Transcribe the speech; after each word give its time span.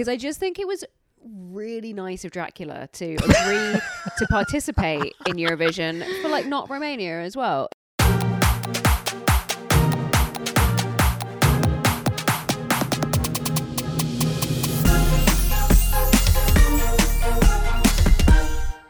because 0.00 0.08
I 0.08 0.16
just 0.16 0.40
think 0.40 0.58
it 0.58 0.66
was 0.66 0.82
really 1.22 1.92
nice 1.92 2.24
of 2.24 2.30
Dracula 2.30 2.88
to 2.94 3.16
agree 3.16 3.80
to 4.16 4.26
participate 4.30 5.14
in 5.26 5.34
Eurovision 5.34 6.02
for 6.22 6.28
like 6.30 6.46
not 6.46 6.70
Romania 6.70 7.20
as 7.20 7.36
well. 7.36 7.68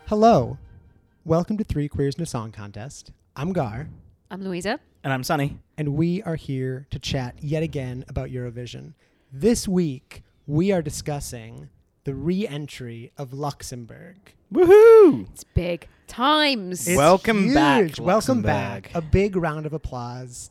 Hello. 0.06 0.58
Welcome 1.24 1.58
to 1.58 1.64
Three 1.64 1.88
Queers 1.88 2.14
in 2.14 2.22
a 2.22 2.27
Song 2.27 2.52
Contest. 2.52 3.11
I'm 3.34 3.52
Gaar, 3.52 3.88
I'm 4.30 4.45
Louisa. 4.45 4.79
And 5.02 5.12
I'm 5.12 5.22
Suni. 5.22 5.58
and 5.77 5.96
we 5.96 6.22
are 6.22 6.36
here 6.36 6.86
to 6.90 7.00
chat 7.00 7.34
yet 7.40 7.64
again 7.64 8.04
about 8.08 8.29
Eurovision. 8.29 8.92
This 9.32 9.66
week, 9.66 10.22
we 10.51 10.73
are 10.73 10.82
discussing 10.82 11.69
the 12.03 12.12
re 12.12 12.46
entry 12.46 13.13
of 13.17 13.32
Luxembourg. 13.32 14.17
Woohoo! 14.53 15.29
It's 15.31 15.45
big 15.45 15.86
times. 16.08 16.89
It's 16.89 16.96
Welcome 16.96 17.54
back, 17.54 17.82
huge. 17.82 18.00
Welcome 18.00 18.43
back. 18.43 18.91
A 18.93 19.00
big 19.00 19.36
round 19.36 19.64
of 19.64 19.72
applause. 19.72 20.50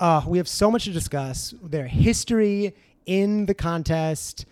Uh, 0.00 0.22
we 0.26 0.38
have 0.38 0.48
so 0.48 0.72
much 0.72 0.84
to 0.84 0.90
discuss 0.90 1.54
their 1.62 1.86
history 1.86 2.74
in 3.06 3.46
the 3.46 3.54
contest, 3.54 4.44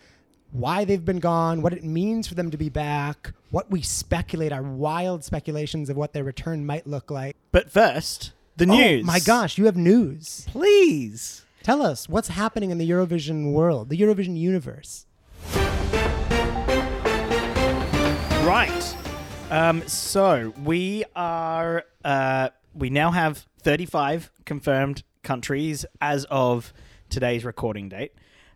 why 0.52 0.84
they've 0.84 1.04
been 1.04 1.18
gone, 1.18 1.62
what 1.62 1.72
it 1.72 1.82
means 1.82 2.28
for 2.28 2.34
them 2.36 2.52
to 2.52 2.56
be 2.56 2.68
back, 2.68 3.32
what 3.50 3.68
we 3.72 3.82
speculate, 3.82 4.52
our 4.52 4.62
wild 4.62 5.24
speculations 5.24 5.90
of 5.90 5.96
what 5.96 6.12
their 6.12 6.22
return 6.22 6.64
might 6.64 6.86
look 6.86 7.10
like. 7.10 7.34
But 7.50 7.72
first, 7.72 8.30
the 8.56 8.66
news. 8.66 9.02
Oh 9.02 9.06
my 9.06 9.18
gosh, 9.18 9.58
you 9.58 9.64
have 9.64 9.76
news. 9.76 10.44
Please. 10.46 11.44
Tell 11.62 11.82
us 11.82 12.08
what's 12.08 12.28
happening 12.28 12.70
in 12.70 12.78
the 12.78 12.88
Eurovision 12.88 13.52
world, 13.52 13.90
the 13.90 13.98
Eurovision 13.98 14.38
universe. 14.38 15.06
Right. 18.46 18.96
Um, 19.50 19.86
so 19.86 20.54
we 20.64 21.04
are. 21.14 21.84
Uh, 22.04 22.48
we 22.74 22.88
now 22.88 23.10
have 23.10 23.46
35 23.62 24.30
confirmed 24.46 25.02
countries 25.22 25.84
as 26.00 26.24
of 26.30 26.72
today's 27.10 27.44
recording 27.44 27.88
date. 27.88 28.12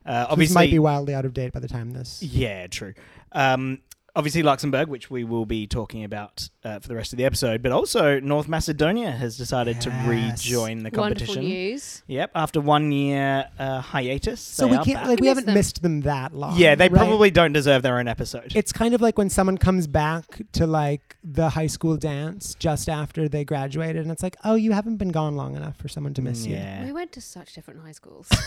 Uh, 0.06 0.22
This 0.22 0.32
obviously, 0.32 0.54
might 0.54 0.70
be 0.70 0.78
wildly 0.78 1.14
out 1.14 1.24
of 1.24 1.34
date 1.34 1.52
by 1.52 1.60
the 1.60 1.68
time 1.68 1.90
this. 1.90 2.22
Yeah, 2.22 2.68
true. 2.68 2.94
Um, 3.32 3.80
obviously, 4.16 4.42
Luxembourg, 4.42 4.88
which 4.88 5.10
we 5.10 5.24
will 5.24 5.46
be 5.46 5.66
talking 5.66 6.04
about 6.04 6.48
uh, 6.64 6.78
for 6.80 6.88
the 6.88 6.94
rest 6.94 7.12
of 7.12 7.18
the 7.18 7.24
episode, 7.24 7.62
but 7.62 7.72
also 7.72 8.18
North 8.20 8.48
Macedonia 8.48 9.10
has 9.10 9.36
decided 9.36 9.80
to 9.82 9.90
rejoin 10.06 10.82
the 10.82 10.90
competition. 10.90 10.94
Wonderful 10.94 11.34
competition. 11.34 11.42
news. 11.44 12.02
Yep, 12.06 12.30
after 12.34 12.60
one 12.60 12.90
year 12.92 13.48
uh, 13.58 13.80
hiatus. 13.80 14.40
So 14.40 14.66
we 14.66 14.76
can't 14.78 15.00
back. 15.00 15.06
like 15.06 15.20
we 15.20 15.26
Miss 15.26 15.30
haven't 15.30 15.46
them. 15.46 15.54
missed 15.54 15.82
them 15.82 16.00
that 16.02 16.34
long. 16.34 16.56
Yeah, 16.56 16.74
they 16.74 16.88
right? 16.88 16.98
probably 16.98 17.30
don't 17.30 17.52
deserve 17.52 17.82
their 17.82 17.98
own 17.98 18.08
episode. 18.08 18.52
It's 18.54 18.72
kind 18.72 18.94
of 18.94 19.00
like 19.00 19.18
when 19.18 19.28
someone 19.30 19.58
comes 19.58 19.86
back 19.86 20.24
to 20.52 20.66
like 20.66 21.16
the 21.22 21.50
high 21.50 21.66
school 21.66 21.96
dance 21.96 22.54
just 22.54 22.88
after 22.88 23.28
they 23.28 23.44
graduated, 23.44 24.02
and 24.02 24.10
it's 24.10 24.22
like, 24.22 24.36
oh, 24.44 24.54
you 24.54 24.72
haven't 24.72 24.96
been 24.96 25.10
gone 25.10 25.36
long 25.36 25.56
enough 25.56 25.76
for 25.76 25.88
someone 25.88 26.14
to 26.14 26.22
miss 26.22 26.46
you. 26.46 26.56
yeah. 26.56 26.84
We 26.84 26.92
went 26.92 27.12
to 27.12 27.20
such 27.20 27.54
different 27.54 27.80
high 27.80 27.92
schools. 27.92 28.28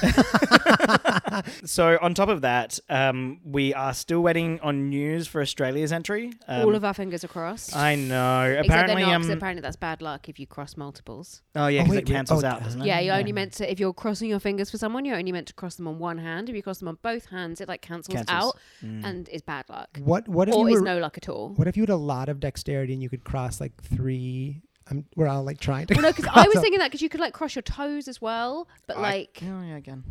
So 1.65 1.97
on 2.01 2.13
top 2.13 2.29
of 2.29 2.41
that, 2.41 2.79
um, 2.89 3.39
we 3.43 3.73
are 3.73 3.93
still 3.93 4.21
waiting 4.21 4.59
on 4.61 4.89
news 4.89 5.27
for 5.27 5.41
Australia's 5.41 5.91
entry. 5.91 6.33
Um, 6.47 6.65
All 6.65 6.75
of 6.75 6.83
our 6.83 6.93
fingers 6.93 7.23
are 7.23 7.27
crossed. 7.27 7.75
I 7.75 7.95
know. 8.07 8.43
Except 8.43 8.67
Apparently, 8.67 8.95
they're 9.03 9.11
not, 9.13 9.21
'cause 9.21 9.29
um, 9.29 9.37
apparently 9.37 9.61
that's 9.61 9.75
bad 9.75 10.01
luck 10.01 10.29
if 10.29 10.39
you 10.39 10.47
cross 10.47 10.75
multiples. 10.77 11.41
oh 11.55 11.67
yeah, 11.67 11.81
Oh, 11.81 11.83
because 11.83 11.91
wait, 11.91 11.97
it 12.03 12.09
wait, 12.09 12.15
cancels 12.15 12.43
oh, 12.43 12.47
out, 12.47 12.63
doesn't 12.63 12.81
it? 12.81 12.85
Yeah, 12.87 12.99
you're 12.99 13.15
only 13.15 13.31
meant 13.31 13.53
to 13.53 13.71
if 13.71 13.79
you're 13.79 13.93
crossing 13.93 14.29
your 14.29 14.39
fingers 14.39 14.69
for 14.71 14.77
someone, 14.77 15.05
you're 15.05 15.17
only 15.17 15.31
meant 15.31 15.47
to 15.47 15.53
cross 15.53 15.75
them 15.75 15.87
on 15.87 15.99
one 15.99 16.17
hand. 16.17 16.49
If 16.49 16.55
you 16.55 16.63
cross 16.63 16.79
them 16.79 16.87
on 16.87 16.97
both 17.01 17.25
hands, 17.27 17.61
it 17.61 17.67
like 17.67 17.81
cancels, 17.81 18.15
Cancels. 18.15 18.29
out 18.55 18.59
Mm. 18.83 19.05
and 19.05 19.29
is 19.29 19.41
bad 19.41 19.65
luck. 19.69 19.99
What 20.03 20.27
what 20.27 20.47
if 20.49 20.55
Or 20.55 20.67
you 20.69 20.75
is 20.75 20.81
were, 20.81 20.85
no 20.85 20.97
luck 20.99 21.17
at 21.17 21.27
all. 21.29 21.49
what 21.55 21.67
if 21.67 21.75
you 21.77 21.83
had 21.83 21.89
a 21.89 21.95
lot 21.95 22.29
of 22.29 22.39
dexterity 22.39 22.93
and 22.93 23.01
you 23.01 23.09
could 23.09 23.23
cross 23.23 23.59
like 23.61 23.73
three? 23.81 24.61
Um, 24.89 25.03
we're 25.17 25.27
all 25.27 25.43
like 25.43 25.59
trying 25.59 25.85
to. 25.87 25.95
Well, 25.95 26.03
no, 26.03 26.13
because 26.13 26.27
I 26.33 26.47
was 26.47 26.59
thinking 26.61 26.79
that 26.79 26.87
because 26.87 27.01
you 27.01 27.09
could 27.09 27.19
like 27.19 27.33
cross 27.33 27.55
your 27.55 27.61
toes 27.63 28.07
as 28.07 28.21
well, 28.21 28.67
but 28.87 28.97
I- 28.97 29.01
like 29.01 29.39
oh 29.43 29.61
yeah, 29.63 29.75
again. 29.75 30.03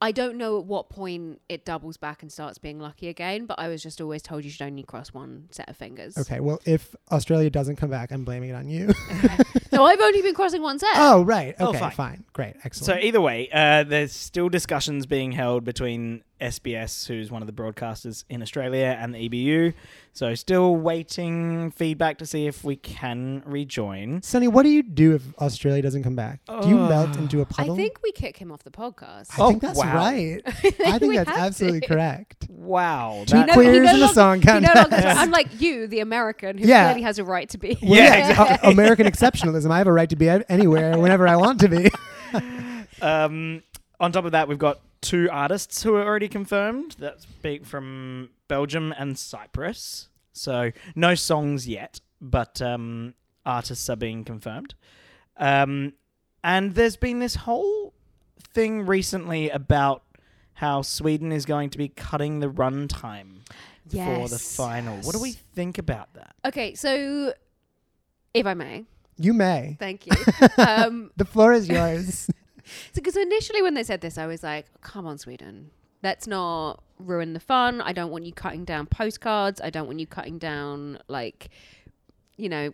I 0.00 0.12
don't 0.12 0.36
know 0.36 0.58
at 0.60 0.64
what 0.64 0.90
point 0.90 1.40
it 1.48 1.64
doubles 1.64 1.96
back 1.96 2.22
and 2.22 2.30
starts 2.30 2.56
being 2.58 2.78
lucky 2.78 3.08
again. 3.08 3.46
But 3.46 3.58
I 3.58 3.68
was 3.68 3.82
just 3.82 4.00
always 4.00 4.22
told 4.22 4.44
you 4.44 4.50
should 4.50 4.62
only 4.66 4.82
cross 4.84 5.12
one 5.12 5.48
set 5.50 5.68
of 5.68 5.76
fingers. 5.76 6.16
Okay, 6.16 6.38
well, 6.40 6.60
if 6.64 6.94
Australia 7.10 7.50
doesn't 7.50 7.76
come 7.76 7.90
back, 7.90 8.12
I'm 8.12 8.24
blaming 8.24 8.50
it 8.50 8.54
on 8.54 8.68
you. 8.68 8.92
No, 9.70 9.84
I've 9.84 10.00
only 10.00 10.22
been 10.22 10.34
crossing 10.34 10.62
one 10.62 10.78
set. 10.78 10.88
oh, 10.94 11.22
right. 11.22 11.54
Oh, 11.60 11.68
Okay, 11.68 11.78
fine. 11.78 11.90
fine. 11.90 12.24
Great. 12.32 12.56
Excellent. 12.64 12.86
So 13.00 13.06
either 13.06 13.20
way, 13.20 13.48
uh, 13.52 13.84
there's 13.84 14.12
still 14.12 14.48
discussions 14.48 15.04
being 15.04 15.30
held 15.32 15.62
between 15.62 16.24
SBS, 16.40 17.06
who's 17.06 17.30
one 17.30 17.42
of 17.42 17.46
the 17.46 17.52
broadcasters 17.52 18.24
in 18.28 18.42
Australia, 18.42 18.96
and 19.00 19.14
the 19.14 19.28
EBU. 19.28 19.74
So 20.12 20.34
still 20.34 20.74
waiting 20.76 21.70
feedback 21.70 22.18
to 22.18 22.26
see 22.26 22.46
if 22.46 22.64
we 22.64 22.76
can 22.76 23.42
rejoin. 23.46 24.20
Suni, 24.20 24.48
what 24.48 24.64
do 24.64 24.68
you 24.68 24.82
do 24.82 25.14
if 25.14 25.22
Australia 25.38 25.80
doesn't 25.82 26.02
come 26.02 26.16
back? 26.16 26.40
Do 26.62 26.68
you 26.68 26.76
melt 26.76 27.16
into 27.16 27.38
a 27.38 27.42
I 27.42 27.44
puddle? 27.44 27.74
I 27.74 27.76
think 27.76 27.98
we 28.02 28.10
kick 28.12 28.36
him 28.36 28.50
off 28.50 28.64
the 28.64 28.70
podcast. 28.70 29.30
I 29.32 29.36
Oh, 29.42 29.50
think 29.50 29.62
that's 29.62 29.78
wow. 29.78 29.94
right. 29.94 30.40
I 30.46 30.50
I 30.86 30.98
think 30.98 31.10
we 31.10 31.16
that's 31.18 31.30
have 31.30 31.38
absolutely 31.38 31.80
to. 31.80 31.86
correct. 31.86 32.46
Wow. 32.48 33.24
Two 33.26 33.36
that- 33.36 33.50
queers 33.52 33.88
in 33.92 34.02
a 34.02 34.08
song 34.08 34.40
He 34.40 34.46
no 34.46 34.52
contest. 34.54 34.90
longer- 34.92 35.06
I'm 35.08 35.30
like 35.38 35.60
you, 35.60 35.86
the 35.86 36.00
American, 36.00 36.58
who 36.58 36.66
Yeah. 36.66 36.84
clearly 36.86 37.02
has 37.02 37.18
a 37.18 37.24
right 37.24 37.48
to 37.50 37.58
be. 37.58 37.78
Well, 37.82 37.94
Yeah, 37.94 38.28
yeah, 38.30 38.58
uh, 38.64 38.70
American 38.70 39.06
exceptionalism. 39.06 39.70
I 39.70 39.78
have 39.78 39.86
a 39.86 39.92
right 39.92 40.10
to 40.10 40.16
be 40.16 40.26
a- 40.28 40.44
anywhere 40.48 40.98
whenever 40.98 41.28
I 41.28 41.36
want 41.36 41.60
to 41.60 41.68
be. 41.68 41.90
Um, 43.00 43.62
on 44.00 44.12
top 44.12 44.24
of 44.24 44.32
that, 44.32 44.48
we've 44.48 44.58
got 44.58 44.80
two 45.00 45.28
artists 45.30 45.82
who 45.82 45.94
are 45.96 46.04
already 46.04 46.28
confirmed. 46.28 46.96
That's 46.98 47.24
big 47.26 47.66
from 47.66 48.30
Belgium 48.48 48.92
and 48.98 49.18
Cyprus. 49.18 50.08
So 50.32 50.72
no 50.94 51.14
songs 51.14 51.66
yet, 51.68 52.00
but 52.20 52.60
um, 52.62 53.14
artists 53.44 53.88
are 53.90 53.96
being 53.96 54.24
confirmed. 54.24 54.74
Um, 55.36 55.92
and 56.44 56.74
there's 56.74 56.96
been 56.96 57.18
this 57.18 57.34
whole 57.34 57.92
thing 58.54 58.86
recently 58.86 59.50
about 59.50 60.02
how 60.54 60.82
Sweden 60.82 61.30
is 61.32 61.44
going 61.44 61.70
to 61.70 61.78
be 61.78 61.88
cutting 61.88 62.40
the 62.40 62.48
runtime 62.48 63.40
for 63.88 63.96
the 63.96 63.98
final. 63.98 64.20
Yes. 64.28 64.56
final. 64.56 64.96
What 65.02 65.14
do 65.14 65.20
we 65.20 65.32
think 65.32 65.78
about 65.78 66.12
that? 66.14 66.34
Okay, 66.44 66.74
so 66.74 67.32
if 68.34 68.46
I 68.46 68.54
may, 68.54 68.84
You 69.16 69.32
may. 69.34 69.76
thank 69.78 70.06
you. 70.06 70.12
um, 70.58 71.10
The 71.16 71.24
floor 71.24 71.52
is 71.52 71.68
yours. 71.68 72.28
because 72.94 73.16
initially 73.16 73.62
when 73.62 73.74
they 73.74 73.84
said 73.84 74.00
this, 74.00 74.18
I 74.18 74.26
was 74.26 74.42
like, 74.42 74.66
"Come 74.80 75.06
on, 75.06 75.18
Sweden, 75.18 75.70
let's 76.02 76.26
not 76.26 76.82
ruin 76.98 77.32
the 77.32 77.40
fun. 77.40 77.80
I 77.80 77.92
don't 77.92 78.10
want 78.10 78.24
you 78.24 78.32
cutting 78.32 78.64
down 78.64 78.86
postcards. 78.86 79.60
I 79.60 79.70
don't 79.70 79.86
want 79.86 80.00
you 80.00 80.06
cutting 80.06 80.38
down 80.38 80.98
like, 81.08 81.50
you 82.36 82.48
know, 82.48 82.72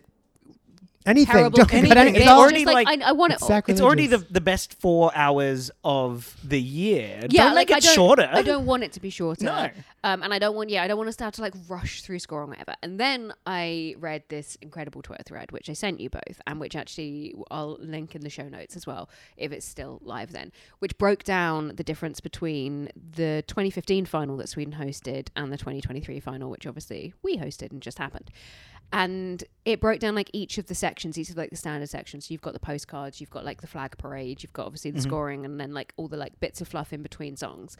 Anything. 1.05 1.33
terrible 1.35 1.57
Don't 1.57 1.73
anything. 1.73 1.89
cut 1.89 1.97
anything. 1.97 2.15
It's 2.15 2.23
It's 2.25 2.31
already 2.31 2.63
just 2.63 2.73
like, 2.73 2.87
like- 2.87 3.01
I, 3.01 3.09
I 3.09 3.11
want 3.11 3.33
it. 3.33 3.35
It's 3.35 3.49
all. 3.49 3.61
It's 3.67 3.81
already 3.81 4.07
the, 4.07 4.17
the 4.17 4.41
best 4.41 4.73
four 4.79 5.11
hours 5.15 5.69
of 5.83 6.35
the 6.43 6.59
year. 6.61 7.19
Yeah, 7.29 7.45
don't 7.45 7.55
like 7.55 7.69
make 7.69 7.75
I 7.75 7.77
it 7.77 7.83
don't, 7.83 7.93
shorter. 7.93 8.29
I 8.31 8.41
don't 8.41 8.65
want 8.65 8.83
it 8.83 8.91
to 8.93 8.99
be 8.99 9.09
shorter. 9.09 9.45
No. 9.45 9.69
Um, 10.03 10.21
and 10.21 10.31
I 10.33 10.39
don't 10.39 10.55
want, 10.55 10.69
yeah, 10.69 10.83
I 10.83 10.87
don't 10.87 10.97
want 10.97 11.09
us 11.09 11.15
to 11.17 11.23
have 11.23 11.33
to 11.33 11.41
like 11.41 11.53
rush 11.67 12.01
through 12.03 12.19
score 12.19 12.41
and 12.41 12.49
whatever. 12.49 12.75
And 12.83 12.99
then 12.99 13.33
I 13.47 13.95
read 13.99 14.23
this 14.29 14.55
incredible 14.61 15.01
Twitter 15.01 15.23
thread, 15.23 15.51
which 15.51 15.67
I 15.69 15.73
sent 15.73 15.99
you 15.99 16.09
both, 16.11 16.39
and 16.45 16.59
which 16.59 16.75
actually 16.75 17.33
I'll 17.49 17.77
link 17.79 18.15
in 18.15 18.21
the 18.21 18.29
show 18.29 18.47
notes 18.47 18.75
as 18.75 18.85
well, 18.85 19.09
if 19.37 19.51
it's 19.51 19.65
still 19.65 19.99
live 20.03 20.31
then, 20.31 20.51
which 20.79 20.95
broke 20.99 21.23
down 21.23 21.71
the 21.75 21.83
difference 21.83 22.19
between 22.19 22.89
the 22.95 23.43
2015 23.47 24.05
final 24.05 24.37
that 24.37 24.49
Sweden 24.49 24.75
hosted 24.79 25.29
and 25.35 25.51
the 25.51 25.57
2023 25.57 26.19
final, 26.19 26.51
which 26.51 26.67
obviously 26.67 27.13
we 27.23 27.37
hosted 27.37 27.71
and 27.71 27.81
just 27.81 27.97
happened. 27.97 28.29
And 28.93 29.43
it 29.65 29.81
broke 29.81 29.99
down 29.99 30.15
like 30.15 30.29
each 30.33 30.57
of 30.57 30.67
the 30.67 30.75
sections, 30.75 31.17
each 31.17 31.29
of 31.29 31.37
like 31.37 31.49
the 31.49 31.55
standard 31.57 31.89
sections. 31.89 32.27
So 32.27 32.33
you've 32.33 32.41
got 32.41 32.53
the 32.53 32.59
postcards, 32.59 33.19
you've 33.19 33.29
got 33.29 33.43
like 33.43 33.61
the 33.61 33.67
flag 33.67 33.97
parade, 33.97 34.41
you've 34.43 34.53
got 34.53 34.65
obviously 34.67 34.91
the 34.91 34.99
Mhm. 34.99 35.03
scoring, 35.03 35.45
and 35.45 35.59
then 35.59 35.73
like 35.73 35.93
all 35.97 36.07
the 36.07 36.17
like 36.17 36.39
bits 36.39 36.61
of 36.61 36.67
fluff 36.67 36.93
in 36.93 37.01
between 37.03 37.35
songs 37.35 37.75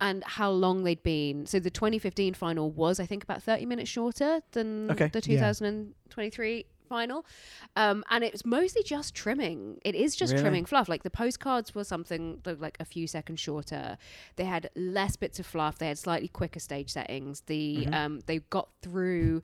and 0.00 0.24
how 0.24 0.50
long 0.50 0.82
they'd 0.84 1.02
been. 1.02 1.46
So 1.46 1.60
the 1.60 1.70
2015 1.70 2.34
final 2.34 2.70
was, 2.70 2.98
I 2.98 3.06
think, 3.06 3.22
about 3.22 3.42
30 3.42 3.66
minutes 3.66 3.88
shorter 3.88 4.40
than 4.50 4.90
Okay. 4.90 5.06
the 5.08 5.18
Yeah. 5.20 5.52
2023 5.52 6.66
final. 6.88 7.24
Um, 7.76 8.04
and 8.10 8.22
it 8.22 8.32
was 8.32 8.44
mostly 8.44 8.82
just 8.82 9.14
trimming. 9.14 9.78
It 9.84 9.94
is 9.94 10.14
just 10.14 10.32
Really? 10.32 10.42
trimming 10.42 10.64
fluff. 10.66 10.88
Like 10.90 11.04
the 11.04 11.10
postcards 11.10 11.74
were 11.74 11.84
something 11.84 12.40
that, 12.42 12.60
like 12.60 12.76
a 12.80 12.84
few 12.84 13.06
seconds 13.06 13.40
shorter. 13.40 13.96
They 14.36 14.44
had 14.44 14.68
less 14.76 15.16
bits 15.16 15.38
of 15.38 15.46
fluff. 15.46 15.78
They 15.78 15.86
had 15.88 15.96
slightly 15.98 16.28
quicker 16.28 16.60
stage 16.60 16.90
settings. 16.90 17.42
The 17.42 17.86
Mhm. 17.88 17.94
um, 17.94 18.20
they 18.26 18.40
got 18.40 18.68
through 18.82 19.42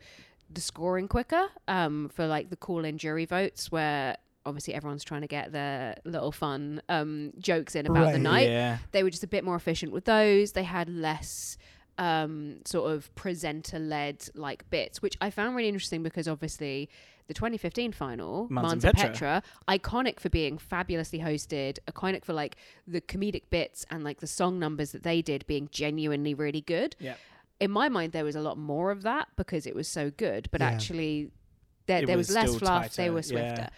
the 0.50 0.60
scoring 0.60 1.08
quicker 1.08 1.46
um, 1.68 2.08
for 2.08 2.26
like 2.26 2.50
the 2.50 2.56
call-in 2.56 2.98
jury 2.98 3.24
votes 3.26 3.70
where 3.70 4.16
obviously 4.46 4.72
everyone's 4.74 5.04
trying 5.04 5.20
to 5.20 5.26
get 5.26 5.52
their 5.52 5.94
little 6.04 6.32
fun 6.32 6.80
um, 6.88 7.32
jokes 7.38 7.74
in 7.74 7.86
about 7.86 8.12
the 8.12 8.18
night 8.18 8.48
Yeah. 8.48 8.78
they 8.92 9.02
were 9.02 9.10
just 9.10 9.24
a 9.24 9.26
bit 9.26 9.44
more 9.44 9.56
efficient 9.56 9.92
with 9.92 10.04
those. 10.06 10.52
They 10.52 10.62
had 10.62 10.88
less 10.88 11.58
um, 11.98 12.58
sort 12.64 12.90
of 12.92 13.14
presenter 13.14 13.78
led 13.78 14.26
like 14.34 14.68
bits, 14.70 15.02
which 15.02 15.16
I 15.20 15.30
found 15.30 15.56
really 15.56 15.68
interesting 15.68 16.02
because 16.02 16.28
obviously 16.28 16.88
the 17.26 17.34
2015 17.34 17.92
final, 17.92 18.48
Måns 18.48 18.62
Måns 18.64 18.72
and 18.72 18.84
and 18.84 18.96
Petra. 18.96 19.10
Petra, 19.10 19.42
iconic 19.68 20.18
for 20.20 20.30
being 20.30 20.56
fabulously 20.56 21.18
hosted, 21.18 21.78
iconic 21.90 22.24
for 22.24 22.32
like 22.32 22.56
the 22.86 23.00
comedic 23.02 23.42
bits 23.50 23.84
and 23.90 24.02
like 24.02 24.20
the 24.20 24.26
song 24.26 24.58
numbers 24.58 24.92
that 24.92 25.02
they 25.02 25.20
did 25.20 25.46
being 25.46 25.68
genuinely 25.70 26.32
really 26.32 26.62
good. 26.62 26.96
Yeah. 26.98 27.14
In 27.60 27.70
my 27.70 27.88
mind, 27.88 28.12
there 28.12 28.24
was 28.24 28.36
a 28.36 28.40
lot 28.40 28.56
more 28.58 28.90
of 28.90 29.02
that 29.02 29.28
because 29.36 29.66
it 29.66 29.74
was 29.74 29.88
so 29.88 30.10
good, 30.10 30.48
but 30.52 30.60
Yeah. 30.60 30.68
actually, 30.68 31.30
there, 31.86 32.02
It 32.02 32.06
there 32.06 32.16
was 32.16 32.28
was, 32.28 32.34
less 32.36 32.48
still 32.48 32.58
fluff. 32.60 32.94
They 32.94 33.04
tighter, 33.04 33.12
were 33.12 33.18
yeah. 33.20 33.22
swifter. 33.22 33.68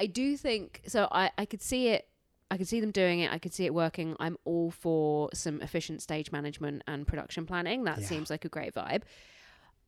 I 0.00 0.06
do 0.06 0.36
think 0.36 0.82
so. 0.86 1.08
I, 1.10 1.30
I 1.38 1.44
could 1.44 1.62
see 1.62 1.88
it. 1.88 2.08
I 2.50 2.56
could 2.56 2.66
see 2.68 2.80
them 2.80 2.90
doing 2.92 3.20
it. 3.20 3.30
I 3.30 3.38
could 3.38 3.52
see 3.52 3.66
it 3.66 3.74
working. 3.74 4.16
I'm 4.18 4.38
all 4.44 4.70
for 4.70 5.28
some 5.34 5.60
efficient 5.60 6.00
stage 6.02 6.32
management 6.32 6.82
and 6.86 7.06
production 7.06 7.44
planning. 7.46 7.84
That 7.84 7.98
Yeah. 7.98 8.06
seems 8.06 8.30
like 8.30 8.44
a 8.44 8.48
great 8.48 8.74
vibe. 8.74 9.02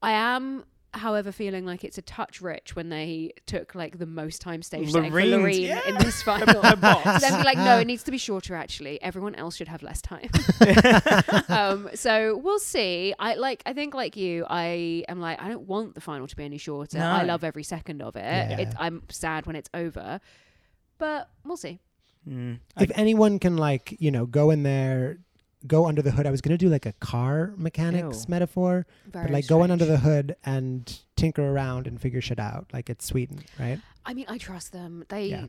I 0.02 0.12
am, 0.12 0.64
however, 0.92 1.32
feeling 1.32 1.64
like 1.64 1.84
it's 1.84 1.98
a 1.98 2.02
touch 2.02 2.40
rich 2.40 2.74
when 2.74 2.88
they 2.88 3.32
took 3.46 3.74
like 3.74 3.98
the 3.98 4.06
most 4.06 4.40
time 4.40 4.62
stage 4.62 4.90
setting 4.90 5.10
for 5.10 5.16
Loreen's- 5.16 5.30
Lorene 5.30 5.62
yeah. 5.62 5.88
in 5.88 5.94
this 5.96 6.22
final. 6.22 6.62
Her 6.62 6.76
box. 6.76 7.20
then 7.20 7.38
be 7.38 7.44
like, 7.44 7.58
no, 7.58 7.78
it 7.78 7.86
needs 7.86 8.02
to 8.04 8.10
be 8.10 8.18
shorter. 8.18 8.54
Actually, 8.54 9.00
everyone 9.02 9.34
else 9.34 9.56
should 9.56 9.68
have 9.68 9.82
less 9.82 10.02
time. 10.02 10.28
um, 11.48 11.90
so 11.94 12.36
we'll 12.36 12.58
see. 12.58 13.14
I 13.18 13.34
like. 13.34 13.62
I 13.66 13.72
think 13.72 13.94
like 13.94 14.16
you, 14.16 14.46
I 14.48 15.04
am 15.08 15.20
like. 15.20 15.40
I 15.40 15.48
don't 15.48 15.66
want 15.66 15.94
the 15.94 16.00
final 16.00 16.26
to 16.26 16.36
be 16.36 16.44
any 16.44 16.58
shorter. 16.58 16.98
No. 16.98 17.06
I 17.10 17.22
love 17.22 17.44
every 17.44 17.62
second 17.62 18.02
of 18.02 18.16
it. 18.16 18.20
Yeah. 18.20 18.58
It 18.60 18.74
I'm 18.78 19.02
sad 19.10 19.46
when 19.46 19.56
it's 19.56 19.70
over, 19.74 20.20
but 20.98 21.28
we'll 21.44 21.56
see. 21.56 21.80
Mm. 22.28 22.58
if 22.78 22.90
anyone 22.96 23.38
can 23.38 23.56
like 23.56 23.96
you 23.98 24.10
know 24.10 24.26
go 24.26 24.50
in 24.50 24.62
there 24.62 25.20
go 25.66 25.86
under 25.86 26.00
the 26.00 26.10
hood 26.10 26.26
i 26.26 26.30
was 26.30 26.40
going 26.40 26.56
to 26.56 26.64
do 26.64 26.70
like 26.70 26.86
a 26.86 26.92
car 26.94 27.52
mechanics 27.56 28.24
Ew. 28.24 28.30
metaphor 28.30 28.86
Very 29.06 29.26
but 29.26 29.32
like 29.32 29.46
go 29.46 29.62
in 29.62 29.70
under 29.70 29.84
the 29.84 29.98
hood 29.98 30.34
and 30.44 31.00
tinker 31.16 31.42
around 31.42 31.86
and 31.86 32.00
figure 32.00 32.20
shit 32.20 32.38
out 32.38 32.66
like 32.72 32.88
it's 32.88 33.04
sweden 33.04 33.40
right 33.58 33.78
I 34.04 34.14
mean, 34.14 34.26
I 34.28 34.38
trust 34.38 34.72
them. 34.72 35.04
They. 35.08 35.26
Yeah. 35.26 35.46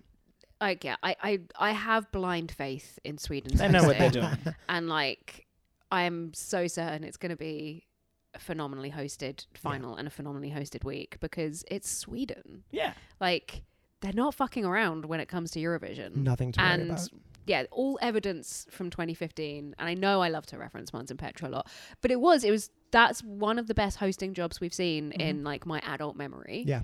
Like 0.60 0.84
yeah, 0.84 0.98
I, 1.02 1.16
I 1.24 1.40
I 1.60 1.72
have 1.72 2.12
blind 2.12 2.52
faith 2.52 3.00
in 3.04 3.18
Sweden. 3.18 3.58
They 3.58 3.68
know 3.68 3.84
what 3.84 3.98
they're 3.98 4.12
doing. 4.12 4.38
and 4.69 4.88
like 4.88 5.48
I 5.92 6.04
am 6.04 6.34
so 6.36 6.68
certain 6.68 7.04
it's 7.04 7.18
going 7.18 7.31
to 7.31 7.36
be 7.36 7.88
a 8.36 8.40
phenomenally 8.40 8.92
hosted 8.92 9.46
final 9.56 9.96
and 9.96 10.07
a 10.07 10.12
phenomenally 10.12 10.52
hosted 10.52 10.84
week 10.84 11.18
because 11.19 11.66
it's 11.68 11.90
Sweden. 11.90 12.64
Yeah. 12.69 12.94
Like 13.19 13.64
they're 14.02 14.14
not 14.14 14.36
fucking 14.36 14.64
around 14.64 15.06
when 15.06 15.19
it 15.19 15.28
comes 15.28 15.50
to 15.52 15.60
Eurovision. 15.60 16.18
nothing 16.18 16.52
to 16.52 16.62
worry 16.62 16.84
about 16.90 17.10
yeah, 17.46 17.64
all 17.72 17.98
evidence 18.02 18.68
from 18.72 18.90
2015. 18.90 19.76
And 19.80 19.90
I 19.90 19.94
know 19.94 20.22
I 20.22 20.30
love 20.30 20.46
to 20.48 20.58
reference 20.58 20.92
Måns 20.92 21.10
and 21.10 21.18
Petra 21.20 21.48
a 21.48 21.52
lot, 21.52 21.68
but 22.02 22.12
it 22.12 22.20
was 22.20 22.44
it 22.44 22.52
was 22.52 22.70
that's 22.92 23.24
one 23.24 23.58
of 23.58 23.68
the 23.68 23.74
best 23.74 23.98
hosting 23.98 24.34
jobs 24.34 24.60
we've 24.60 24.74
seen 24.74 25.12
in 25.14 25.44
like 25.44 25.66
my 25.66 25.80
adult 25.86 26.16
memory. 26.16 26.60
Mm-hmm. 26.62 26.70
yeah 26.70 26.82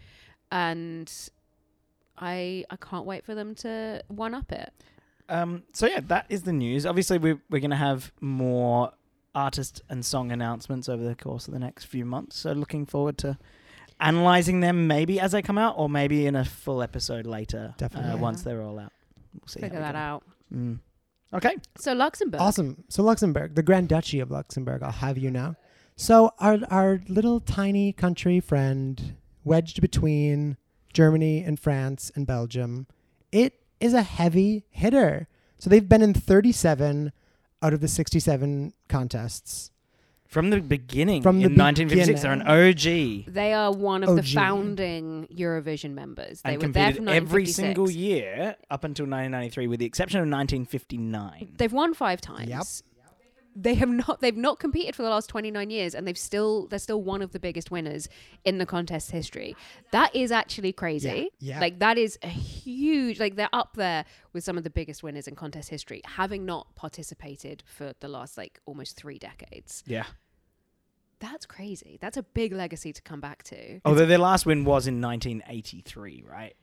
and 0.51 1.11
I 2.17 2.65
I 2.69 2.75
can't 2.77 3.05
wait 3.05 3.25
for 3.25 3.35
them 3.35 3.53
to 3.55 4.01
one 4.07 4.33
up 4.33 4.51
it. 4.51 4.71
Um, 5.29 5.63
so 5.73 5.85
yeah, 5.87 5.99
that 6.07 6.25
is 6.29 6.43
the 6.43 6.53
news. 6.53 6.85
Obviously, 6.85 7.17
we're 7.17 7.41
we're 7.49 7.59
gonna 7.61 7.75
have 7.75 8.11
more 8.21 8.91
artist 9.35 9.81
and 9.89 10.03
song 10.05 10.31
announcements 10.31 10.89
over 10.89 11.03
the 11.03 11.13
course 11.15 11.47
of 11.47 11.53
the 11.53 11.59
next 11.59 11.83
few 11.85 12.05
months. 12.05 12.37
So 12.37 12.53
looking 12.53 12.85
forward 12.85 13.17
to 13.19 13.37
analyzing 13.99 14.61
them, 14.61 14.87
maybe 14.87 15.19
as 15.19 15.31
they 15.33 15.41
come 15.41 15.57
out, 15.57 15.75
or 15.77 15.89
maybe 15.89 16.25
in 16.25 16.35
a 16.35 16.45
full 16.45 16.81
episode 16.81 17.25
later. 17.25 17.75
Definitely. 17.77 18.11
uh, 18.11 18.15
Yeah. 18.15 18.21
once 18.21 18.41
they're 18.43 18.61
all 18.63 18.79
out. 18.79 18.93
We'll 19.33 19.47
see. 19.47 19.59
Figure 19.59 19.79
that 19.79 19.93
go. 19.93 19.99
out. 19.99 20.23
Mm. 20.53 20.79
Okay. 21.33 21.55
So 21.77 21.93
Luxembourg. 21.93 22.39
awesome 22.41 22.83
so 22.87 23.03
luxembourg 23.03 23.55
the 23.55 23.63
grand 23.63 23.89
duchy 23.89 24.19
of 24.21 24.31
luxembourg 24.31 24.81
i'll 24.81 24.91
have 24.91 25.17
you 25.17 25.29
now 25.29 25.55
so 25.97 26.31
our 26.39 26.59
our 26.69 27.01
little 27.09 27.39
tiny 27.41 27.91
country 27.91 28.39
friend 28.39 29.15
wedged 29.43 29.81
between 29.81 30.55
germany 30.93 31.43
and 31.43 31.59
france 31.59 32.11
and 32.15 32.25
belgium 32.25 32.87
it 33.31 33.55
is 33.81 33.93
a 33.93 34.03
heavy 34.03 34.63
hitter 34.69 35.27
so 35.59 35.69
they've 35.69 35.89
been 35.89 36.01
in 36.01 36.13
37 36.13 37.11
out 37.61 37.73
of 37.73 37.81
the 37.81 37.87
67 37.89 38.73
contests 38.87 39.71
From 40.27 40.49
the 40.49 40.59
beginning, 40.61 41.23
From 41.23 41.39
the 41.39 41.45
in 41.45 41.55
1956, 41.55 42.21
they're 42.21 42.33
an 42.33 42.41
OG 42.41 43.33
They 43.33 43.53
are 43.53 43.71
one 43.71 44.03
of 44.03 44.15
the 44.15 44.21
OG. 44.21 44.27
founding 44.33 45.27
Eurovision 45.33 45.93
members. 45.93 46.41
They 46.41 46.53
and 46.55 46.61
were 46.61 46.67
there 46.69 46.91
competed 46.91 46.97
from 46.97 47.07
every 47.07 47.43
1956. 47.43 47.55
single 47.55 47.89
year 47.89 48.55
up 48.69 48.83
until 48.83 49.03
1993, 49.05 49.67
with 49.67 49.79
the 49.79 49.85
exception 49.85 50.19
of 50.19 50.23
1959. 50.27 51.53
They've 51.57 51.71
won 51.71 51.93
five 51.93 52.19
times. 52.21 52.83
They 53.59 53.73
have 53.73 53.89
not. 53.89 54.21
They've 54.21 54.37
not 54.37 54.59
competed 54.59 54.95
for 54.95 55.01
the 55.01 55.09
last 55.09 55.27
twenty 55.29 55.49
nine 55.49 55.71
years, 55.71 55.95
and 55.95 56.07
they've 56.07 56.17
still. 56.17 56.67
They're 56.67 56.77
still 56.77 57.01
one 57.01 57.23
of 57.23 57.31
the 57.31 57.39
biggest 57.39 57.71
winners 57.71 58.07
in 58.45 58.59
the 58.59 58.65
contest 58.67 59.09
history. 59.09 59.55
That 59.91 60.15
is 60.15 60.31
actually 60.31 60.73
crazy. 60.73 61.29
Yeah, 61.39 61.55
yeah. 61.55 61.59
Like 61.59 61.79
that 61.79 61.97
is 61.97 62.19
a 62.21 62.27
huge. 62.27 63.19
Like 63.19 63.35
they're 63.35 63.49
up 63.53 63.75
there 63.75 64.05
with 64.33 64.43
some 64.43 64.57
of 64.59 64.63
the 64.63 64.69
biggest 64.69 65.01
winners 65.01 65.27
in 65.27 65.35
contest 65.35 65.69
history, 65.69 66.01
having 66.05 66.45
not 66.45 66.75
participated 66.75 67.63
for 67.65 67.93
the 67.99 68.07
last 68.07 68.37
like 68.37 68.59
almost 68.67 68.95
three 68.95 69.17
decades. 69.17 69.83
Yeah. 69.87 70.05
That's 71.19 71.47
crazy. 71.47 71.97
That's 71.99 72.17
a 72.17 72.21
big 72.23 72.53
legacy 72.53 72.93
to 72.93 73.01
come 73.01 73.19
back 73.19 73.41
to. 73.43 73.77
Oh, 73.77 73.79
Although 73.85 74.05
their 74.05 74.19
last 74.19 74.45
win 74.45 74.65
was 74.65 74.85
in 74.85 75.01
1983, 75.01 76.23
right? 76.29 76.55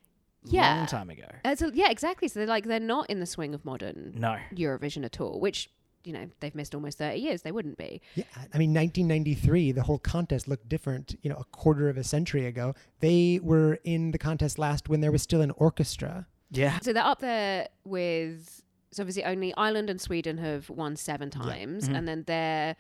Yeah. 0.44 0.76
Long 0.76 0.86
time 0.86 1.10
ago. 1.10 1.26
A, 1.44 1.56
yeah, 1.72 1.90
exactly. 1.90 2.28
So 2.28 2.38
they're 2.38 2.46
like 2.46 2.66
they're 2.66 2.78
not 2.78 3.10
in 3.10 3.18
the 3.18 3.26
swing 3.26 3.54
of 3.54 3.64
modern 3.64 4.12
No. 4.16 4.36
Eurovision 4.54 5.04
at 5.04 5.20
all, 5.20 5.40
which 5.40 5.70
you 6.04 6.12
know 6.12 6.26
they've 6.40 6.54
missed 6.54 6.74
almost 6.74 6.98
thirty 6.98 7.20
years. 7.20 7.42
They 7.42 7.52
wouldn't 7.52 7.78
be. 7.78 8.00
Yeah, 8.14 8.24
I 8.52 8.58
mean, 8.58 8.72
1993, 8.74 9.72
the 9.72 9.82
whole 9.82 9.98
contest 9.98 10.48
looked 10.48 10.68
different. 10.68 11.16
You 11.22 11.30
know, 11.30 11.36
a 11.36 11.44
quarter 11.44 11.88
of 11.88 11.96
a 11.96 12.04
century 12.04 12.46
ago, 12.46 12.74
they 13.00 13.40
were 13.42 13.78
in 13.84 14.10
the 14.10 14.18
contest 14.18 14.58
last 14.58 14.88
when 14.88 15.00
there 15.00 15.12
was 15.12 15.22
still 15.22 15.40
an 15.40 15.50
orchestra. 15.52 16.26
Yeah. 16.50 16.78
So 16.80 16.92
they're 16.92 17.04
up 17.04 17.20
there 17.20 17.68
with. 17.84 18.62
So 18.92 19.02
obviously, 19.02 19.24
only 19.24 19.52
Ireland 19.56 19.90
and 19.90 20.00
Sweden 20.00 20.38
have 20.38 20.70
won 20.70 20.94
seven 20.96 21.28
times, 21.30 21.88
Mhm. 21.88 21.96
and 21.98 22.08
then 22.08 22.24
they're 22.26 22.76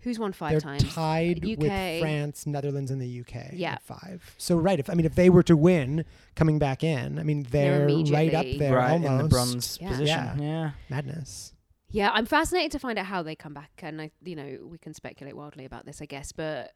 who's 0.00 0.18
won 0.18 0.34
5 0.34 0.50
They're 0.50 0.60
times. 0.60 0.92
tied 0.94 1.42
with 1.42 1.62
UK. 1.62 1.98
France, 2.00 2.46
Netherlands, 2.46 2.90
and 2.90 3.00
the 3.00 3.06
UK. 3.08 3.52
Yeah. 3.54 3.72
at 3.72 3.82
five. 3.82 4.34
So 4.36 4.58
right, 4.58 4.78
if 4.78 4.90
I 4.90 4.94
mean, 4.94 5.06
if 5.06 5.14
they 5.14 5.30
were 5.30 5.42
to 5.44 5.56
win, 5.56 6.04
coming 6.34 6.58
back 6.58 6.84
in, 6.84 7.18
I 7.18 7.22
mean, 7.22 7.44
They're 7.44 7.86
they're, 7.86 8.04
right 8.12 8.34
up 8.34 8.44
there, 8.58 8.74
right 8.76 8.90
almost 8.92 9.10
in 9.10 9.18
the 9.18 9.28
bronze 9.28 9.78
Yeah. 9.80 9.88
position. 9.88 10.06
Yeah. 10.06 10.36
Yeah. 10.40 10.70
madness. 10.90 11.54
Yeah, 11.94 12.10
I'm 12.12 12.26
fascinated 12.26 12.72
to 12.72 12.78
find 12.80 12.98
out 12.98 13.06
how 13.06 13.22
they 13.22 13.36
come 13.36 13.54
back, 13.54 13.70
and 13.82 14.02
I, 14.02 14.10
you 14.22 14.34
know, 14.36 14.58
we 14.68 14.78
can 14.78 14.94
speculate 14.94 15.36
wildly 15.36 15.64
about 15.64 15.86
this, 15.86 16.02
I 16.02 16.06
guess, 16.06 16.32
but 16.32 16.72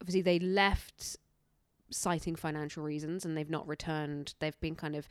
obviously 0.00 0.22
they 0.22 0.38
left 0.38 1.18
citing 1.90 2.34
financial 2.34 2.82
reasons 2.82 3.24
and 3.24 3.36
they've 3.36 3.48
not 3.48 3.64
returned 3.68 4.34
they've 4.40 4.58
been 4.60 4.74
kind 4.74 4.96
of 4.96 5.06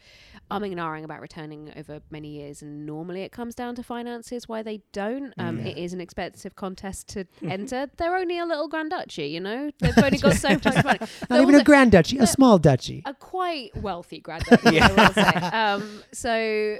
umming 0.52 0.72
and 0.72 0.80
ahhing 0.82 1.06
about 1.06 1.22
returning 1.22 1.72
over 1.78 2.02
many 2.12 2.28
years 2.28 2.62
and 2.62 2.86
normally 2.86 3.22
it 3.22 3.32
comes 3.32 3.56
down 3.56 3.74
to 3.74 3.82
finances 3.82 4.50
why 4.50 4.62
they 4.62 4.82
don't 4.92 5.34
um, 5.38 5.58
Mm. 5.60 5.68
it 5.68 5.78
is 5.78 5.94
an 5.94 6.02
expensive 6.02 6.56
contest 6.58 7.08
to 7.08 7.24
enter 7.50 7.90
they're 7.96 8.18
only 8.18 8.38
a 8.40 8.46
little 8.46 8.68
grand 8.68 8.90
duchy 8.90 9.28
you 9.28 9.40
know 9.40 9.72
they've 9.80 9.98
only 9.98 10.18
got 10.18 10.34
so 10.36 10.50
much 10.50 10.66
money 10.84 11.00
Not 11.00 11.10
They're 11.30 11.42
even 11.44 11.56
a 11.56 11.64
grand 11.64 11.94
duchy, 11.94 12.18
a 12.18 12.28
small 12.28 12.58
duchy. 12.58 13.04
a 13.06 13.14
quite 13.14 13.72
wealthy 13.82 14.20
grand 14.20 14.44
duchy, 14.44 14.82
I 14.82 14.92
will 14.98 15.14
say. 15.14 15.24
Um, 15.58 16.04
so 16.12 16.80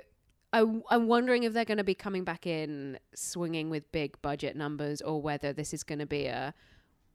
I, 0.56 0.64
I'm 0.90 1.08
wondering 1.08 1.44
if 1.44 1.54
they're 1.54 1.66
going 1.66 1.80
to 1.80 1.84
be 1.84 1.96
coming 1.96 2.24
back 2.24 2.48
in 2.48 2.98
swinging 3.14 3.70
with 3.70 3.92
big 3.92 4.22
budget 4.22 4.56
numbers, 4.56 5.02
or 5.02 5.22
whether 5.22 5.52
this 5.52 5.74
is 5.74 5.84
going 5.84 6.00
to 6.00 6.06
be 6.06 6.28
a 6.28 6.54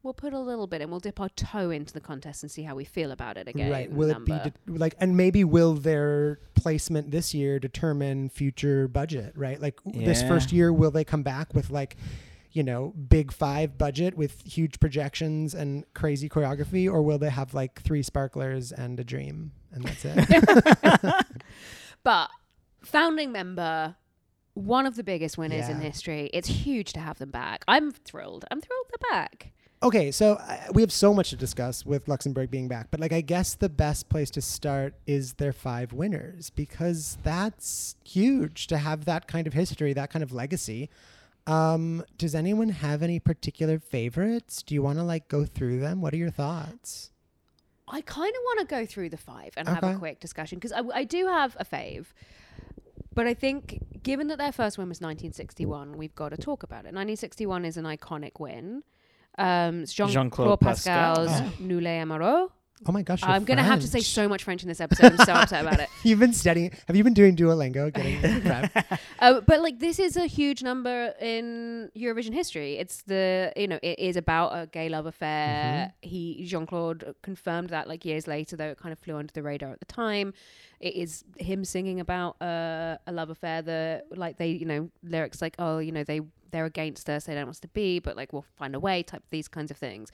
we'll 0.02 0.14
put 0.14 0.32
a 0.32 0.38
little 0.38 0.66
bit 0.66 0.80
and 0.80 0.90
we'll 0.90 1.00
dip 1.00 1.20
our 1.20 1.28
toe 1.30 1.70
into 1.70 1.92
the 1.92 2.00
contest 2.00 2.42
and 2.42 2.50
see 2.50 2.62
how 2.62 2.74
we 2.74 2.84
feel 2.84 3.10
about 3.10 3.36
it 3.36 3.46
again. 3.48 3.70
right? 3.70 3.90
Will 3.90 4.08
number. 4.08 4.34
it 4.34 4.44
be 4.66 4.72
de- 4.72 4.78
like, 4.78 4.94
and 4.98 5.16
maybe 5.16 5.44
will 5.44 5.74
their 5.74 6.38
placement 6.54 7.10
this 7.10 7.34
year 7.34 7.58
determine 7.58 8.30
future 8.30 8.88
budget? 8.88 9.34
Right? 9.36 9.60
Like 9.60 9.82
w- 9.84 10.06
this 10.06 10.22
first 10.22 10.52
year, 10.52 10.72
will 10.72 10.90
they 10.90 11.04
come 11.04 11.22
back 11.22 11.54
with 11.54 11.70
like, 11.70 11.96
you 12.52 12.62
know, 12.62 12.94
big 13.08 13.30
five 13.30 13.76
budget 13.78 14.16
with 14.16 14.42
huge 14.46 14.80
projections 14.80 15.54
and 15.54 15.84
crazy 15.94 16.28
choreography, 16.28 16.90
or 16.90 17.02
will 17.02 17.18
they 17.18 17.30
have 17.30 17.54
like 17.54 17.82
three 17.82 18.02
sparklers 18.02 18.72
and 18.72 18.98
a 18.98 19.04
dream 19.04 19.52
and 19.72 19.84
that's 19.84 20.04
it? 20.04 21.14
But 22.02 22.30
founding 22.82 23.32
member, 23.32 23.96
one 24.54 24.86
of 24.86 24.96
the 24.96 25.04
biggest 25.04 25.38
winners 25.38 25.68
in 25.68 25.80
history. 25.80 26.30
It's 26.32 26.48
huge 26.48 26.92
to 26.94 27.00
have 27.00 27.18
them 27.18 27.30
back. 27.30 27.64
I'm 27.68 27.90
thrilled. 27.90 28.44
I'm 28.50 28.60
thrilled 28.60 28.86
they're 28.88 29.10
back. 29.10 29.52
Okay, 29.82 30.10
so 30.10 30.34
uh, 30.34 30.58
we 30.74 30.82
have 30.82 30.92
so 30.92 31.14
much 31.14 31.30
to 31.30 31.36
discuss 31.36 31.86
with 31.86 32.06
Luxembourg 32.06 32.50
being 32.50 32.68
back, 32.68 32.88
but 32.90 33.00
like 33.00 33.14
I 33.14 33.22
guess 33.22 33.54
the 33.54 33.70
best 33.70 34.10
place 34.10 34.30
to 34.32 34.42
start 34.42 34.92
is 35.06 35.34
their 35.34 35.54
five 35.54 35.94
winners 35.94 36.50
because 36.50 37.16
that's 37.22 37.96
huge 38.04 38.66
to 38.66 38.76
have 38.76 39.06
that 39.06 39.26
kind 39.26 39.46
of 39.46 39.54
history, 39.54 39.94
that 39.94 40.10
kind 40.10 40.22
of 40.22 40.32
legacy. 40.32 40.90
Um, 41.46 42.04
does 42.18 42.34
anyone 42.34 42.68
have 42.68 43.02
any 43.02 43.18
particular 43.18 43.78
favorites? 43.78 44.62
Do 44.62 44.74
you 44.74 44.82
want 44.82 44.98
to 44.98 45.02
like 45.02 45.28
go 45.28 45.46
through 45.46 45.80
them? 45.80 46.02
What 46.02 46.12
are 46.12 46.18
your 46.18 46.30
thoughts? 46.30 47.10
I 47.88 48.02
kind 48.02 48.34
of 48.34 48.40
want 48.44 48.60
to 48.60 48.66
go 48.66 48.84
through 48.84 49.08
the 49.08 49.16
five 49.16 49.52
and 49.56 49.66
have 49.66 49.82
a 49.82 49.96
quick 49.96 50.20
discussion 50.20 50.58
because 50.58 50.72
I, 50.72 50.82
I 50.94 51.04
do 51.04 51.26
have 51.26 51.56
a 51.58 51.64
fave. 51.64 52.06
But 53.14 53.26
I 53.26 53.34
think, 53.34 54.02
given 54.02 54.28
that 54.28 54.38
their 54.38 54.52
first 54.52 54.78
win 54.78 54.88
was 54.88 55.00
1961, 55.00 55.96
we've 55.96 56.14
got 56.14 56.30
to 56.30 56.36
talk 56.36 56.62
about 56.62 56.80
it. 56.80 56.94
1961 56.94 57.64
is 57.64 57.76
an 57.76 57.84
iconic 57.84 58.38
win. 58.38 58.82
Um, 59.38 59.82
it's 59.82 59.92
Jean 59.92 60.08
Jean-Claude 60.08 60.60
Pascal's 60.60 61.28
Pascal. 61.28 61.52
Nous 61.60 61.80
les. 61.80 62.04
Oh 62.86 62.92
my 62.92 63.02
gosh, 63.02 63.20
you're 63.20 63.30
I'm 63.30 63.44
gonna 63.44 63.62
have 63.62 63.80
to 63.82 63.86
say 63.86 64.00
so 64.00 64.26
much 64.26 64.42
French 64.42 64.62
in 64.62 64.68
this 64.68 64.80
episode. 64.80 65.12
I'm 65.12 65.26
so 65.26 65.34
upset 65.34 65.66
about 65.66 65.80
it. 65.80 65.90
You've 66.02 66.18
been 66.18 66.32
studying. 66.32 66.72
Have 66.86 66.96
you 66.96 67.04
been 67.04 67.12
doing 67.12 67.36
Duolingo? 67.36 67.92
Getting 67.92 68.40
prep? 68.40 69.00
Uh, 69.18 69.42
but 69.42 69.60
like 69.60 69.80
this 69.80 69.98
is 69.98 70.16
a 70.16 70.26
huge 70.26 70.62
number 70.62 71.12
in 71.20 71.90
Eurovision 71.94 72.32
history. 72.32 72.78
It's 72.78 73.02
the 73.02 73.52
you 73.54 73.68
know 73.68 73.78
it 73.82 73.98
is 73.98 74.16
about 74.16 74.52
a 74.52 74.66
gay 74.66 74.88
love 74.88 75.04
affair. 75.04 75.92
He 76.00 76.46
Jean 76.46 76.64
Claude 76.66 77.14
confirmed 77.22 77.68
that 77.68 77.86
like 77.86 78.06
years 78.06 78.26
later, 78.26 78.56
though 78.56 78.70
it 78.70 78.78
kind 78.78 78.94
of 78.94 78.98
flew 78.98 79.16
under 79.16 79.32
the 79.32 79.42
radar 79.42 79.72
at 79.72 79.80
the 79.80 79.86
time. 79.86 80.32
It 80.80 80.94
is 80.94 81.24
him 81.38 81.64
singing 81.64 82.00
about 82.00 82.40
uh, 82.40 82.96
a 83.06 83.12
love 83.12 83.30
affair. 83.30 83.62
The 83.62 84.04
like 84.10 84.38
they 84.38 84.48
you 84.48 84.66
know 84.66 84.90
lyrics 85.02 85.42
like 85.42 85.54
oh 85.58 85.78
you 85.78 85.92
know 85.92 86.04
they 86.04 86.20
they're 86.50 86.64
against 86.64 87.08
us. 87.08 87.24
They 87.24 87.34
don't 87.34 87.44
want 87.44 87.56
us 87.56 87.60
to 87.60 87.68
be, 87.68 87.98
but 87.98 88.16
like 88.16 88.32
we'll 88.32 88.46
find 88.56 88.74
a 88.74 88.80
way. 88.80 89.02
Type 89.02 89.22
these 89.30 89.48
kinds 89.48 89.70
of 89.70 89.76
things. 89.76 90.10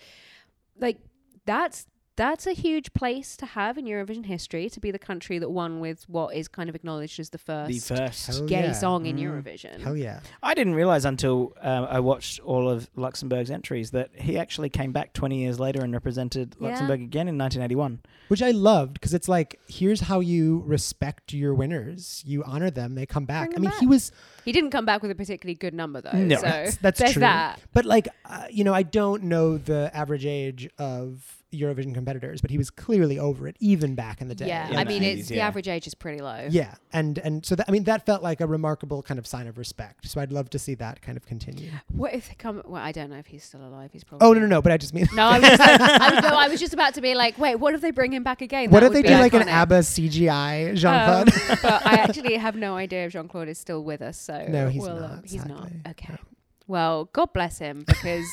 Like 0.79 0.99
that's 1.45 1.87
that's 2.17 2.47
a 2.47 2.53
huge 2.53 2.93
place 2.95 3.37
to 3.37 3.47
have 3.47 3.77
in 3.79 3.85
Eurovision 3.85 4.25
history 4.27 4.69
to 4.71 4.81
be 4.81 4.91
the 4.91 4.99
country 4.99 5.39
that 5.39 5.51
won 5.51 5.81
with 5.81 6.05
what 6.09 6.35
is 6.35 6.49
kind 6.49 6.69
of 6.69 6.75
acknowledged 6.75 7.21
as 7.21 7.31
the 7.31 7.39
first 7.39 7.89
The 7.89 7.95
first. 7.97 8.47
Gay 8.47 8.65
yeah. 8.65 8.73
song 8.73 9.07
in 9.07 9.17
Mm. 9.17 9.23
Eurovision. 9.23 9.81
Hell 9.81 9.97
yeah. 9.97 10.21
I 10.43 10.55
didn't 10.55 10.75
realize 10.75 11.05
until 11.05 11.53
um, 11.61 11.87
I 11.91 12.01
watched 12.01 12.41
all 12.41 12.69
of 12.71 12.89
Luxembourg's 12.97 13.51
entries 13.51 13.91
that 13.93 14.11
he 14.15 14.39
actually 14.39 14.69
came 14.71 14.93
back 14.93 15.13
20 15.13 15.39
years 15.39 15.61
later 15.61 15.83
and 15.85 15.93
represented 15.93 16.57
Yeah. 16.59 16.69
Luxembourg 16.69 17.01
again 17.03 17.29
in 17.29 17.37
1981. 17.39 18.01
Which 18.29 18.43
I 18.43 18.51
loved 18.51 18.95
because 18.95 19.15
it's 19.15 19.29
like, 19.29 19.61
here's 19.69 20.01
how 20.01 20.21
you 20.21 20.63
respect 20.67 21.33
your 21.33 21.55
winners. 21.55 22.23
You 22.27 22.43
honor 22.45 22.71
them. 22.71 22.95
They 22.95 23.07
come 23.07 23.25
back. 23.27 23.51
Bring 23.51 23.59
I 23.59 23.61
mean, 23.61 23.71
back. 23.71 23.81
he 23.81 23.87
was. 23.87 24.11
He 24.45 24.53
didn't 24.53 24.71
come 24.71 24.85
back 24.87 25.03
with 25.03 25.11
a 25.11 25.15
particularly 25.15 25.55
good 25.55 25.75
number 25.75 26.01
though. 26.01 26.13
No. 26.13 26.37
so 26.37 26.43
That's, 26.43 26.77
that's 26.77 27.13
true. 27.13 27.21
that. 27.21 27.61
But 27.73 27.85
like, 27.85 28.09
uh, 28.25 28.47
you 28.51 28.65
know, 28.65 28.73
I 28.75 28.83
don't 28.83 29.25
know 29.25 29.59
the 29.59 29.91
average 29.95 30.25
age 30.27 30.69
of 30.79 31.36
Eurovision 31.55 31.95
competitors, 31.95 32.41
but 32.41 32.50
he 32.50 32.59
was 32.59 32.71
clearly 32.71 33.19
over 33.19 33.47
it 33.47 33.57
even 33.61 33.95
back 33.95 34.21
in 34.21 34.29
the 34.29 34.35
day. 34.35 34.49
Yeah, 34.49 34.69
In 34.69 34.76
I 34.76 34.85
mean, 34.85 35.03
80s, 35.03 35.19
it's 35.19 35.29
the 35.29 35.41
average 35.41 35.69
age 35.69 35.87
is 35.87 35.95
pretty 35.95 36.21
low. 36.21 36.49
Yeah, 36.50 36.75
and 36.93 37.19
and 37.19 37.47
so 37.47 37.55
that 37.55 37.67
I 37.69 37.73
mean 37.73 37.85
that 37.85 38.05
felt 38.05 38.23
like 38.23 38.41
a 38.41 38.47
remarkable 38.47 39.03
kind 39.03 39.19
of 39.19 39.26
sign 39.26 39.47
of 39.47 39.57
respect. 39.57 40.09
So 40.09 40.21
I'd 40.21 40.33
love 40.33 40.50
to 40.50 40.59
see 40.59 40.75
that 40.75 41.00
kind 41.03 41.17
of 41.17 41.25
continue. 41.25 41.71
What 41.93 42.15
if 42.15 42.29
they 42.29 42.35
come? 42.35 42.62
Well, 42.65 42.83
I 42.83 42.91
don't 42.93 43.11
know 43.11 43.17
if 43.19 43.26
he's 43.26 43.45
still 43.45 43.65
alive. 43.67 43.91
He's 43.93 44.03
probably. 44.05 44.26
Oh 44.26 44.33
no 44.33 44.41
no 44.41 44.47
no! 44.47 44.61
But 44.62 44.73
I 44.73 44.76
just 44.76 44.93
mean, 44.93 45.07
No, 45.15 45.26
I 45.29 45.38
was, 45.38 45.49
just 45.49 45.61
I, 45.62 46.15
was, 46.15 46.23
no, 46.25 46.29
I 46.37 46.49
was 46.49 46.61
just 46.67 46.75
about 46.75 46.95
to 46.95 47.00
be 47.00 47.15
like, 47.15 47.38
wait, 47.38 47.55
what 47.57 47.75
if 47.75 47.81
they 47.81 47.93
bring 47.93 48.12
him 48.12 48.25
back 48.25 48.43
again? 48.43 48.71
what 48.71 48.81
That 48.81 48.87
if 48.87 48.93
they 48.93 49.03
do 49.03 49.09
be 49.09 49.15
like 49.15 49.33
an. 49.35 49.49
ABBA 49.49 49.79
CGI 49.81 50.75
Jean 50.76 50.93
Um, 50.95 51.26
Claude? 51.26 51.61
but 51.62 51.87
I 51.87 51.95
actually 52.03 52.35
have 52.37 52.57
no 52.57 52.75
idea 52.76 53.07
if 53.07 53.12
Jean 53.12 53.29
Claude 53.29 53.49
is 53.49 53.59
still 53.59 53.85
with 53.85 54.03
us. 54.03 54.19
So 54.21 54.47
No, 54.49 54.69
he's 54.69 54.83
we'll, 54.83 54.99
not, 55.00 55.11
um, 55.12 55.23
he's 55.25 55.45
not. 55.47 55.71
Okay. 55.91 56.12
No. 56.12 56.19
Well, 56.67 57.05
God 57.12 57.33
bless 57.33 57.59
him 57.59 57.85
because. 57.87 58.26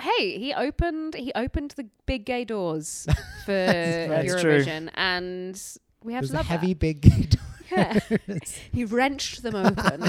Hey, 0.00 0.38
he 0.38 0.52
opened 0.52 1.14
he 1.14 1.32
opened 1.34 1.72
the 1.72 1.86
big 2.04 2.24
gay 2.26 2.44
doors 2.44 3.06
for 3.44 3.52
That's 3.52 4.40
true. 4.40 4.58
Eurovision, 4.60 4.90
and 4.94 5.60
we 6.04 6.12
have 6.12 6.22
There's 6.22 6.30
to 6.30 6.36
love 6.36 6.46
heavy 6.46 6.74
that. 6.74 6.78
big. 6.78 7.38
Yeah. 7.70 7.98
he 8.72 8.84
wrenched 8.84 9.42
them 9.42 9.54
open. 9.56 10.04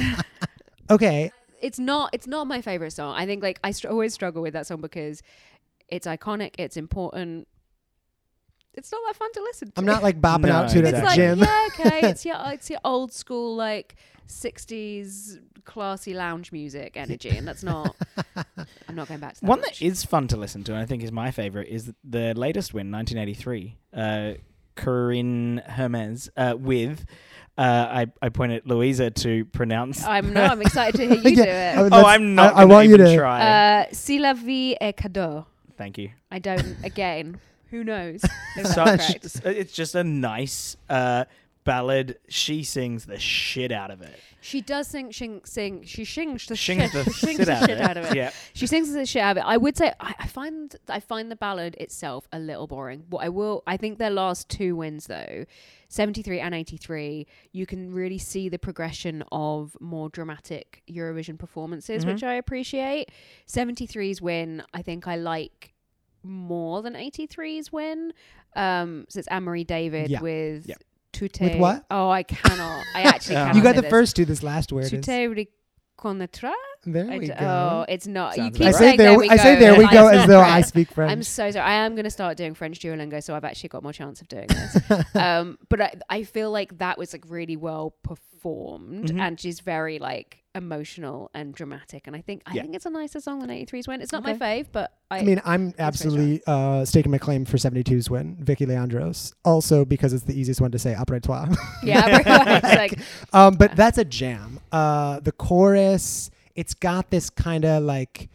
okay, 0.90 1.32
it's 1.62 1.80
not 1.80 2.10
it's 2.14 2.28
not 2.28 2.48
my 2.48 2.62
favorite 2.62 2.92
song. 2.92 3.16
I 3.16 3.26
think 3.26 3.42
like 3.42 3.60
I 3.64 3.72
str- 3.72 3.88
always 3.88 4.14
struggle 4.14 4.42
with 4.42 4.54
that 4.54 4.68
song 4.68 4.82
because 4.82 5.24
it's 5.88 6.06
iconic, 6.06 6.56
it's 6.60 6.76
important. 6.78 7.48
It's 8.74 8.92
not 8.92 9.02
that 9.08 9.16
fun 9.16 9.32
to 9.34 9.42
listen 9.42 9.70
to. 9.70 9.74
I'm 9.78 9.86
not 9.86 10.04
like 10.04 10.22
bopping 10.22 10.42
No, 10.50 10.52
out 10.54 10.70
to 10.70 10.78
it 10.80 10.86
It's 10.86 10.94
at 10.94 11.00
the 11.00 11.06
like 11.06 11.16
gym. 11.16 11.40
yeah, 11.40 11.68
okay. 11.74 12.10
It's 12.10 12.26
your 12.30 12.36
it's 12.48 12.70
your 12.70 12.80
old 12.84 13.12
school 13.12 13.56
like 13.56 13.96
'60s 14.28 15.40
classy 15.68 16.14
lounge 16.16 16.52
music 16.52 16.94
energy, 16.96 17.30
and 17.30 17.48
that's 17.48 17.62
not. 17.64 17.96
I'm 18.88 18.96
not 18.96 19.08
going 19.08 19.20
back 19.20 19.36
to 19.36 19.42
that. 19.42 19.48
One 19.48 19.62
much. 19.62 19.80
that 19.80 19.86
is 19.86 20.04
fun 20.04 20.28
to 20.30 20.38
listen 20.38 20.64
to, 20.64 20.72
and 20.74 20.82
I 20.82 20.86
think 20.86 21.04
is 21.04 21.12
my 21.12 21.30
favorite, 21.30 21.68
is 21.68 21.94
the 22.04 22.34
latest 22.34 22.74
win, 22.74 22.90
1983. 22.92 23.78
Uh, 23.94 24.34
Corinne 24.76 25.62
Hermes 25.66 26.30
uh, 26.38 26.56
with. 26.58 27.06
Uh, 27.58 28.06
I, 28.06 28.06
I 28.22 28.30
pointed 28.30 28.68
Louisa 28.68 29.10
to 29.10 29.46
pronounce. 29.46 30.04
I'm 30.06 30.32
no. 30.32 30.44
I'm 30.44 30.62
excited 30.62 30.98
to 30.98 31.08
hear 31.16 31.16
you 31.32 31.36
do 31.36 31.44
Yeah, 31.44 31.80
it. 31.80 31.84
would- 31.84 31.94
oh, 31.94 32.06
I'm 32.06 32.36
not. 32.36 32.54
I, 32.54 32.58
I 32.58 32.62
gonna 32.62 32.74
want 32.74 32.90
you 32.90 32.98
to. 32.98 33.16
try. 33.16 33.42
Uh, 33.42 33.86
si 33.92 34.20
la 34.20 34.34
vie 34.34 34.76
est 34.80 34.96
cadeau. 34.98 35.46
Thank 35.78 35.98
you. 35.98 36.10
I 36.32 36.40
don't. 36.40 36.78
Again, 36.84 37.40
who 37.72 37.84
knows? 37.84 38.22
Such, 38.64 39.16
it's 39.46 39.74
just 39.74 39.96
a 39.96 40.04
nice 40.04 40.78
uh, 40.90 41.26
ballad. 41.64 42.20
She 42.30 42.64
sings 42.64 43.06
the 43.06 43.20
shit 43.20 43.72
out 43.72 43.90
of 43.92 44.02
it. 44.04 44.20
She 44.48 44.62
does 44.62 44.88
sing, 44.88 45.12
sing, 45.12 45.42
sing. 45.44 45.84
She 45.84 46.06
sings 46.06 46.48
the 46.48 46.56
Sings 46.56 46.82
shit, 46.84 46.92
the 46.94 47.04
shit 47.12 47.38
the 47.46 47.52
out 47.52 47.60
shit 47.62 47.72
of 47.72 47.78
it. 47.80 47.82
out 47.82 47.98
of 47.98 48.06
it. 48.06 48.16
Yeah. 48.16 48.32
She 48.54 48.66
sings 48.66 48.94
the 48.94 49.06
shit 49.06 49.22
out 49.22 49.32
of 49.38 49.44
it. 49.44 49.46
I 49.46 49.58
would 49.58 49.76
say 49.76 49.92
I, 50.00 50.16
I 50.20 50.28
find 50.28 50.76
I 50.88 51.00
find 51.02 51.30
the 51.30 51.36
ballad 51.36 51.76
itself 51.80 52.28
a 52.32 52.40
little 52.40 52.66
boring. 52.68 53.04
What 53.10 53.26
I 53.26 53.30
will, 53.30 53.64
I 53.68 53.76
think 53.76 53.98
their 53.98 54.10
last 54.10 54.48
two 54.48 54.76
wins 54.78 55.08
though, 55.08 55.46
seventy 55.90 56.22
three 56.22 56.40
and 56.40 56.56
eighty 56.56 56.78
three, 56.78 57.28
you 57.52 57.66
can 57.66 57.92
really 57.94 58.18
see 58.18 58.48
the 58.48 58.60
progression 58.60 59.24
of 59.32 59.76
more 59.82 60.08
dramatic 60.10 60.82
Eurovision 60.90 61.38
performances, 61.38 62.06
Mhm. 62.06 62.14
which 62.14 62.24
I 62.24 62.34
appreciate. 62.36 63.12
73's 63.48 64.22
win, 64.22 64.64
I 64.74 64.82
think 64.82 65.08
I 65.08 65.16
like 65.18 65.74
more 66.24 66.82
than 66.82 66.94
83's 66.94 67.72
win. 67.72 68.14
Um, 68.56 69.06
so 69.10 69.20
it's 69.20 69.28
Anne 69.28 69.44
Marie 69.44 69.64
David 69.64 70.10
Yeah. 70.10 70.22
with. 70.22 70.68
Yeah. 70.68 70.76
Tutte. 71.14 71.40
With 71.42 71.56
what? 71.58 71.86
Oh, 71.90 72.10
I 72.10 72.24
cannot. 72.24 72.84
I 72.96 73.02
actually 73.04 73.34
Yeah. 73.36 73.42
cannot. 73.46 73.56
You 73.56 73.64
got 73.64 73.76
the 73.76 73.82
this. 73.84 73.90
first 73.90 74.16
two. 74.16 74.26
This 74.26 74.44
last 74.44 74.72
word 74.72 74.86
is. 74.86 74.92
Tutte 74.92 75.48
riconoscerà? 76.00 76.52
There 76.86 77.06
we 77.06 77.20
d- 77.20 77.28
go. 77.28 77.36
Oh, 77.40 77.86
it's 77.90 78.08
not. 78.08 78.36
Sounds 78.36 78.46
you 78.46 78.52
keep 78.60 78.68
I 78.68 78.72
say 78.72 78.78
saying 78.78 78.98
there. 78.98 79.10
there 79.10 79.18
we- 79.20 79.28
we 79.28 79.30
I 79.30 79.38
go. 79.38 79.44
say 79.44 79.56
there 79.60 79.78
we 79.78 79.88
go 79.90 80.08
as 80.14 80.28
though. 80.28 80.40
I 80.40 80.62
speak 80.62 80.92
French. 80.94 81.12
I'm 81.12 81.24
so 81.24 81.50
sorry. 81.52 81.66
I 81.66 81.74
am 81.86 81.96
going 81.96 82.06
to 82.06 82.10
start 82.12 82.38
doing 82.38 82.54
French 82.54 82.80
Duolingo, 82.80 83.22
so 83.22 83.36
I've 83.36 83.44
actually 83.44 83.70
got 83.70 83.84
more 83.84 83.92
chance 83.94 84.22
of 84.22 84.28
doing 84.28 84.48
this. 84.48 84.78
um, 85.16 85.58
but 85.70 85.82
I, 85.82 85.94
I 86.10 86.24
feel 86.24 86.52
like 86.52 86.78
that 86.78 86.98
was 86.98 87.14
like 87.14 87.26
really 87.28 87.58
well 87.58 87.96
performed, 88.04 89.10
Mhm. 89.12 89.20
and 89.20 89.40
she's 89.40 89.60
very 89.60 90.00
like 90.00 90.44
emotional 90.58 91.30
and 91.34 91.54
dramatic. 91.54 92.08
And 92.08 92.16
I 92.16 92.22
think 92.22 92.42
I 92.46 92.54
Yeah. 92.56 92.64
think 92.64 92.76
it's 92.76 92.86
a 92.86 92.90
nicer 92.90 93.20
song 93.22 93.40
than 93.40 93.50
83's 93.50 93.88
win. 93.88 94.02
It's 94.02 94.12
not 94.12 94.24
my 94.24 94.34
fave, 94.34 94.68
but 94.72 94.92
I, 95.10 95.20
I 95.20 95.24
mean, 95.24 95.42
I'm 95.46 95.74
absolutely 95.80 96.42
uh, 96.48 96.84
staking 96.84 97.12
my 97.12 97.18
claim 97.18 97.46
for 97.46 97.58
72's 97.58 98.10
win, 98.10 98.38
Vicky 98.42 98.66
Leandros. 98.66 99.34
Also 99.46 99.86
because 99.86 100.12
it's 100.14 100.24
the 100.24 100.38
easiest 100.38 100.60
one 100.60 100.72
to 100.72 100.80
say, 100.80 100.94
après 100.94 101.22
toi. 101.22 101.48
yeah, 101.84 102.60
like 102.76 103.00
um, 103.34 103.56
but 103.56 103.76
that's 103.76 103.98
a 103.98 104.06
jam. 104.06 104.60
Uh, 104.72 105.20
the 105.22 105.32
chorus, 105.32 106.30
it's 106.56 106.74
got 106.74 107.10
this 107.12 107.30
kind 107.30 107.64
of 107.64 107.84
like, 107.84 108.30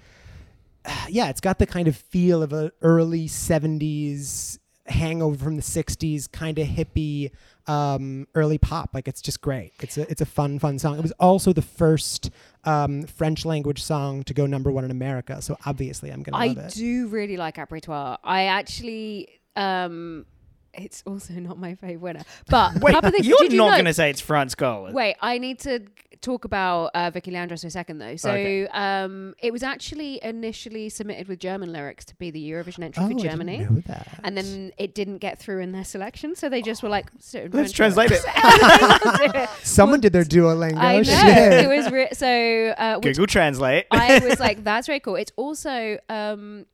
yeah, 1.08 1.28
it's 1.28 1.40
got 1.40 1.58
the 1.58 1.66
kind 1.66 1.88
of 1.88 1.96
feel 1.96 2.42
of 2.42 2.52
a 2.52 2.72
early 2.80 3.26
70s 3.28 4.58
hangover 4.86 5.36
from 5.44 5.56
the 5.56 5.62
60s, 5.62 6.30
kind 6.30 6.58
of 6.58 6.66
hippie, 6.66 7.30
um, 7.66 8.26
early 8.34 8.58
pop. 8.58 8.90
Like 8.94 9.08
it's 9.08 9.20
just 9.22 9.40
great. 9.40 9.72
It's 9.80 9.96
a 9.98 10.10
it's 10.10 10.20
a 10.20 10.26
fun 10.26 10.58
fun 10.58 10.78
song. 10.78 10.98
It 10.98 11.02
was 11.02 11.12
also 11.20 11.52
the 11.52 11.62
first 11.62 12.30
um, 12.64 13.02
French 13.02 13.44
language 13.44 13.82
song 13.82 14.22
to 14.24 14.34
go 14.34 14.46
number 14.46 14.70
one 14.70 14.84
in 14.84 14.90
America. 14.90 15.40
So 15.42 15.56
obviously, 15.66 16.10
I'm 16.10 16.22
gonna 16.22 16.36
I 16.36 16.48
love 16.48 16.58
it. 16.58 16.74
do 16.74 17.08
really 17.08 17.36
like 17.36 17.56
Abritois. 17.56 18.18
I 18.24 18.44
actually, 18.44 19.28
um, 19.56 20.26
it's 20.74 21.02
also 21.06 21.34
not 21.34 21.58
my 21.58 21.74
favorite 21.74 22.00
winner. 22.00 22.22
But 22.48 22.74
Wait, 22.80 22.92
a 22.94 23.00
couple 23.00 23.10
you're 23.20 23.38
Did 23.38 23.52
you 23.52 23.58
not 23.58 23.66
know- 23.66 23.72
going 23.72 23.84
to 23.86 23.94
say 23.94 24.10
it's 24.10 24.20
France 24.20 24.54
Gall. 24.54 24.92
Wait, 24.92 25.16
I 25.20 25.38
need 25.38 25.58
to 25.60 25.80
talk 26.22 26.44
about 26.46 26.90
uh, 26.94 27.10
Vicky 27.10 27.30
Leandros 27.30 27.60
for 27.60 27.66
a 27.66 27.70
second, 27.70 27.98
though. 27.98 28.16
So, 28.16 28.30
Okay. 28.30 28.66
um, 28.68 29.34
it 29.42 29.52
was 29.52 29.62
actually 29.62 30.22
initially 30.24 30.88
submitted 30.88 31.28
with 31.28 31.38
German 31.40 31.72
lyrics 31.72 32.04
to 32.06 32.14
be 32.14 32.30
the 32.30 32.50
Eurovision 32.50 32.82
entry 32.84 33.02
oh, 33.04 33.08
for 33.10 33.18
I 33.18 33.30
Germany. 33.30 33.58
didn't 33.58 33.74
know 33.74 33.82
that. 33.88 34.08
And 34.24 34.36
then 34.36 34.72
it 34.78 34.94
didn't 34.94 35.18
get 35.18 35.38
through 35.38 35.60
in 35.60 35.72
their 35.72 35.84
selection, 35.84 36.34
so 36.34 36.48
they 36.48 36.62
just 36.62 36.82
were 36.82 36.88
like, 36.88 37.10
"Sit 37.18 37.52
Let's 37.52 37.72
French 37.72 37.72
translate 37.74 38.10
lyrics." 38.10 38.24
it. 38.26 39.48
someone 39.62 40.00
did 40.00 40.12
their 40.12 40.24
Duolingo. 40.24 40.78
I 40.78 40.96
know 40.98 41.02
Shit. 41.02 41.64
it 41.64 41.68
was 41.68 41.90
re- 41.92 42.08
so. 42.12 42.74
Uh, 42.78 42.98
Google 43.00 43.26
Translate. 43.26 43.86
I 43.90 44.20
was 44.20 44.40
like, 44.46 44.64
that's 44.64 44.86
very 44.86 45.00
cool. 45.00 45.16
It's 45.16 45.32
also 45.36 45.98
um, 46.08 46.66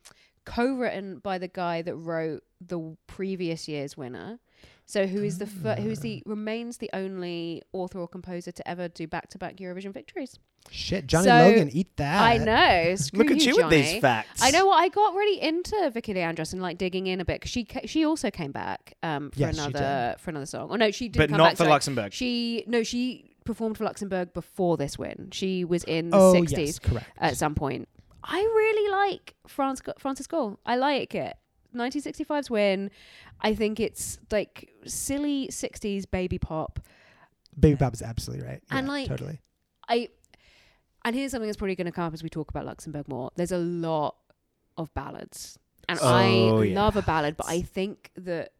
co-written 0.45 1.19
by 1.19 1.38
the 1.38 1.49
guy 1.49 1.83
that 1.83 1.95
wrote 1.97 2.43
the 2.61 2.97
previous 3.07 3.69
year's 3.69 3.97
winner. 3.97 4.38
So 4.90 5.07
who 5.07 5.23
is 5.23 5.37
the 5.37 5.45
fir- 5.47 5.75
who's 5.76 6.00
the 6.00 6.23
remains 6.25 6.78
the 6.78 6.88
only 6.95 7.62
author 7.75 7.99
or 8.00 8.09
composer 8.09 8.50
to 8.52 8.66
ever 8.66 8.88
do 8.88 9.07
back-to-back 9.07 9.57
Eurovision 9.57 9.92
victories? 9.92 10.38
Shit, 10.71 11.07
Johnny 11.07 11.26
So, 11.26 11.35
Logan, 11.35 11.68
eat 11.75 11.95
that. 11.99 12.23
I 12.23 12.38
know. 12.38 12.97
Look 13.12 13.30
at 13.30 13.37
you, 13.45 13.57
with 13.57 13.68
these 13.68 14.00
facts. 14.00 14.42
I 14.42 14.50
know 14.50 14.64
what 14.64 14.76
I 14.76 14.88
got 14.88 15.14
really 15.14 15.42
into 15.42 15.90
Vicky 15.92 16.14
Leandros 16.14 16.54
and 16.54 16.62
like 16.62 16.78
digging 16.78 17.07
in 17.07 17.21
a 17.21 17.25
bit 17.26 17.42
'cause 17.42 17.50
she 17.50 17.64
ca- 17.64 17.87
she 17.87 18.07
also 18.07 18.30
came 18.30 18.50
back 18.50 18.95
um 19.02 19.30
for 19.30 19.40
Yes, 19.40 19.59
another 19.59 20.16
for 20.18 20.30
another 20.30 20.47
song. 20.47 20.68
Oh 20.71 20.76
no, 20.76 20.90
she 20.90 21.11
did 21.11 21.18
but 21.18 21.28
come 21.28 21.37
not 21.37 21.45
back, 21.49 21.52
for 21.52 21.64
sorry. 21.64 21.71
Luxembourg. 21.71 22.12
She 22.14 22.64
no, 22.66 22.83
she 22.83 23.35
performed 23.45 23.76
for 23.76 23.85
Luxembourg 23.85 24.33
before 24.33 24.78
this 24.78 24.99
win. 24.99 25.28
She 25.33 25.64
was 25.66 25.85
in 25.85 26.09
the 26.11 26.16
Oh 26.16 26.33
60s 26.33 26.57
yes, 26.59 26.78
correct. 26.78 27.07
at 27.18 27.37
some 27.37 27.54
point. 27.54 27.88
I 28.25 28.38
really 28.40 28.90
like 28.90 29.35
France 29.47 29.83
Francis 29.99 30.26
Gall. 30.26 30.59
I 30.64 30.76
like 30.76 31.14
it. 31.14 31.37
1965's 31.78 32.50
win. 32.50 32.90
I 33.40 33.54
think 33.54 33.80
it's 33.80 34.18
like 34.30 34.70
silly 34.87 35.49
60s 35.49 36.11
baby 36.11 36.38
pop. 36.38 36.80
Baby 37.58 37.76
pop 37.76 37.94
is 37.94 38.02
absolutely 38.02 38.47
right. 38.47 38.62
And, 38.70 38.87
Yeah, 38.87 38.92
like, 38.92 39.08
totally. 39.08 39.40
I 39.88 40.08
and 41.04 41.14
here's 41.14 41.30
something 41.30 41.47
that's 41.49 41.56
probably 41.56 41.76
going 41.76 41.87
to 41.87 41.92
come 41.92 42.04
up 42.04 42.12
as 42.12 42.23
we 42.23 42.28
talk 42.28 42.50
about 42.50 42.66
Luxembourg 42.66 43.08
more. 43.08 43.30
There's 43.37 43.52
a 43.52 43.58
lot 43.58 44.16
of 44.76 44.92
ballads. 44.94 45.58
and 45.88 45.99
Oh, 46.02 46.06
I 46.08 46.64
yeah. 46.64 46.75
love 46.75 46.97
a 46.97 47.02
ballad, 47.02 47.37
but 47.37 47.47
I 47.49 47.62
think 47.62 48.11
that 48.16 48.52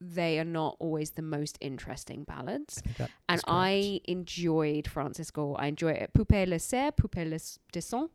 they 0.00 0.38
are 0.38 0.44
not 0.44 0.76
always 0.80 1.10
the 1.10 1.22
most 1.22 1.58
interesting 1.60 2.24
ballads. 2.24 2.82
I 2.98 3.08
And. 3.28 3.40
I 3.46 4.00
enjoyed 4.06 4.88
Francis 4.88 5.30
Gall. 5.30 5.56
I 5.58 5.66
enjoy 5.66 5.90
it. 5.92 6.12
Poupée 6.14 6.48
le 6.48 6.58
serre, 6.58 6.92
Poupée 6.92 7.28
le 7.28 7.34
s- 7.36 7.58
descend. 7.70 8.08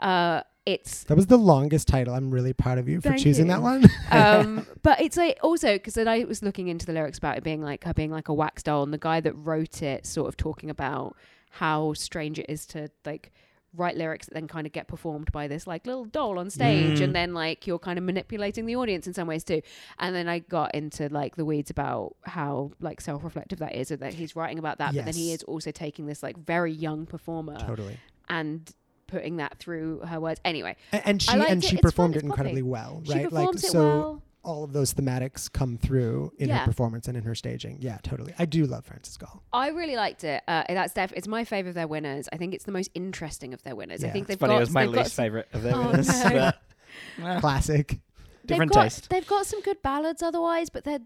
Uh, 0.00 0.42
it's 0.68 1.04
That 1.04 1.16
was 1.16 1.26
the 1.26 1.36
longest 1.38 1.88
title. 1.88 2.14
I'm 2.14 2.30
really 2.30 2.52
proud 2.52 2.78
of 2.78 2.88
you 2.88 3.00
for 3.00 3.14
choosing 3.14 3.46
you. 3.46 3.52
that 3.52 3.62
one. 3.62 3.84
um, 4.10 4.66
but 4.82 5.00
it's 5.00 5.16
like 5.16 5.38
also 5.42 5.74
because 5.74 5.94
then 5.94 6.08
I 6.08 6.24
was 6.24 6.42
looking 6.42 6.68
into 6.68 6.86
the 6.86 6.92
lyrics 6.92 7.18
about 7.18 7.36
it 7.38 7.44
being 7.44 7.62
like 7.62 7.84
her 7.84 7.94
being 7.94 8.10
like 8.10 8.28
a 8.28 8.34
wax 8.34 8.62
doll, 8.62 8.82
and 8.82 8.92
the 8.92 8.98
guy 8.98 9.20
that 9.20 9.32
wrote 9.34 9.82
it 9.82 10.06
sort 10.06 10.28
of 10.28 10.36
talking 10.36 10.70
about 10.70 11.16
how 11.50 11.92
strange 11.94 12.38
it 12.38 12.46
is 12.48 12.66
to 12.66 12.88
like 13.04 13.32
write 13.76 13.96
lyrics 13.96 14.26
that 14.26 14.34
then 14.34 14.48
kind 14.48 14.66
of 14.66 14.72
get 14.72 14.88
performed 14.88 15.30
by 15.30 15.46
this 15.46 15.66
like 15.66 15.86
little 15.86 16.04
doll 16.06 16.38
on 16.38 16.48
stage, 16.50 16.98
Mm. 17.00 17.04
and 17.04 17.14
then 17.14 17.34
like 17.34 17.66
you're 17.66 17.78
kind 17.78 17.98
of 17.98 18.04
manipulating 18.04 18.64
the 18.66 18.76
audience 18.76 19.06
in 19.06 19.12
some 19.14 19.28
ways 19.28 19.44
too. 19.44 19.60
And 19.98 20.14
then 20.14 20.26
I 20.28 20.38
got 20.40 20.74
into 20.74 21.08
like 21.10 21.36
the 21.36 21.44
weeds 21.44 21.70
about 21.70 22.16
how 22.24 22.72
like 22.80 23.00
self-reflective 23.00 23.58
that 23.60 23.74
is, 23.74 23.90
and 23.90 24.00
that 24.00 24.14
he's 24.14 24.34
writing 24.36 24.58
about 24.58 24.78
that, 24.78 24.94
but 24.94 25.04
then 25.04 25.14
he 25.14 25.32
is 25.32 25.42
also 25.44 25.70
taking 25.70 26.06
this 26.06 26.22
like 26.22 26.36
very 26.38 26.72
young 26.72 27.04
performer 27.06 27.56
totally. 27.58 27.98
and 28.28 28.70
putting 29.08 29.38
that 29.38 29.58
through 29.58 30.00
her 30.00 30.20
words. 30.20 30.40
Anyway, 30.44 30.76
A- 30.92 31.06
And 31.08 31.20
she 31.20 31.32
and 31.32 31.64
it. 31.64 31.68
she 31.68 31.74
It's 31.76 31.82
performed 31.82 32.14
It's 32.14 32.22
it 32.22 32.26
incredibly 32.26 32.60
poppy. 32.62 32.70
well, 32.70 33.02
she 33.04 33.12
right? 33.12 33.24
performs 33.24 33.46
like 33.62 33.64
it 33.64 33.72
so 33.72 33.80
well. 33.82 34.22
all 34.44 34.64
of 34.64 34.72
those 34.72 34.94
thematics 34.94 35.50
come 35.52 35.76
through 35.76 36.32
in 36.38 36.48
Yeah. 36.48 36.58
her 36.58 36.64
performance 36.66 37.08
and 37.08 37.16
in 37.16 37.24
her 37.24 37.34
staging. 37.34 37.78
Yeah, 37.80 37.98
totally. 38.04 38.32
I 38.38 38.44
do 38.44 38.64
love 38.66 38.84
Frances 38.86 39.16
Gall. 39.16 39.42
I 39.52 39.68
really 39.70 39.96
liked 39.96 40.22
it. 40.24 40.42
Uh, 40.46 40.62
that's 40.68 40.94
def- 40.94 41.12
it's 41.16 41.26
my 41.26 41.44
favorite 41.44 41.70
of 41.70 41.74
their 41.74 41.88
winners. 41.88 42.28
I 42.32 42.36
think 42.36 42.54
it's 42.54 42.64
the 42.64 42.72
most 42.72 42.90
interesting 42.94 43.52
of 43.52 43.62
their 43.64 43.74
winners. 43.74 44.04
I 44.04 44.06
Yeah. 44.06 44.12
think 44.12 44.22
It's 44.24 44.28
they've 44.28 44.38
funny, 44.38 44.52
got. 44.52 44.56
it 44.58 44.60
was 44.60 44.70
my 44.70 44.86
least 44.86 45.14
some- 45.14 45.24
favorite 45.24 45.48
of 45.52 45.62
their 45.62 45.74
Oh, 45.74 45.86
winners. 45.88 46.08
no. 46.24 46.52
but, 47.18 47.40
Classic. 47.40 47.88
they've 47.88 48.00
different 48.46 48.72
got, 48.72 48.82
taste. 48.84 49.10
They've 49.10 49.26
got 49.26 49.44
some 49.46 49.60
good 49.62 49.82
ballads 49.82 50.22
otherwise, 50.22 50.70
but 50.70 50.84
they're 50.84 51.00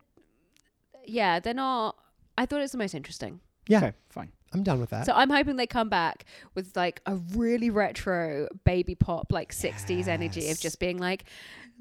yeah, 1.04 1.40
they're 1.40 1.54
not. 1.54 1.96
I 2.38 2.46
thought 2.46 2.60
it's 2.62 2.72
the 2.72 2.78
most 2.78 2.94
interesting. 2.94 3.40
Yeah, 3.66 3.78
Okay, 3.78 3.92
fine. 4.08 4.30
I'm 4.52 4.62
done 4.62 4.80
with 4.80 4.90
that. 4.90 5.06
So 5.06 5.12
I'm 5.14 5.30
hoping 5.30 5.56
they 5.56 5.66
come 5.66 5.88
back 5.88 6.24
with 6.54 6.76
like 6.76 7.00
a 7.06 7.16
really 7.34 7.70
retro 7.70 8.48
baby 8.64 8.94
pop, 8.94 9.32
like 9.32 9.52
60s 9.52 10.06
energy 10.08 10.50
of 10.50 10.60
just 10.60 10.78
being 10.78 10.98
like, 10.98 11.24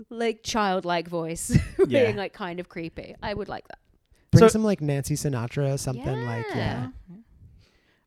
like 0.09 0.43
childlike 0.43 1.07
voice, 1.07 1.51
Yeah. 1.79 2.05
being 2.05 2.15
like 2.15 2.33
kind 2.33 2.59
of 2.59 2.69
creepy. 2.69 3.15
I 3.21 3.33
would 3.33 3.49
like 3.49 3.67
that. 3.67 3.79
Bring 4.31 4.39
So- 4.39 4.47
some 4.47 4.63
like 4.63 4.81
Nancy 4.81 5.15
Sinatra, 5.15 5.77
something 5.77 6.25
like 6.25 6.45
yeah. 6.49 6.55
Yeah. 6.55 6.87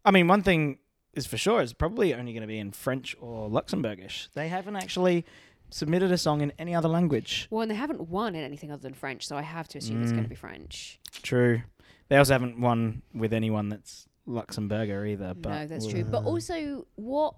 I 0.05 0.11
mean, 0.11 0.29
one 0.29 0.43
thing 0.43 0.79
is 1.15 1.27
for 1.27 1.37
sure 1.37 1.63
is 1.63 1.73
probably 1.73 2.13
only 2.15 2.33
going 2.33 2.41
to 2.43 2.47
be 2.49 2.59
in 2.59 2.73
French 2.73 3.15
or 3.21 3.49
Luxembourgish. 3.49 4.29
They 4.35 4.49
haven't 4.49 4.77
actually 4.77 5.25
submitted 5.71 6.11
a 6.13 6.19
song 6.19 6.41
in 6.41 6.53
any 6.59 6.75
other 6.75 6.89
language. 6.89 7.47
Well, 7.51 7.63
and 7.63 7.71
they 7.71 7.75
haven't 7.77 8.09
won 8.09 8.35
in 8.35 8.45
anything 8.45 8.71
other 8.71 8.83
than 8.83 8.95
French, 8.95 9.27
so 9.27 9.37
I 9.37 9.43
have 9.43 9.67
to 9.69 9.79
assume 9.79 10.03
it's 10.03 10.11
going 10.13 10.23
Mm. 10.25 10.27
to 10.27 10.31
be 10.31 10.35
French. 10.37 10.99
True. 11.23 11.63
They 12.09 12.17
also 12.17 12.33
haven't 12.35 12.61
won 12.61 13.03
with 13.15 13.33
anyone 13.33 13.69
that's 13.71 14.07
Luxembourger 14.27 15.09
either. 15.11 15.35
But 15.35 15.49
no, 15.51 15.67
that's 15.67 15.87
true. 15.87 16.05
But 16.05 16.25
also, 16.25 16.87
what 16.97 17.35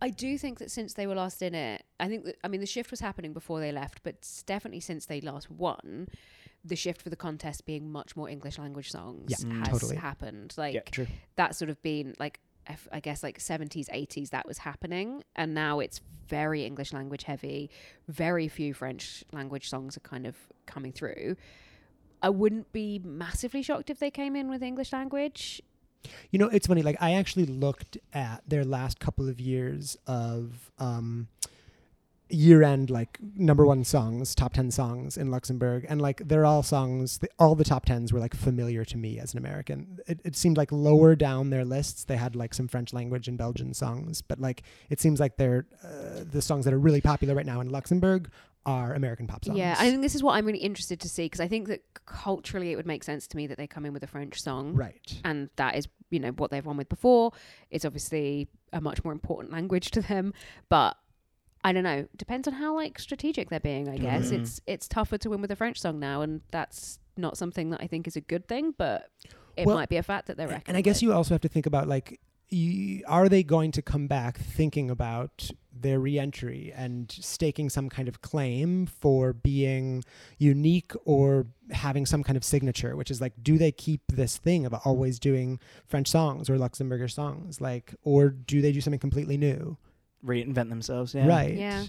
I 0.00 0.10
do 0.10 0.38
think 0.38 0.58
that 0.58 0.70
since 0.70 0.94
they 0.94 1.06
were 1.06 1.14
last 1.14 1.42
in 1.42 1.54
it, 1.54 1.82
I 1.98 2.08
think 2.08 2.24
that 2.24 2.36
I 2.44 2.48
mean 2.48 2.60
the 2.60 2.66
shift 2.66 2.90
was 2.90 3.00
happening 3.00 3.32
before 3.32 3.60
they 3.60 3.72
left, 3.72 4.02
but 4.02 4.26
definitely 4.46 4.80
since 4.80 5.06
they 5.06 5.20
last 5.20 5.50
won, 5.50 6.08
the 6.64 6.76
shift 6.76 7.02
for 7.02 7.10
the 7.10 7.16
contest 7.16 7.66
being 7.66 7.90
much 7.90 8.16
more 8.16 8.28
English 8.28 8.58
language 8.58 8.90
songs 8.90 9.30
Yeah, 9.44 9.58
has 9.64 9.68
totally. 9.70 9.96
happened. 9.96 10.54
Like 10.56 10.74
Yeah, 10.74 10.80
true. 10.90 11.06
that's 11.36 11.58
sort 11.58 11.70
of 11.70 11.80
been 11.82 12.14
like 12.18 12.40
I 12.92 13.00
guess 13.00 13.22
like 13.22 13.38
70s 13.38 13.88
80s 13.88 14.28
that 14.30 14.46
was 14.46 14.58
happening 14.58 15.24
and 15.34 15.54
now 15.54 15.80
it's 15.80 16.02
very 16.28 16.66
english 16.66 16.92
language 16.92 17.22
heavy 17.22 17.70
very 18.08 18.46
few 18.46 18.74
french 18.74 19.24
language 19.32 19.70
songs 19.70 19.96
are 19.96 20.00
kind 20.00 20.26
of 20.26 20.36
coming 20.66 20.92
through 20.92 21.34
i 22.22 22.28
wouldn't 22.28 22.70
be 22.70 23.00
massively 23.02 23.62
shocked 23.62 23.88
if 23.88 23.98
they 23.98 24.10
came 24.10 24.36
in 24.36 24.50
with 24.50 24.62
english 24.62 24.92
language 24.92 25.62
You 26.30 26.38
know, 26.38 26.48
it's 26.48 26.66
funny. 26.66 26.82
Like 26.82 26.96
I 27.00 27.14
actually 27.14 27.46
looked 27.46 27.98
at 28.12 28.42
their 28.46 28.64
last 28.64 29.00
couple 29.00 29.28
of 29.28 29.40
years 29.40 29.96
of 30.06 30.70
um, 30.78 31.28
year-end 32.30 32.90
like 32.90 33.18
number 33.36 33.64
one 33.64 33.84
songs, 33.84 34.34
top 34.34 34.52
ten 34.52 34.70
songs 34.70 35.16
in 35.16 35.30
Luxembourg, 35.30 35.86
and 35.88 36.00
like 36.00 36.20
they're 36.28 36.44
all 36.44 36.62
songs. 36.62 37.18
All 37.38 37.54
the 37.54 37.64
top 37.64 37.86
tens 37.86 38.12
were 38.12 38.20
like 38.20 38.34
familiar 38.34 38.84
to 38.84 38.96
me 38.96 39.18
as 39.18 39.32
an 39.32 39.38
American. 39.38 39.98
It, 40.06 40.20
it 40.24 40.36
seemed 40.36 40.56
like 40.56 40.70
lower 40.70 41.16
down 41.16 41.50
their 41.50 41.64
lists, 41.64 42.04
they 42.04 42.16
had 42.16 42.36
like 42.36 42.52
some 42.54 42.68
French 42.68 42.92
language 42.92 43.28
and 43.28 43.38
Belgian 43.38 43.72
songs, 43.74 44.20
but 44.22 44.38
like 44.40 44.62
it 44.90 45.00
seems 45.00 45.20
like 45.20 45.36
they're 45.36 45.66
uh, 45.82 46.24
the 46.30 46.42
songs 46.42 46.64
that 46.64 46.74
are 46.74 46.78
really 46.78 47.00
popular 47.00 47.34
right 47.34 47.46
now 47.46 47.60
in 47.60 47.70
Luxembourg 47.70 48.30
are 48.68 48.92
American 48.94 49.26
pop 49.26 49.44
songs. 49.44 49.56
yeah 49.58 49.74
i 49.78 49.88
think 49.90 50.02
this 50.02 50.14
is 50.14 50.22
what 50.22 50.34
i'm 50.36 50.44
really 50.44 50.58
interested 50.58 50.98
to 51.00 51.08
see 51.08 51.24
because 51.26 51.40
i 51.40 51.48
think 51.48 51.68
that 51.68 51.82
culturally 52.06 52.70
it 52.72 52.76
would 52.76 52.86
make 52.86 53.02
sense 53.04 53.26
to 53.26 53.36
me 53.36 53.46
that 53.46 53.56
they 53.56 53.66
come 53.66 53.84
in 53.86 53.92
with 53.92 54.02
a 54.02 54.06
french 54.06 54.40
song 54.42 54.74
right. 54.74 55.20
and 55.24 55.48
that 55.56 55.74
is 55.76 55.88
you 56.10 56.18
know 56.20 56.30
what 56.32 56.50
they've 56.50 56.66
won 56.66 56.76
with 56.76 56.88
before 56.88 57.32
it's 57.70 57.84
obviously 57.84 58.48
a 58.72 58.80
much 58.80 59.02
more 59.04 59.12
important 59.12 59.52
language 59.52 59.90
to 59.90 60.00
them 60.02 60.32
but 60.68 60.96
i 61.64 61.72
don't 61.72 61.82
know 61.84 62.06
depends 62.16 62.46
on 62.48 62.54
how 62.54 62.74
like 62.74 62.98
strategic 62.98 63.48
they're 63.50 63.60
being 63.60 63.88
i 63.88 63.96
guess 63.96 64.30
Mhm. 64.30 64.40
it's 64.42 64.60
it's 64.66 64.86
tougher 64.88 65.18
to 65.18 65.30
win 65.30 65.40
with 65.40 65.50
a 65.50 65.56
french 65.56 65.80
song 65.80 65.98
now 65.98 66.20
and 66.20 66.40
that's 66.50 66.98
not 67.16 67.36
something 67.36 67.70
that 67.70 67.80
i 67.80 67.86
think 67.86 68.06
is 68.06 68.16
a 68.16 68.20
good 68.20 68.46
thing 68.46 68.74
but 68.76 69.10
it 69.56 69.66
Well, 69.66 69.74
might 69.76 69.88
be 69.88 69.96
a 69.96 70.04
fact 70.04 70.26
that 70.28 70.36
they're 70.36 70.46
And- 70.46 70.52
reckoning 70.58 70.68
And 70.68 70.76
I 70.76 70.82
guess 70.82 70.96
with. 70.98 71.02
you 71.04 71.12
also 71.12 71.34
have 71.34 71.40
to 71.40 71.48
think 71.48 71.66
about 71.66 71.88
like, 71.88 72.20
y 72.50 73.02
are 73.06 73.28
they 73.28 73.42
going 73.42 73.72
to 73.72 73.82
come 73.82 74.06
back 74.06 74.38
thinking 74.38 74.90
about 74.90 75.50
their 75.80 76.00
reentry 76.00 76.72
and 76.74 77.10
staking 77.10 77.70
some 77.70 77.88
kind 77.88 78.08
of 78.08 78.20
claim 78.20 78.84
for 78.86 79.32
being 79.32 80.02
unique 80.38 80.92
or 81.04 81.46
having 81.70 82.04
some 82.06 82.22
kind 82.24 82.36
of 82.36 82.44
signature? 82.44 82.96
Which 82.96 83.10
is 83.10 83.20
like, 83.20 83.34
do 83.42 83.58
they 83.58 83.70
keep 83.72 84.00
this 84.08 84.36
thing 84.38 84.66
of 84.66 84.74
always 84.84 85.18
doing 85.18 85.60
French 85.86 86.08
songs 86.08 86.48
or 86.50 86.56
Luxembourgish 86.56 87.12
songs, 87.12 87.60
like, 87.60 87.94
or 88.02 88.30
do 88.30 88.60
they 88.60 88.72
do 88.72 88.80
something 88.80 88.98
completely 89.00 89.36
new? 89.36 89.76
Reinvent 90.24 90.68
themselves. 90.68 91.14
Yeah. 91.14 91.26
Right. 91.28 91.54
Yeah. 91.54 91.84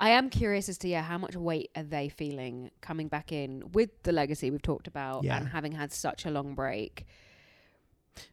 I 0.00 0.10
am 0.10 0.30
curious 0.30 0.68
as 0.68 0.78
to 0.78 0.88
yeah, 0.88 1.02
how 1.02 1.18
much 1.18 1.36
weight 1.36 1.70
are 1.76 1.82
they 1.82 2.08
feeling 2.08 2.70
coming 2.80 3.08
back 3.08 3.32
in 3.32 3.72
with 3.72 3.90
the 4.02 4.12
legacy 4.12 4.50
we've 4.50 4.62
talked 4.62 4.86
about 4.86 5.24
Yeah. 5.24 5.36
and 5.38 5.48
having 5.48 5.72
had 5.72 5.92
such 5.92 6.24
a 6.24 6.30
long 6.30 6.54
break. 6.54 7.06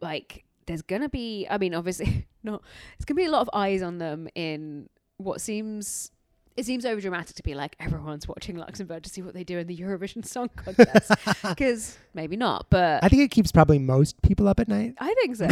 Like 0.01 0.45
there's 0.65 0.81
gonna 0.81 1.09
be 1.09 1.47
I 1.49 1.57
mean, 1.57 1.73
obviously 1.73 2.27
not 2.43 2.61
there's 2.97 3.05
gonna 3.05 3.17
be 3.17 3.25
a 3.25 3.31
lot 3.31 3.41
of 3.41 3.49
eyes 3.53 3.81
on 3.81 3.97
them 3.97 4.27
in 4.35 4.89
what 5.17 5.41
seems 5.41 6.11
it 6.57 6.65
seems 6.65 6.85
over 6.85 7.01
dramatic 7.01 7.35
to 7.35 7.43
be 7.43 7.53
like 7.53 7.75
everyone's 7.79 8.27
watching 8.27 8.55
Luxembourg 8.55 9.03
to 9.03 9.09
see 9.09 9.21
what 9.21 9.33
they 9.33 9.43
do 9.43 9.57
in 9.57 9.67
the 9.67 9.77
Eurovision 9.77 10.25
Song 10.25 10.49
Contest 10.55 11.11
because 11.49 11.97
maybe 12.13 12.37
not, 12.37 12.67
but 12.69 13.03
I 13.03 13.09
think 13.09 13.23
it 13.23 13.31
keeps 13.31 13.51
probably 13.51 13.79
most 13.79 14.21
people 14.21 14.47
up 14.47 14.59
at 14.59 14.67
night. 14.67 14.95
I 14.99 15.13
think 15.15 15.35
so. 15.35 15.47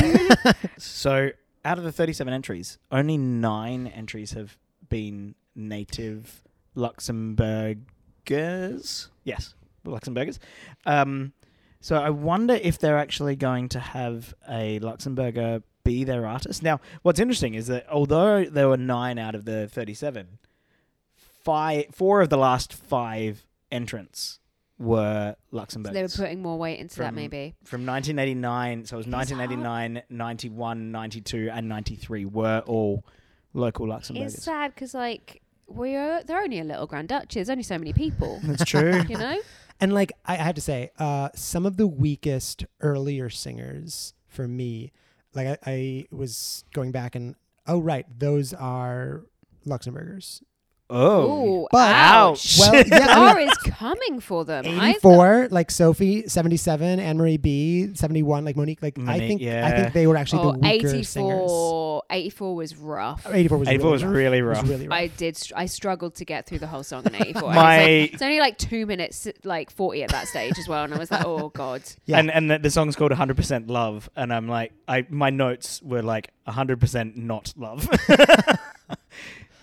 So 0.77 1.29
out 1.65 1.77
of 1.77 1.83
the 1.83 1.91
37 1.91 2.33
entries, 2.33 2.77
only 2.91 3.17
nine 3.17 3.87
entries 3.87 4.31
have 4.31 4.57
been 4.89 5.35
native 5.55 6.43
Luxembourgers. 6.75 9.07
Yes, 9.23 9.53
Luxembourgers. 9.85 10.39
Um, 10.85 11.33
so 11.83 11.97
I 11.97 12.11
wonder 12.11 12.53
if 12.53 12.79
they're 12.79 12.97
actually 12.97 13.35
going 13.35 13.67
to 13.69 13.79
have 13.81 14.33
a 14.49 14.79
Luxembourger 14.79 15.63
be 15.83 16.05
their 16.05 16.25
artist. 16.25 16.63
Now, 16.63 16.79
what's 17.01 17.19
interesting 17.19 17.55
is 17.55 17.67
that 17.67 17.85
although 17.89 18.45
there 18.45 18.69
were 18.69 18.77
nine 18.77 19.19
out 19.19 19.35
of 19.35 19.43
the 19.43 19.67
37, 19.67 20.39
five, 21.43 21.87
four 21.91 22.21
of 22.21 22.29
the 22.29 22.37
last 22.37 22.71
five 22.71 23.45
entrants 23.69 24.39
were 24.79 25.35
so 25.51 25.57
Luxembourgers. 25.57 25.91
they 25.91 26.01
were 26.03 26.07
putting 26.07 26.41
more 26.41 26.57
weight 26.57 26.79
into 26.79 26.99
that 26.99 27.13
maybe. 27.13 27.53
from 27.65 27.85
1989 27.85 28.85
so 28.85 28.95
it 28.95 28.97
was 28.97 29.07
It's 29.07 29.13
1989 29.13 30.03
91 30.09 30.91
92 30.91 31.49
and 31.51 31.67
93 31.67 32.25
were 32.25 32.63
all 32.65 33.03
local 33.53 33.87
Luxembourgers. 33.87 34.35
It's 34.35 34.43
sad 34.45 34.73
because 34.73 34.93
like 34.93 35.41
we're 35.67 36.23
they're 36.23 36.41
only 36.41 36.59
a 36.59 36.63
little 36.63 36.87
grand 36.87 37.09
duchy. 37.09 37.39
There's 37.39 37.49
only 37.49 37.63
so 37.63 37.77
many 37.77 37.91
people. 37.91 38.39
that's 38.43 38.63
true 38.63 39.01
you 39.09 39.17
know? 39.17 39.39
And 39.83 39.93
like 39.93 40.13
I 40.25 40.35
have 40.35 40.55
to 40.55 40.61
say, 40.61 40.91
uh, 40.97 41.27
some 41.35 41.65
of 41.65 41.75
the 41.75 41.87
weakest 41.87 42.63
earlier 42.79 43.29
singers 43.29 44.13
for 44.29 44.47
me, 44.47 44.93
like 45.33 45.45
I, 45.45 45.57
I 45.69 46.05
was 46.09 46.63
going 46.73 46.93
back 46.93 47.15
and 47.15 47.35
oh 47.67 47.79
right, 47.79 48.05
those 48.17 48.53
are 48.53 49.25
Luxembourgers. 49.65 50.41
Oh 50.93 51.63
Ooh, 51.63 51.67
But- 51.71 51.93
ouch. 51.95 52.57
Well, 52.59 52.75
yeah, 52.87 53.05
I 53.09 53.33
mean, 53.35 53.49
is 53.49 53.57
coming 53.57 54.19
for 54.19 54.45
them. 54.45 54.65
I 54.79 54.93
thought- 54.93 55.09
84, 55.13 55.47
like 55.51 55.71
Sophie, 55.71 56.27
77, 56.27 56.99
Anne 56.99 57.17
Marie 57.17 57.37
B, 57.37 57.93
71, 57.93 58.45
like 58.45 58.55
Monique. 58.55 58.81
Like 58.81 58.97
I 58.99 59.01
Monique, 59.01 59.27
think 59.27 59.41
I 59.41 59.45
yeah. 59.45 59.81
think 59.81 59.93
they 59.93 60.07
were 60.07 60.15
actually 60.17 60.43
oh, 60.43 60.51
the 60.53 60.59
weaker 60.59 61.03
singers. 61.03 61.41
84, 61.41 62.03
84 62.09 62.55
was 62.55 62.75
rough. 62.77 63.25
84 63.29 63.57
was 63.57 63.67
84 63.67 63.85
really 63.89 63.91
was 63.93 64.03
rough. 64.03 64.13
really 64.15 64.37
It 64.37 64.41
was 64.43 64.57
rough. 64.57 64.69
really 64.69 64.87
rough. 64.87 64.97
I 64.97 65.07
did. 65.07 65.35
Str- 65.37 65.53
I 65.55 65.65
struggled 65.65 66.15
to 66.15 66.25
get 66.25 66.45
through 66.45 66.59
the 66.59 66.67
whole 66.67 66.83
song 66.83 67.03
in 67.05 67.15
84. 67.15 67.43
And 67.43 67.55
My- 67.55 67.79
it's, 67.81 68.01
like, 68.03 68.13
it's 68.13 68.21
only 68.21 68.39
like 68.39 68.57
two 68.57 68.85
minutes, 68.85 69.27
like 69.43 69.71
40 69.71 70.03
at 70.03 70.09
that 70.11 70.27
stage 70.27 70.57
as 70.59 70.67
well. 70.67 70.83
And 70.83 70.93
I 70.93 70.97
was 70.97 71.09
like, 71.11 71.25
oh, 71.25 71.49
God. 71.49 71.81
Yeah. 72.05 72.19
and 72.19 72.29
and 72.29 72.51
the, 72.51 72.59
the 72.59 72.69
song's 72.69 72.95
called 72.95 73.11
100% 73.11 73.69
love 73.69 74.09
and 74.15 74.33
i'm 74.33 74.47
like 74.47 74.73
i 74.87 75.05
my 75.09 75.29
notes 75.29 75.81
were 75.81 76.01
like 76.01 76.31
100% 76.47 77.15
not 77.15 77.53
love 77.57 77.87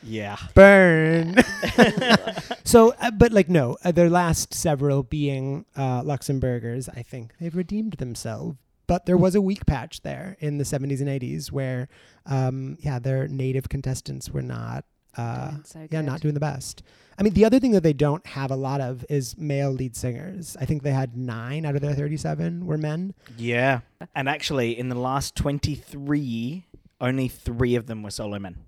yeah 0.03 0.37
Burn. 0.55 1.37
So, 2.71 2.95
uh, 3.01 3.11
but 3.11 3.33
like, 3.33 3.49
no, 3.49 3.77
uh, 3.83 3.91
their 3.91 4.09
last 4.09 4.55
several 4.55 5.03
being 5.03 5.65
uh, 5.77 6.03
Luxembourgers, 6.03 6.89
I 6.97 7.03
think 7.03 7.33
they've 7.41 7.57
redeemed 7.57 7.95
themselves. 7.95 8.59
But 8.87 9.07
there 9.07 9.17
was 9.17 9.35
a 9.35 9.41
weak 9.41 9.67
patch 9.67 10.03
there 10.03 10.37
in 10.39 10.59
the 10.59 10.65
70s 10.65 11.01
and 11.01 11.09
80s 11.09 11.51
where, 11.51 11.89
um, 12.27 12.77
yeah, 12.79 13.01
their 13.01 13.27
native 13.27 13.69
contestants 13.69 14.31
were 14.31 14.43
not, 14.43 14.85
uh, 15.17 15.55
so 15.65 15.81
yeah, 15.81 15.87
good. 15.87 16.05
not 16.05 16.21
doing 16.21 16.35
the 16.35 16.39
best. 16.41 16.85
I 17.19 17.25
mean, 17.25 17.33
the 17.33 17.45
other 17.45 17.59
thing 17.59 17.73
that 17.73 17.83
they 17.83 17.93
don't 17.93 18.25
have 18.25 18.53
a 18.53 18.57
lot 18.57 18.81
of 18.81 19.05
is 19.09 19.37
male 19.37 19.73
lead 19.73 19.97
singers. 19.97 20.57
I 20.61 20.65
think 20.65 20.85
they 20.85 20.93
had 20.93 21.17
nine 21.17 21.67
out 21.67 21.75
of 21.75 21.83
their 21.83 21.95
37 21.95 22.67
were 22.67 22.79
men. 22.79 23.15
Yeah. 23.37 23.81
And 24.15 24.29
actually, 24.29 24.79
in 24.79 24.91
the 24.91 24.95
last 24.95 25.35
23, 25.35 26.67
only 27.01 27.27
three 27.27 27.75
of 27.75 27.87
them 27.87 28.05
were 28.05 28.11
solo 28.11 28.39
men. 28.39 28.59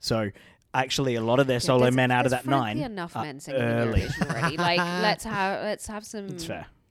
So, 0.00 0.30
actually, 0.74 1.14
a 1.14 1.20
lot 1.20 1.38
of 1.40 1.46
their 1.46 1.56
Yeah, 1.56 1.58
solo 1.60 1.90
men 1.90 2.10
out 2.10 2.24
of 2.26 2.30
that 2.30 2.46
nine. 2.46 2.78
enough 2.78 3.14
men 3.14 3.38
singing 3.40 3.60
early. 3.62 4.06
Already. 4.22 4.56
Like, 4.56 4.78
let's 5.02 5.24
have 5.24 5.62
let's 5.62 5.86
have 5.86 6.04
some 6.04 6.28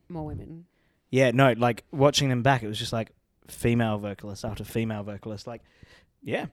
more 0.09 0.25
women. 0.25 0.65
Yeah, 1.11 1.31
no, 1.31 1.53
like 1.53 1.83
watching 1.91 2.29
them 2.29 2.43
back, 2.43 2.61
it 2.63 2.67
was 2.67 2.77
just 2.77 2.93
like 2.93 3.11
female 3.47 3.97
vocalist 3.97 4.45
after 4.45 4.63
female 4.63 5.01
vocalist. 5.03 5.47
Like, 5.47 5.63
yeah, 6.21 6.45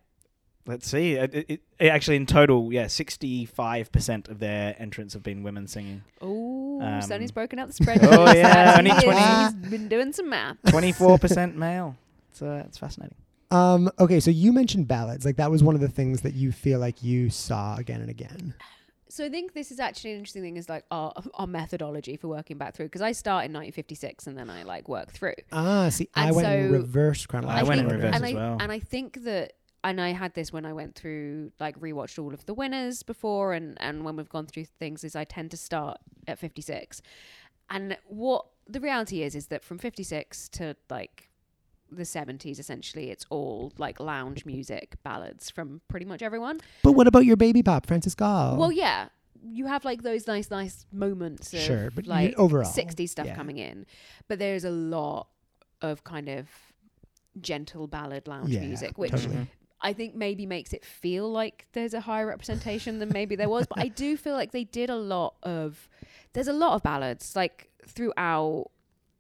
let's 0.66 0.88
see. 0.88 1.12
It, 1.12 1.34
it, 1.34 1.62
it- 1.78 1.88
actually, 1.88 2.16
in 2.16 2.24
total, 2.24 2.72
yeah, 2.72 2.86
sixty-five 2.86 3.92
percent 3.92 4.28
of 4.28 4.38
their 4.38 4.74
entrants 4.78 5.12
have 5.12 5.22
been 5.22 5.42
women 5.42 5.66
singing. 5.66 6.04
Oh, 6.22 6.80
Um, 6.80 7.02
Suni's 7.02 7.32
broken 7.32 7.58
out 7.58 7.68
the 7.70 7.74
spreadsheet. 7.84 8.08
Oh, 8.10 8.32
yeah, 8.32 8.76
only 8.78 8.92
twenty. 8.92 9.20
He's 9.60 9.70
been 9.70 9.88
doing 9.88 10.14
some 10.14 10.30
math. 10.30 10.56
Twenty-four 10.70 11.18
percent 11.18 11.54
male. 11.54 11.96
It's 12.30 12.40
uh, 12.40 12.62
it's 12.66 12.78
fascinating. 12.78 13.16
Um, 13.50 13.90
okay, 13.98 14.20
so 14.20 14.30
you 14.30 14.52
mentioned 14.52 14.88
ballads. 14.88 15.24
Like, 15.24 15.36
that 15.36 15.50
was 15.50 15.62
one 15.62 15.74
of 15.74 15.80
the 15.80 15.88
things 15.88 16.22
that 16.22 16.34
you 16.34 16.52
feel 16.52 16.78
like 16.80 17.02
you 17.02 17.30
saw 17.30 17.76
again 17.76 18.00
and 18.00 18.10
again. 18.10 18.54
So 19.08 19.24
I 19.24 19.28
think 19.28 19.54
this 19.54 19.70
is 19.70 19.78
actually 19.80 20.12
an 20.12 20.18
interesting 20.18 20.42
thing 20.42 20.56
is 20.56 20.68
like 20.68 20.84
our, 20.90 21.12
our 21.34 21.46
methodology 21.46 22.16
for 22.16 22.28
working 22.28 22.58
back 22.58 22.74
through 22.74 22.86
because 22.86 23.00
I 23.02 23.12
start 23.12 23.44
in 23.46 23.52
1956 23.52 24.26
and 24.26 24.36
then 24.36 24.50
I 24.50 24.64
like 24.64 24.88
work 24.88 25.10
through. 25.12 25.34
Ah, 25.52 25.88
see, 25.88 26.08
I 26.14 26.26
And 26.26 26.36
went 26.36 26.48
in 26.48 26.68
so- 26.68 26.72
reverse 26.72 27.24
I 27.24 27.26
chronological 27.30 27.68
went 27.68 27.80
in 27.80 27.86
reverse 27.88 28.14
and 28.16 28.24
as 28.24 28.30
I, 28.32 28.34
well. 28.34 28.56
And 28.60 28.72
I 28.72 28.78
think 28.80 29.22
that, 29.22 29.52
and 29.84 30.00
I 30.00 30.10
had 30.10 30.34
this 30.34 30.52
when 30.52 30.66
I 30.66 30.72
went 30.72 30.96
through, 30.96 31.52
like, 31.60 31.78
rewatched 31.80 32.18
all 32.22 32.34
of 32.34 32.44
the 32.46 32.52
winners 32.52 33.04
before, 33.04 33.52
and 33.52 33.80
and 33.80 34.04
when 34.04 34.16
we've 34.16 34.28
gone 34.28 34.46
through 34.46 34.64
things, 34.64 35.04
is 35.04 35.14
I 35.14 35.22
tend 35.24 35.52
to 35.52 35.56
start 35.56 35.98
at 36.26 36.40
56. 36.40 37.00
And 37.70 37.96
what 38.08 38.46
the 38.68 38.80
reality 38.80 39.22
is, 39.22 39.36
is 39.36 39.46
that 39.46 39.62
from 39.62 39.78
56 39.78 40.48
to 40.50 40.74
like 40.90 41.25
the 41.90 42.02
70s, 42.02 42.58
essentially, 42.58 43.10
it's 43.10 43.24
all 43.30 43.72
like 43.78 44.00
lounge 44.00 44.44
music 44.44 44.96
ballads 45.02 45.50
from 45.50 45.80
pretty 45.88 46.06
much 46.06 46.22
everyone. 46.22 46.60
But 46.82 46.92
what 46.92 47.06
about 47.06 47.24
your 47.24 47.36
baby 47.36 47.62
pop, 47.62 47.86
Francis 47.86 48.14
Gall? 48.14 48.56
Well, 48.56 48.72
yeah. 48.72 49.08
You 49.48 49.66
have 49.66 49.84
like 49.84 50.02
those 50.02 50.26
nice, 50.26 50.50
nice 50.50 50.86
moments 50.90 51.52
of 51.52 51.60
Sure, 51.60 51.90
but 51.90 52.06
like 52.06 52.34
overall, 52.36 52.68
60s 52.68 53.10
stuff 53.10 53.26
yeah. 53.26 53.36
coming 53.36 53.58
in. 53.58 53.86
But 54.26 54.38
there's 54.40 54.64
a 54.64 54.70
lot 54.70 55.28
of 55.82 56.02
kind 56.02 56.28
of 56.28 56.48
gentle 57.40 57.86
ballad 57.86 58.26
lounge 58.26 58.50
Yeah, 58.50 58.60
music, 58.60 58.98
which 58.98 59.12
totally. 59.12 59.46
I 59.80 59.92
think 59.92 60.16
maybe 60.16 60.46
makes 60.46 60.72
it 60.72 60.84
feel 60.84 61.30
like 61.30 61.66
there's 61.72 61.94
a 61.94 62.00
higher 62.00 62.26
representation 62.26 62.98
than 62.98 63.10
maybe 63.10 63.36
there 63.36 63.48
was. 63.48 63.66
But 63.66 63.78
I 63.78 63.88
do 63.88 64.16
feel 64.16 64.32
like 64.32 64.50
they 64.50 64.64
did 64.64 64.90
a 64.90 64.96
lot 64.96 65.34
of, 65.42 65.88
there's 66.32 66.48
a 66.48 66.52
lot 66.52 66.74
of 66.74 66.82
ballads 66.82 67.36
like 67.36 67.70
throughout. 67.86 68.70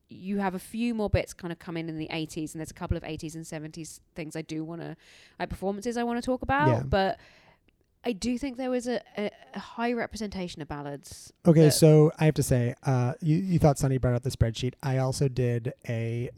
You 0.08 0.38
have 0.38 0.54
a 0.54 0.58
few 0.58 0.94
more 0.94 1.10
bits 1.10 1.34
kind 1.34 1.50
of 1.52 1.58
come 1.58 1.76
in 1.76 1.88
in 1.88 1.98
the 1.98 2.08
80s, 2.12 2.52
and 2.54 2.60
there's 2.60 2.70
a 2.70 2.74
couple 2.74 2.96
of 2.96 3.02
80s 3.02 3.34
and 3.34 3.44
70s 3.44 4.00
things 4.14 4.36
I 4.36 4.42
do 4.42 4.62
want 4.64 4.80
to, 4.80 4.96
like 5.38 5.48
performances 5.50 5.96
I 5.96 6.04
want 6.04 6.22
to 6.22 6.24
talk 6.24 6.42
about. 6.42 6.68
Yeah. 6.68 6.82
But 6.84 7.18
I 8.04 8.12
do 8.12 8.38
think 8.38 8.56
there 8.56 8.70
was 8.70 8.86
a, 8.86 9.00
a, 9.18 9.30
a 9.54 9.58
high 9.58 9.92
representation 9.92 10.62
of 10.62 10.68
ballads. 10.68 11.32
Okay, 11.44 11.70
so 11.70 12.12
I 12.20 12.26
have 12.26 12.34
to 12.34 12.42
say, 12.44 12.74
uh, 12.84 13.14
you, 13.20 13.36
you 13.36 13.58
thought 13.58 13.78
Suni 13.78 14.00
brought 14.00 14.14
up 14.14 14.22
the 14.22 14.30
spreadsheet. 14.30 14.74
I 14.80 14.98
also 14.98 15.26
did 15.26 15.72
a 15.88 16.30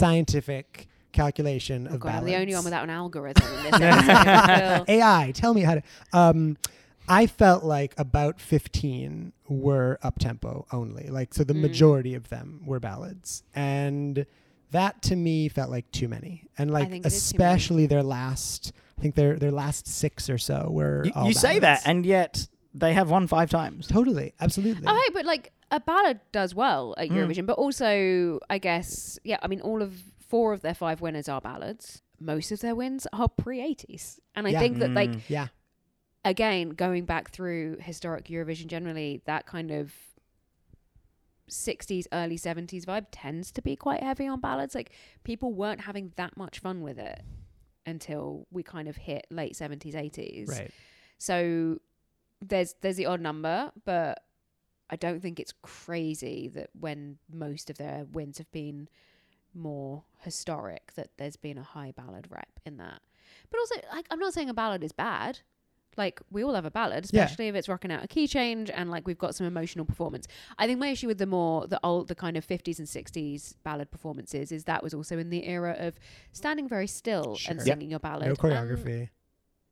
non-scientific 0.00 0.86
calculation 1.12 1.88
Oh 1.90 1.94
of 1.94 2.00
God, 2.00 2.08
I'm 2.08 2.14
ballads. 2.20 2.32
the 2.32 2.40
only 2.40 2.54
one 2.54 2.64
without 2.64 2.84
an 2.84 2.90
algorithm 2.90 3.46
in 3.66 3.70
this 3.72 3.80
episode. 3.82 4.84
AI, 4.88 5.32
tell 5.34 5.52
me 5.52 5.60
how 5.62 5.74
to. 5.74 5.82
Um, 6.14 6.56
I 7.10 7.26
felt 7.26 7.64
like 7.64 7.92
about 7.98 8.40
15 8.40 9.32
were 9.48 9.98
up 10.02 10.18
tempo 10.18 10.66
only. 10.72 11.08
Like, 11.08 11.34
so 11.34 11.42
the 11.44 11.54
Mm. 11.54 11.60
majority 11.62 12.14
of 12.14 12.28
them 12.28 12.62
were 12.64 12.78
ballads. 12.80 13.42
And 13.54 14.24
that 14.70 15.02
to 15.02 15.16
me 15.16 15.48
felt 15.48 15.70
like 15.70 15.90
too 15.90 16.08
many. 16.08 16.46
And 16.56 16.70
like, 16.70 16.88
think 16.90 17.04
it 17.04 17.12
is 17.12 17.30
too 17.32 17.38
many. 17.38 17.48
especially 17.52 17.86
their 17.86 18.02
last, 18.04 18.72
I 18.98 19.02
think 19.02 19.16
their, 19.16 19.36
their 19.36 19.50
last 19.50 19.88
six 19.88 20.30
or 20.30 20.38
so 20.38 20.68
were. 20.70 21.02
You, 21.06 21.12
all 21.16 21.26
you 21.26 21.34
say 21.34 21.58
that, 21.58 21.82
and 21.84 22.06
yet 22.06 22.46
they 22.72 22.92
have 22.94 23.10
won 23.10 23.26
five 23.26 23.50
times. 23.50 23.88
Totally, 23.88 24.32
absolutely. 24.40 24.84
Oh, 24.86 24.94
hey, 24.94 25.12
but 25.12 25.24
like 25.24 25.52
a 25.72 25.80
ballad 25.80 26.20
does 26.30 26.54
well 26.54 26.94
at 26.96 27.08
Mm. 27.08 27.16
Eurovision, 27.16 27.46
but 27.46 27.54
also 27.58 28.38
I 28.48 28.58
guess 28.58 29.18
yeah. 29.24 29.38
I 29.42 29.48
mean, 29.48 29.60
all 29.62 29.82
of 29.82 30.00
four 30.28 30.52
of 30.52 30.60
their 30.62 30.74
five 30.74 31.00
winners 31.00 31.28
are 31.28 31.40
ballads. 31.40 32.02
Most 32.20 32.52
of 32.52 32.60
their 32.60 32.76
wins 32.76 33.08
are 33.12 33.28
pre-80s, 33.28 34.20
and 34.36 34.46
I 34.46 34.50
Yeah. 34.50 34.60
think 34.60 34.78
that 34.78 34.90
like 34.92 35.10
Mm. 35.10 35.20
yeah. 35.28 35.48
Again 36.24 36.70
going 36.70 37.04
back 37.04 37.30
through 37.30 37.78
historic 37.80 38.26
Eurovision 38.26 38.66
generally, 38.66 39.22
that 39.24 39.46
kind 39.46 39.70
of 39.70 39.92
60s, 41.50 42.06
early 42.12 42.38
70s 42.38 42.84
vibe 42.84 43.06
tends 43.10 43.50
to 43.52 43.62
be 43.62 43.76
quite 43.76 44.02
heavy 44.02 44.26
on 44.26 44.40
ballads. 44.40 44.74
Like 44.74 44.92
people 45.24 45.52
weren't 45.52 45.80
having 45.82 46.12
that 46.16 46.36
much 46.36 46.58
fun 46.58 46.82
with 46.82 46.98
it 46.98 47.22
until 47.86 48.46
we 48.50 48.62
kind 48.62 48.88
of 48.88 48.96
hit 48.96 49.26
late 49.30 49.54
70s, 49.54 49.94
80s. 49.94 50.48
Right. 50.48 50.70
So 51.18 51.78
there's 52.40 52.74
there's 52.80 52.96
the 52.96 53.06
odd 53.06 53.20
number, 53.20 53.70
but 53.84 54.22
I 54.88 54.96
don't 54.96 55.20
think 55.20 55.38
it's 55.38 55.54
crazy 55.62 56.48
that 56.54 56.70
when 56.78 57.18
most 57.32 57.70
of 57.70 57.78
their 57.78 58.06
wins 58.10 58.38
have 58.38 58.50
been 58.50 58.88
more 59.54 60.04
historic, 60.18 60.92
that 60.94 61.10
there's 61.16 61.36
been 61.36 61.58
a 61.58 61.62
high 61.62 61.92
ballad 61.96 62.28
rep 62.30 62.60
in 62.64 62.76
that. 62.78 63.00
But 63.50 63.60
also, 63.60 63.76
like, 63.92 64.06
I'm 64.10 64.18
not 64.18 64.32
saying 64.32 64.50
a 64.50 64.54
ballad 64.54 64.82
is 64.82 64.92
bad. 64.92 65.40
Like, 65.96 66.20
we 66.30 66.42
all 66.44 66.54
have 66.54 66.64
a 66.64 66.70
ballad, 66.70 67.06
Yeah. 67.12 67.24
especially 67.24 67.48
if 67.48 67.54
it's 67.54 67.68
rocking 67.68 67.90
out 67.90 68.04
a 68.04 68.08
key 68.08 68.26
change 68.28 68.70
and 68.70 68.90
like 68.90 69.06
we've 69.06 69.18
got 69.18 69.34
some 69.34 69.46
emotional 69.46 69.84
performance. 69.84 70.26
I 70.58 70.66
think 70.66 70.78
my 70.78 70.88
issue 70.88 71.06
with 71.08 71.18
the 71.18 71.26
more 71.26 71.66
the 71.66 71.80
old, 71.82 72.08
the 72.08 72.14
kind 72.14 72.36
of 72.36 72.46
50s 72.46 72.78
and 72.78 72.86
60s 72.88 73.54
ballad 73.64 73.90
performances 73.90 74.52
is 74.52 74.64
that 74.64 74.82
was 74.82 74.94
also 74.94 75.18
in 75.18 75.30
the 75.30 75.46
era 75.46 75.74
of 75.78 75.94
standing 76.32 76.68
very 76.68 76.86
still 76.86 77.36
Sure. 77.36 77.50
and 77.50 77.58
Yep. 77.66 77.66
singing 77.76 77.90
your 77.90 77.98
ballad. 78.00 78.24
No 78.26 78.30
And 78.30 78.38
choreography. 78.38 79.08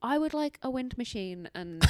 I 0.02 0.18
would 0.18 0.34
like 0.34 0.58
a 0.62 0.70
wind 0.70 0.96
machine 0.98 1.48
and 1.56 1.84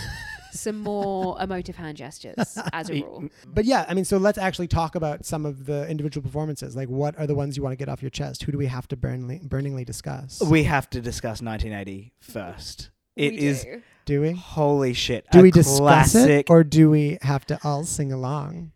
some 0.53 0.79
more 0.79 1.37
emotive 1.43 1.77
hand 1.77 1.99
gestures 1.99 2.57
as 2.73 2.89
a 2.89 2.95
rule. 3.03 3.29
But 3.47 3.67
yeah, 3.67 3.85
I 3.87 3.93
mean, 3.93 4.07
so 4.07 4.17
let's 4.17 4.39
actually 4.39 4.69
talk 4.69 4.95
about 4.95 5.27
some 5.27 5.45
of 5.45 5.67
the 5.67 5.87
individual 5.89 6.23
performances. 6.25 6.75
Like, 6.75 6.89
what 6.89 7.19
are 7.19 7.27
the 7.27 7.35
ones 7.35 7.57
you 7.57 7.63
want 7.63 7.73
to 7.73 7.77
get 7.77 7.91
off 7.91 8.03
your 8.03 8.09
chest? 8.11 8.45
Who 8.45 8.53
do 8.53 8.57
we 8.59 8.67
have 8.67 8.89
to 8.89 8.97
burningly, 8.97 9.41
burningly 9.47 9.85
discuss? 9.85 10.41
We 10.43 10.65
have 10.65 10.89
to 10.91 11.01
discuss 11.03 11.43
1980 11.43 12.15
first. 12.21 12.91
It 13.15 13.33
We 13.33 13.39
is 13.41 13.65
do. 13.65 13.83
Do 14.09 14.23
we? 14.23 14.33
holy 14.33 14.95
shit. 14.95 15.27
Do 15.31 15.41
a 15.41 15.43
we 15.43 15.51
discuss 15.51 15.79
classic 15.79 16.47
it, 16.49 16.51
or 16.51 16.65
do 16.65 16.89
we 16.89 17.19
have 17.21 17.45
to 17.47 17.59
all 17.63 17.85
sing 17.85 18.11
along? 18.11 18.73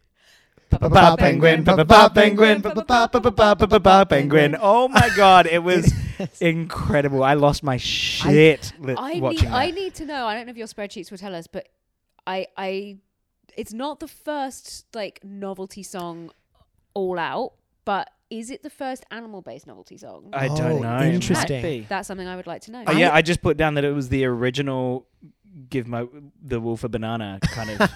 Pa 0.69 1.17
penguin, 1.17 1.65
pa 1.65 1.85
pa 1.85 2.09
penguin, 2.09 2.63
penguin. 4.05 4.57
Oh 4.61 4.89
my 4.89 5.11
god, 5.17 5.47
it 5.47 5.63
was 5.63 5.93
incredible. 6.41 7.25
I 7.25 7.35
lost 7.35 7.63
my 7.63 7.77
shit 7.77 8.73
li- 8.79 8.95
I 8.97 9.15
need, 9.15 9.23
watching 9.23 9.53
I 9.53 9.71
need 9.71 9.95
to 9.97 10.07
know. 10.07 10.27
I 10.27 10.35
don't 10.35 10.47
know 10.47 10.51
if 10.51 10.57
your 10.57 10.67
spreadsheets 10.67 11.11
will 11.11 11.19
tell 11.19 11.35
us, 11.35 11.47
but 11.47 11.69
I, 12.27 12.47
I, 12.57 12.99
it's 13.57 13.73
not 13.73 14.01
the 14.01 14.09
first 14.09 14.87
like 14.95 15.21
novelty 15.25 15.83
song 15.83 16.31
all 16.95 17.19
out, 17.19 17.53
but 17.85 18.11
is 18.39 18.51
it 18.51 18.63
the 18.63 18.71
first 18.71 19.05
animal-based 19.11 19.67
novelty 19.67 19.97
song? 19.99 20.31
I 20.33 20.49
Oh, 20.49 20.57
don't 20.57 20.81
know. 20.83 20.89
It 20.97 21.01
might 21.01 21.15
interesting. 21.15 21.63
be. 21.63 21.87
That's 21.89 22.09
something 22.09 22.27
I 22.27 22.37
would 22.37 22.47
like 22.47 22.63
to 22.63 22.71
know. 22.73 22.85
Oh, 22.87 22.93
yeah, 22.93 23.13
I 23.13 23.21
just 23.23 23.43
put 23.43 23.57
down 23.57 23.75
that 23.75 23.85
it 23.85 23.93
was 23.93 24.09
the 24.09 24.25
original 24.25 25.07
give 25.69 25.87
my 25.87 26.07
the 26.43 26.59
wolf 26.61 26.83
a 26.83 26.89
banana 26.89 27.39
kind 27.43 27.69
of 27.71 27.79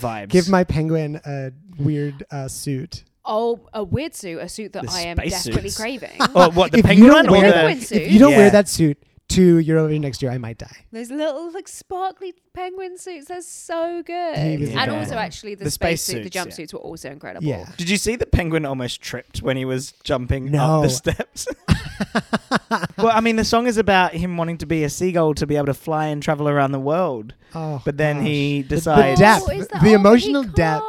vibes. 0.00 0.28
Give 0.30 0.48
my 0.48 0.64
penguin 0.64 1.20
a 1.24 1.52
weird 1.78 2.24
uh, 2.32 2.48
suit. 2.48 3.04
Oh, 3.24 3.60
a 3.72 3.82
weird 3.84 4.14
suit, 4.14 4.38
a 4.40 4.48
suit 4.48 4.72
that 4.72 4.82
The 4.84 4.90
I 4.90 5.00
am 5.02 5.16
space 5.18 5.30
desperately 5.44 5.70
suits. 5.70 5.76
craving. 5.80 6.10
Oh, 6.34 6.50
what 6.50 6.72
the 6.72 6.78
If 6.78 6.84
you 6.84 6.88
penguin 6.88 7.10
don't 7.12 7.30
one 7.30 7.38
or 7.38 7.42
wear 7.42 7.46
the 7.48 7.52
Penguin 7.54 7.80
suit. 7.80 8.02
If 8.02 8.12
you 8.12 8.18
don't 8.18 8.32
Yeah. 8.32 8.36
wear 8.38 8.50
that 8.50 8.68
suit 8.68 8.98
to 9.34 9.58
Eurovision 9.58 10.00
next 10.00 10.22
year, 10.22 10.30
I 10.32 10.38
might 10.38 10.58
die. 10.58 10.84
Those 10.92 11.10
little 11.10 11.52
like 11.52 11.68
sparkly 11.68 12.34
penguin 12.54 12.98
suits, 12.98 13.26
they're 13.28 13.40
so 13.42 14.02
good. 14.04 14.36
He 14.38 14.56
was 14.58 14.70
and 14.70 14.90
also 14.90 15.14
actually 15.16 15.54
the, 15.54 15.64
The 15.64 15.70
space, 15.70 16.02
space 16.02 16.02
suit, 16.02 16.30
the 16.32 16.38
suits, 16.40 16.58
yeah. 16.58 16.64
jumpsuits 16.66 16.72
were 16.74 16.80
also 16.80 17.10
incredible. 17.10 17.46
Yeah. 17.46 17.68
Did 17.76 17.88
you 17.90 17.96
see 17.96 18.16
the 18.16 18.26
penguin 18.26 18.64
almost 18.64 19.00
tripped 19.00 19.42
when 19.42 19.56
he 19.56 19.64
was 19.64 19.92
jumping 20.04 20.50
No. 20.50 20.76
up 20.78 20.82
the 20.84 20.90
steps? 20.90 21.46
well, 22.98 23.10
I 23.12 23.20
mean, 23.20 23.36
the 23.36 23.44
song 23.44 23.66
is 23.66 23.76
about 23.78 24.12
him 24.14 24.36
wanting 24.36 24.58
to 24.58 24.66
be 24.66 24.84
a 24.84 24.90
seagull 24.90 25.34
to 25.34 25.46
be 25.46 25.56
able 25.56 25.66
to 25.66 25.74
fly 25.74 26.06
and 26.06 26.22
travel 26.22 26.48
around 26.48 26.72
the 26.72 26.80
world. 26.80 27.34
Oh, 27.54 27.80
But 27.84 27.96
then 27.96 28.16
gosh. 28.18 28.26
he 28.26 28.62
the 28.62 28.68
decides. 28.76 29.20
depth, 29.20 29.44
Oh, 29.46 29.50
is 29.52 29.68
that- 29.68 29.82
the 29.82 29.92
oh, 29.92 29.94
emotional 29.94 30.42
depth. 30.42 30.84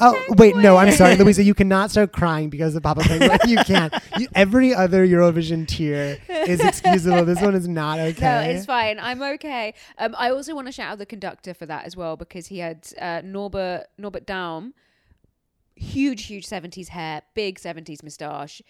Can't. 0.00 0.14
Yeah. 0.14 0.20
Oh, 0.22 0.24
Papa 0.28 0.40
wait, 0.42 0.56
no, 0.56 0.76
I'm 0.76 0.92
sorry, 0.92 1.16
Louisa. 1.16 1.42
You 1.42 1.54
cannot 1.62 1.90
start 1.90 2.12
crying 2.12 2.50
because 2.50 2.74
of 2.74 2.82
Papa 2.82 3.02
Penguin. 3.02 3.38
you 3.46 3.56
can't. 3.58 3.92
You, 4.18 4.28
every 4.34 4.74
other 4.74 5.06
Eurovision 5.06 5.66
tier 5.66 6.18
is 6.28 6.60
excusable. 6.60 7.24
This 7.24 7.40
one 7.40 7.54
is 7.54 7.68
not 7.68 7.98
okay. 7.98 8.20
No, 8.24 8.40
it's 8.40 8.66
fine. 8.66 8.98
I'm 8.98 9.22
okay. 9.22 9.74
Um, 9.98 10.14
I 10.18 10.30
also 10.30 10.54
want 10.54 10.66
to 10.66 10.72
shout 10.72 10.92
out 10.92 10.98
the 10.98 11.06
conductor 11.06 11.54
for 11.54 11.66
that 11.66 11.84
as 11.84 11.96
well 11.96 12.16
because 12.16 12.46
he 12.48 12.58
had 12.58 12.86
uh, 13.00 13.20
Norbert 13.24 13.86
Norbert 13.98 14.26
Daum, 14.26 14.72
huge, 15.74 16.26
huge 16.26 16.46
seventies 16.46 16.88
hair, 16.88 17.22
big 17.34 17.58
seventies 17.58 18.02
moustache. 18.02 18.62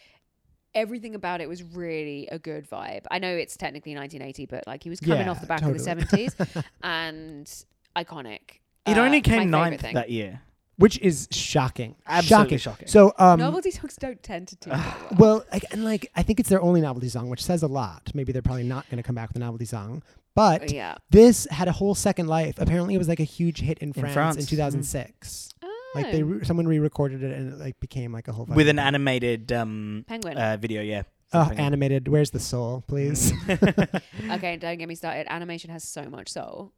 Everything 0.73 1.16
about 1.16 1.40
it 1.40 1.49
was 1.49 1.64
really 1.64 2.29
a 2.31 2.38
good 2.38 2.69
vibe. 2.71 3.05
I 3.11 3.19
know 3.19 3.35
it's 3.35 3.57
technically 3.57 3.97
1980, 3.97 4.47
but 4.47 4.64
like 4.69 4.85
he 4.85 4.88
was 4.88 5.01
coming 5.01 5.23
Yeah, 5.23 5.31
off 5.33 5.40
the 5.40 5.47
back 5.49 5.62
totally. 5.62 5.81
of 5.81 5.85
the 6.09 6.16
70s 6.16 6.64
and 6.85 7.53
iconic. 7.97 8.61
It 8.87 8.97
Uh, 8.97 9.01
only 9.01 9.21
came 9.21 9.51
ninth 9.51 9.81
thing. 9.81 9.95
that 9.95 10.11
year. 10.11 10.43
Which 10.81 10.99
is 10.99 11.29
shocking. 11.31 11.95
Absolutely 12.07 12.59
shocking. 12.59 12.88
So, 12.88 13.12
um, 13.19 13.38
Novelty 13.38 13.71
songs 13.71 13.97
don't 13.97 14.23
tend 14.23 14.49
to 14.49 14.57
do 14.57 14.71
that 14.71 14.97
well. 15.12 15.19
well, 15.19 15.45
like, 15.53 15.64
and 15.73 15.85
like, 15.85 16.11
I 16.16 16.23
think 16.23 16.40
it's 16.40 16.49
their 16.49 16.61
only 16.62 16.81
novelty 16.81 17.09
song, 17.09 17.29
which 17.29 17.43
says 17.43 17.62
a 17.62 17.69
lot. 17.69 18.11
Maybe 18.14 18.33
they're 18.33 18.43
probably 18.43 18.64
not 18.64 18.88
going 18.90 18.97
to 18.97 19.03
come 19.03 19.14
back 19.14 19.29
with 19.29 19.37
a 19.37 19.40
novelty 19.40 19.66
song, 19.66 20.03
but 20.35 20.73
yeah. 20.73 20.97
this 21.11 21.47
had 21.51 21.69
a 21.69 21.73
whole 21.73 21.95
second 21.95 22.29
life. 22.29 22.55
Apparently, 22.59 22.95
it 22.95 22.99
was 22.99 23.09
like 23.09 23.21
a 23.21 23.25
huge 23.25 23.61
hit 23.61 23.79
in 23.79 23.93
France 23.93 24.09
in, 24.09 24.14
France, 24.14 24.37
mm. 24.47 24.49
2006. 24.49 25.51
Like 25.95 26.12
they 26.12 26.23
Oh. 26.23 26.27
re- 26.27 26.45
someone 26.45 26.66
re-recorded 26.69 27.23
it 27.23 27.37
and 27.37 27.53
it 27.53 27.59
like 27.59 27.79
became 27.81 28.12
like 28.12 28.29
a 28.29 28.33
whole 28.33 28.47
With 28.47 28.69
an 28.69 28.77
thing. 28.77 28.87
animated 28.87 29.53
um, 29.53 30.05
Penguin. 30.09 30.38
uh, 30.38 30.57
video, 30.57 30.83
yeah. 30.83 31.03
oh 31.33 31.40
Something. 31.43 31.59
animated. 31.59 32.07
Where's 32.09 32.31
the 32.31 32.38
soul, 32.40 32.85
please? 32.87 33.33
okay, 34.31 34.57
don't 34.57 34.79
get 34.79 34.88
me 34.88 34.95
started. 34.95 35.27
Animation 35.29 35.71
has 35.71 35.83
so 35.83 36.05
much 36.09 36.29
soul. 36.31 36.73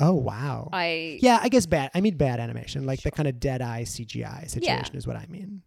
Oh 0.00 0.14
wow. 0.14 0.68
I 0.72 1.18
yeah, 1.22 1.38
I 1.42 1.48
guess 1.48 1.66
bad. 1.66 1.90
I 1.94 2.00
mean 2.00 2.16
bad 2.16 2.40
animation, 2.40 2.86
like 2.86 3.02
the 3.02 3.10
kind 3.10 3.28
of 3.28 3.40
dead 3.40 3.62
eye 3.62 3.82
CGI 3.82 4.48
situation 4.48 4.96
is 4.96 5.06
what 5.06 5.16
I 5.16 5.26
mean. 5.28 5.62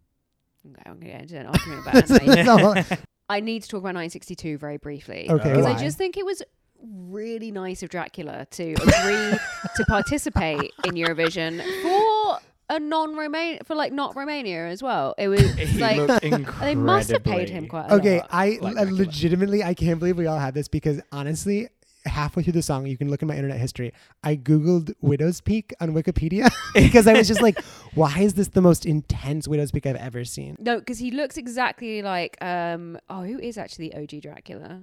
Okay, 0.66 0.82
I'm 0.86 0.98
gonna 0.98 1.12
get 1.12 1.22
into 1.22 1.38
an 1.38 1.46
argument 1.54 1.86
about 1.86 2.10
animation. 2.10 2.98
I 3.30 3.40
need 3.40 3.62
to 3.62 3.68
talk 3.68 3.80
about 3.80 3.88
962 3.88 4.56
very 4.56 4.78
briefly. 4.78 5.28
Okay, 5.30 5.50
Because? 5.50 5.66
I 5.66 5.78
just 5.78 5.98
think 5.98 6.16
it 6.16 6.24
was 6.24 6.42
really 6.82 7.50
nice 7.50 7.82
of 7.82 7.90
Dracula 7.90 8.46
to 8.52 8.72
agree 8.72 9.38
to 9.76 9.84
participate 9.86 10.72
in 10.84 10.92
Eurovision 10.92 11.62
for 11.82 12.38
a 12.70 12.78
non-Roman 12.78 13.58
for 13.64 13.74
like 13.74 13.92
not 13.92 14.16
Romania 14.16 14.66
as 14.66 14.82
well. 14.82 15.14
It 15.18 15.28
was 15.28 15.42
like 15.78 16.22
they 16.60 16.74
must 16.74 17.10
have 17.10 17.24
paid 17.24 17.48
him 17.48 17.68
quite 17.68 17.90
a 17.90 17.94
okay, 17.94 18.18
lot. 18.18 18.28
I 18.30 18.58
like 18.60 18.76
I 18.76 18.84
legitimately 18.84 19.62
I 19.62 19.74
can't 19.74 19.98
believe 19.98 20.16
we 20.16 20.26
all 20.26 20.38
have 20.38 20.54
this 20.54 20.68
because 20.68 21.00
honestly, 21.12 21.68
halfway 22.08 22.42
through 22.42 22.54
the 22.54 22.62
song, 22.62 22.86
you 22.86 22.96
can 22.96 23.10
look 23.10 23.22
in 23.22 23.28
my 23.28 23.36
internet 23.36 23.58
history. 23.58 23.92
I 24.22 24.36
googled 24.36 24.92
Widow's 25.00 25.40
Peak 25.40 25.72
on 25.80 25.94
Wikipedia 25.94 26.50
because 26.74 27.06
I 27.06 27.12
was 27.12 27.28
just 27.28 27.42
like, 27.42 27.62
why 27.94 28.18
is 28.20 28.34
this 28.34 28.48
the 28.48 28.60
most 28.60 28.86
intense 28.86 29.46
Widow's 29.46 29.70
Peak 29.70 29.86
I've 29.86 29.96
ever 29.96 30.24
seen? 30.24 30.56
No, 30.58 30.78
because 30.78 30.98
he 30.98 31.10
looks 31.10 31.36
exactly 31.36 32.02
like 32.02 32.36
um 32.42 32.98
oh 33.08 33.22
who 33.22 33.38
is 33.38 33.58
actually 33.58 33.94
OG 33.94 34.22
Dracula? 34.22 34.82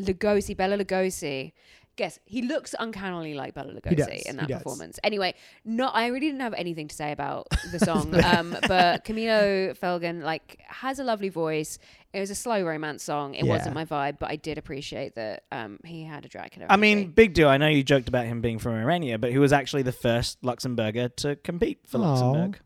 Lugosi, 0.00 0.56
Bela 0.56 0.78
Lugosi. 0.78 1.52
Guess 1.96 2.18
he 2.24 2.40
looks 2.42 2.74
uncannily 2.78 3.34
like 3.34 3.52
Bela 3.52 3.72
Lugosi 3.74 3.96
does, 3.96 4.22
in 4.22 4.36
that 4.36 4.48
performance. 4.48 4.98
Anyway, 5.04 5.34
no, 5.64 5.88
I 5.88 6.06
really 6.06 6.26
didn't 6.26 6.40
have 6.40 6.54
anything 6.54 6.88
to 6.88 6.94
say 6.96 7.12
about 7.12 7.48
the 7.70 7.78
song, 7.84 8.14
um, 8.24 8.56
but 8.66 9.04
Camillo 9.04 9.74
Felgen 9.74 10.22
like 10.22 10.58
has 10.68 10.98
a 10.98 11.04
lovely 11.04 11.28
voice. 11.28 11.78
It 12.14 12.20
was 12.20 12.30
a 12.30 12.34
slow 12.34 12.62
romance 12.62 13.02
song. 13.02 13.34
It 13.34 13.44
Yeah. 13.44 13.52
wasn't 13.52 13.74
my 13.74 13.84
vibe, 13.84 14.18
but 14.18 14.30
I 14.30 14.36
did 14.36 14.56
appreciate 14.56 15.16
that 15.16 15.44
um, 15.52 15.80
he 15.84 16.04
had 16.04 16.24
a 16.24 16.28
Dracula. 16.28 16.66
I 16.70 16.76
mean, 16.76 17.10
big 17.10 17.34
deal. 17.34 17.48
I 17.48 17.58
know 17.58 17.68
you 17.68 17.82
joked 17.82 18.08
about 18.08 18.24
him 18.26 18.40
being 18.40 18.58
from 18.58 18.72
Romania, 18.74 19.18
but 19.18 19.30
he 19.30 19.38
was 19.38 19.52
actually 19.52 19.82
the 19.82 19.92
first 19.92 20.40
Luxembourger 20.42 21.14
to 21.16 21.36
compete 21.36 21.80
for 21.86 21.98
Aw. 21.98 22.00
Luxembourg. 22.00 22.60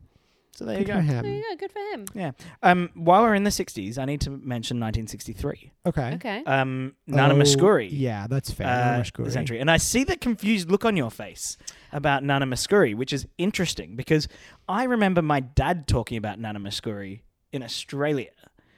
So 0.57 0.65
there 0.65 0.75
Good 0.83 0.87
you 0.87 0.93
for 0.95 1.01
go. 1.01 1.19
Oh, 1.19 1.21
him. 1.21 1.25
yeah, 1.47 1.55
good 1.55 1.71
for 1.71 1.77
him. 1.79 2.05
Yeah. 2.15 2.31
Um, 2.63 2.89
while 2.95 3.21
we're 3.21 3.35
in 3.35 3.43
the 3.43 3.51
60s, 3.51 3.99
I 3.99 4.05
need 4.05 4.21
to 4.21 4.31
mention 4.31 4.79
1963. 4.79 5.71
Okay. 5.85 6.13
Okay. 6.15 6.43
Um, 6.47 6.95
Nana 7.05 7.35
Oh, 7.35 7.37
Mouskouri. 7.37 7.89
Yeah, 7.91 8.25
that's 8.27 8.49
fair. 8.49 8.65
uh, 8.65 8.69
Nana 8.71 9.03
this 9.03 9.11
Mouskouri. 9.11 9.35
entry. 9.35 9.59
And 9.59 9.69
I 9.69 9.77
see 9.77 10.03
the 10.03 10.17
confused 10.17 10.71
look 10.71 10.83
on 10.83 10.97
your 10.97 11.11
face 11.11 11.57
about 11.93 12.23
Nana 12.23 12.47
Mouskouri, 12.47 12.95
which 12.95 13.13
is 13.13 13.27
interesting 13.37 13.95
because 13.95 14.27
I 14.67 14.85
remember 14.85 15.21
my 15.21 15.41
dad 15.41 15.87
talking 15.87 16.17
about 16.17 16.39
Nana 16.39 16.59
Mouskouri 16.59 17.21
in 17.51 17.61
Australia. 17.61 18.31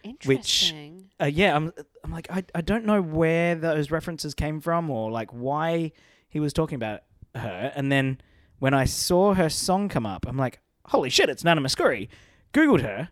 Interesting. 0.03 1.09
Uh, 1.21 1.25
yeah, 1.25 1.55
I'm, 1.55 1.71
I'm 2.03 2.11
like, 2.11 2.27
I, 2.29 2.43
I 2.53 2.59
don't 2.59 2.83
know 2.85 3.01
where 3.01 3.55
those 3.55 3.89
references 3.89 4.33
came 4.33 4.59
from 4.59 4.89
or 4.89 5.11
like 5.11 5.31
why 5.31 5.93
he 6.27 6.41
was 6.41 6.51
talking 6.51 6.75
about 6.75 7.01
her. 7.35 7.71
And 7.73 7.89
then 7.89 8.19
when 8.59 8.73
I 8.73 8.83
saw 8.83 9.33
her 9.33 9.47
song 9.49 9.87
come 9.87 10.05
up, 10.05 10.25
I'm 10.27 10.37
like, 10.37 10.59
holy 10.89 11.09
shit, 11.09 11.29
it's 11.29 11.43
Nana 11.43 11.61
Mouskouri. 11.61 12.07
Googled 12.53 12.81
her. 12.81 13.09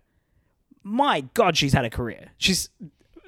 My 0.84 1.22
God, 1.34 1.58
she's 1.58 1.74
had 1.74 1.86
a 1.86 1.90
career. 1.90 2.30
She's 2.38 2.70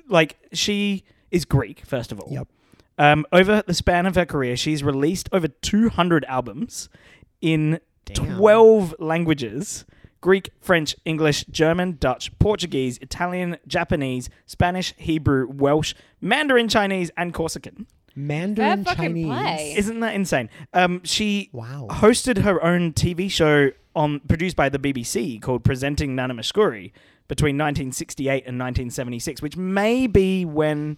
like, 0.07 0.38
she 0.53 1.03
is 1.31 1.45
Greek, 1.45 1.85
first 1.85 2.12
of 2.12 2.19
all. 2.19 2.31
Yep. 2.31 2.47
Um, 2.97 3.25
over 3.31 3.63
the 3.65 3.73
span 3.73 4.05
of 4.05 4.15
her 4.15 4.25
career, 4.25 4.57
she's 4.57 4.83
released 4.83 5.29
over 5.31 5.47
200 5.47 6.25
albums 6.25 6.89
in 7.41 7.79
Damn. 8.05 8.38
12 8.38 8.95
languages 8.99 9.85
Greek, 10.21 10.49
French, 10.59 10.95
English, 11.05 11.45
German, 11.45 11.95
Dutch, 11.97 12.38
Portuguese, 12.39 12.97
Italian, 12.97 13.55
Japanese, 13.67 14.29
Spanish, 14.45 14.93
Hebrew, 14.97 15.47
Welsh, 15.49 15.93
Mandarin 16.19 16.67
Chinese, 16.67 17.09
and 17.15 17.33
Corsican. 17.33 17.88
Mandarin 18.15 18.83
Chinese. 18.83 19.25
play. 19.27 19.75
Isn't 19.77 20.01
that 20.01 20.13
insane? 20.15 20.49
Um, 20.73 21.01
she 21.05 21.49
Wow. 21.53 21.88
hosted 21.89 22.39
her 22.39 22.62
own 22.62 22.91
TV 22.91 23.31
show 23.31 23.71
on 23.95 24.19
produced 24.21 24.56
by 24.56 24.69
the 24.69 24.80
BBC 24.80 25.41
called 25.41 25.63
Presenting 25.63 26.15
Nana 26.15 26.34
between 27.28 27.56
1968 27.56 28.30
and 28.45 28.60
1976, 28.60 29.41
which 29.41 29.56
may 29.56 30.08
be 30.08 30.45
when 30.45 30.97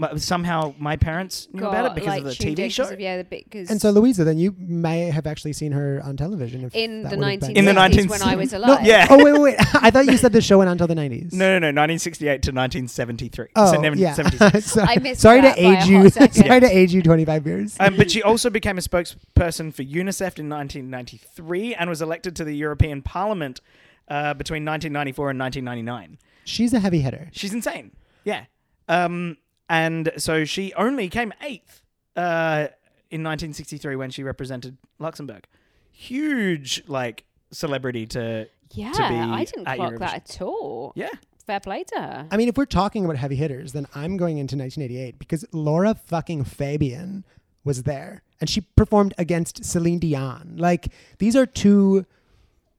m- 0.00 0.18
somehow 0.18 0.74
my 0.78 0.96
parents 0.96 1.48
knew 1.52 1.64
about 1.66 1.86
it 1.86 1.94
because 1.94 2.06
like, 2.08 2.18
of 2.24 2.24
the 2.38 2.44
TV 2.44 2.58
in 2.64 2.70
show. 2.70 2.84
'cause 2.84 2.92
of- 2.92 3.00
yeah, 3.00 3.16
the 3.18 3.24
bit 3.24 3.44
because 3.44 3.70
And 3.70 3.80
so, 3.80 3.90
Louisa, 3.90 4.24
then 4.24 4.38
you 4.38 4.54
may 4.58 5.10
have 5.10 5.26
actually 5.26 5.52
seen 5.52 5.72
her 5.72 6.00
on 6.04 6.16
television. 6.16 6.64
If 6.64 6.74
in 6.74 7.02
the 7.02 7.10
would 7.16 7.24
have 7.24 7.40
been- 7.40 7.40
1960s 7.54 7.56
In 7.58 7.64
the 7.64 7.72
19 7.72 8.08
when 8.08 8.22
I 8.22 8.36
was 8.36 8.52
No, 8.52 8.58
alive. 8.58 8.86
yeah. 8.86 9.06
oh 9.10 9.16
wait, 9.24 9.32
wait, 9.32 9.40
wait! 9.40 9.56
I 9.74 9.90
thought 9.90 10.06
you 10.06 10.16
said 10.16 10.32
the 10.32 10.40
show 10.40 10.58
went 10.58 10.68
on 10.68 10.72
until 10.72 10.86
the 10.86 10.94
nineties. 10.94 11.32
No, 11.32 11.46
no, 11.58 11.58
no, 11.70 11.80
1968 11.82 12.42
to 12.42 12.52
1973. 12.52 13.46
Oh, 13.56 13.66
so 13.66 13.82
yeah. 13.82 13.90
1976. 14.14 14.66
So- 14.72 14.82
I 14.82 14.96
missed 14.98 15.20
sorry 15.20 15.40
that 15.42 15.56
to 15.56 15.60
age 15.66 15.86
you. 15.86 16.08
second. 16.10 16.44
Sorry 16.46 16.60
to 16.60 16.66
age 16.78 16.92
you 16.94 17.02
twenty 17.02 17.24
five 17.24 17.46
years. 17.46 17.76
Um, 17.80 17.96
but 17.96 18.10
she 18.10 18.22
also 18.22 18.50
became 18.50 18.78
a 18.78 18.80
spokesperson 18.80 19.72
for 19.74 19.82
UNICEF 19.82 20.38
in 20.38 20.48
1993 20.48 21.74
and 21.74 21.88
was 21.90 22.02
elected 22.02 22.36
to 22.36 22.44
the 22.44 22.54
European 22.54 23.02
Parliament 23.02 23.60
uh, 24.08 24.34
between 24.34 24.64
1994 24.64 25.30
and 25.30 25.38
1999. 25.40 26.18
She's 26.44 26.72
a 26.72 26.80
heavy 26.80 27.00
hitter. 27.00 27.28
She's 27.32 27.52
insane. 27.52 27.92
Yeah. 28.24 28.44
Um, 28.88 29.36
and 29.70 30.12
so 30.16 30.44
she 30.44 30.74
only 30.74 31.08
came 31.08 31.32
eighth 31.42 31.82
uh, 32.16 32.68
in 33.10 33.22
1963 33.22 33.96
when 33.96 34.10
she 34.10 34.22
represented 34.24 34.76
Luxembourg. 34.98 35.46
Huge, 35.92 36.82
like, 36.88 37.24
celebrity 37.52 38.06
to. 38.08 38.48
Yeah, 38.72 38.92
to 38.92 39.08
be 39.08 39.14
I 39.14 39.44
didn't 39.44 39.66
at 39.66 39.76
clock 39.76 39.92
Eurovision. 39.92 39.98
that 39.98 40.14
at 40.14 40.42
all. 40.42 40.92
Yeah. 40.94 41.08
Fair 41.46 41.60
play 41.60 41.84
to 41.84 41.96
her. 41.96 42.26
I 42.30 42.36
mean, 42.36 42.48
if 42.48 42.56
we're 42.56 42.66
talking 42.66 43.04
about 43.04 43.16
heavy 43.16 43.34
hitters, 43.34 43.72
then 43.72 43.86
I'm 43.94 44.16
going 44.16 44.38
into 44.38 44.56
1988 44.56 45.18
because 45.18 45.44
Laura 45.52 45.94
fucking 45.94 46.44
Fabian 46.44 47.24
was 47.64 47.82
there 47.82 48.22
and 48.40 48.48
she 48.48 48.60
performed 48.60 49.14
against 49.18 49.64
Celine 49.64 49.98
Dion. 49.98 50.54
Like 50.56 50.92
these 51.18 51.34
are 51.34 51.46
two 51.46 52.06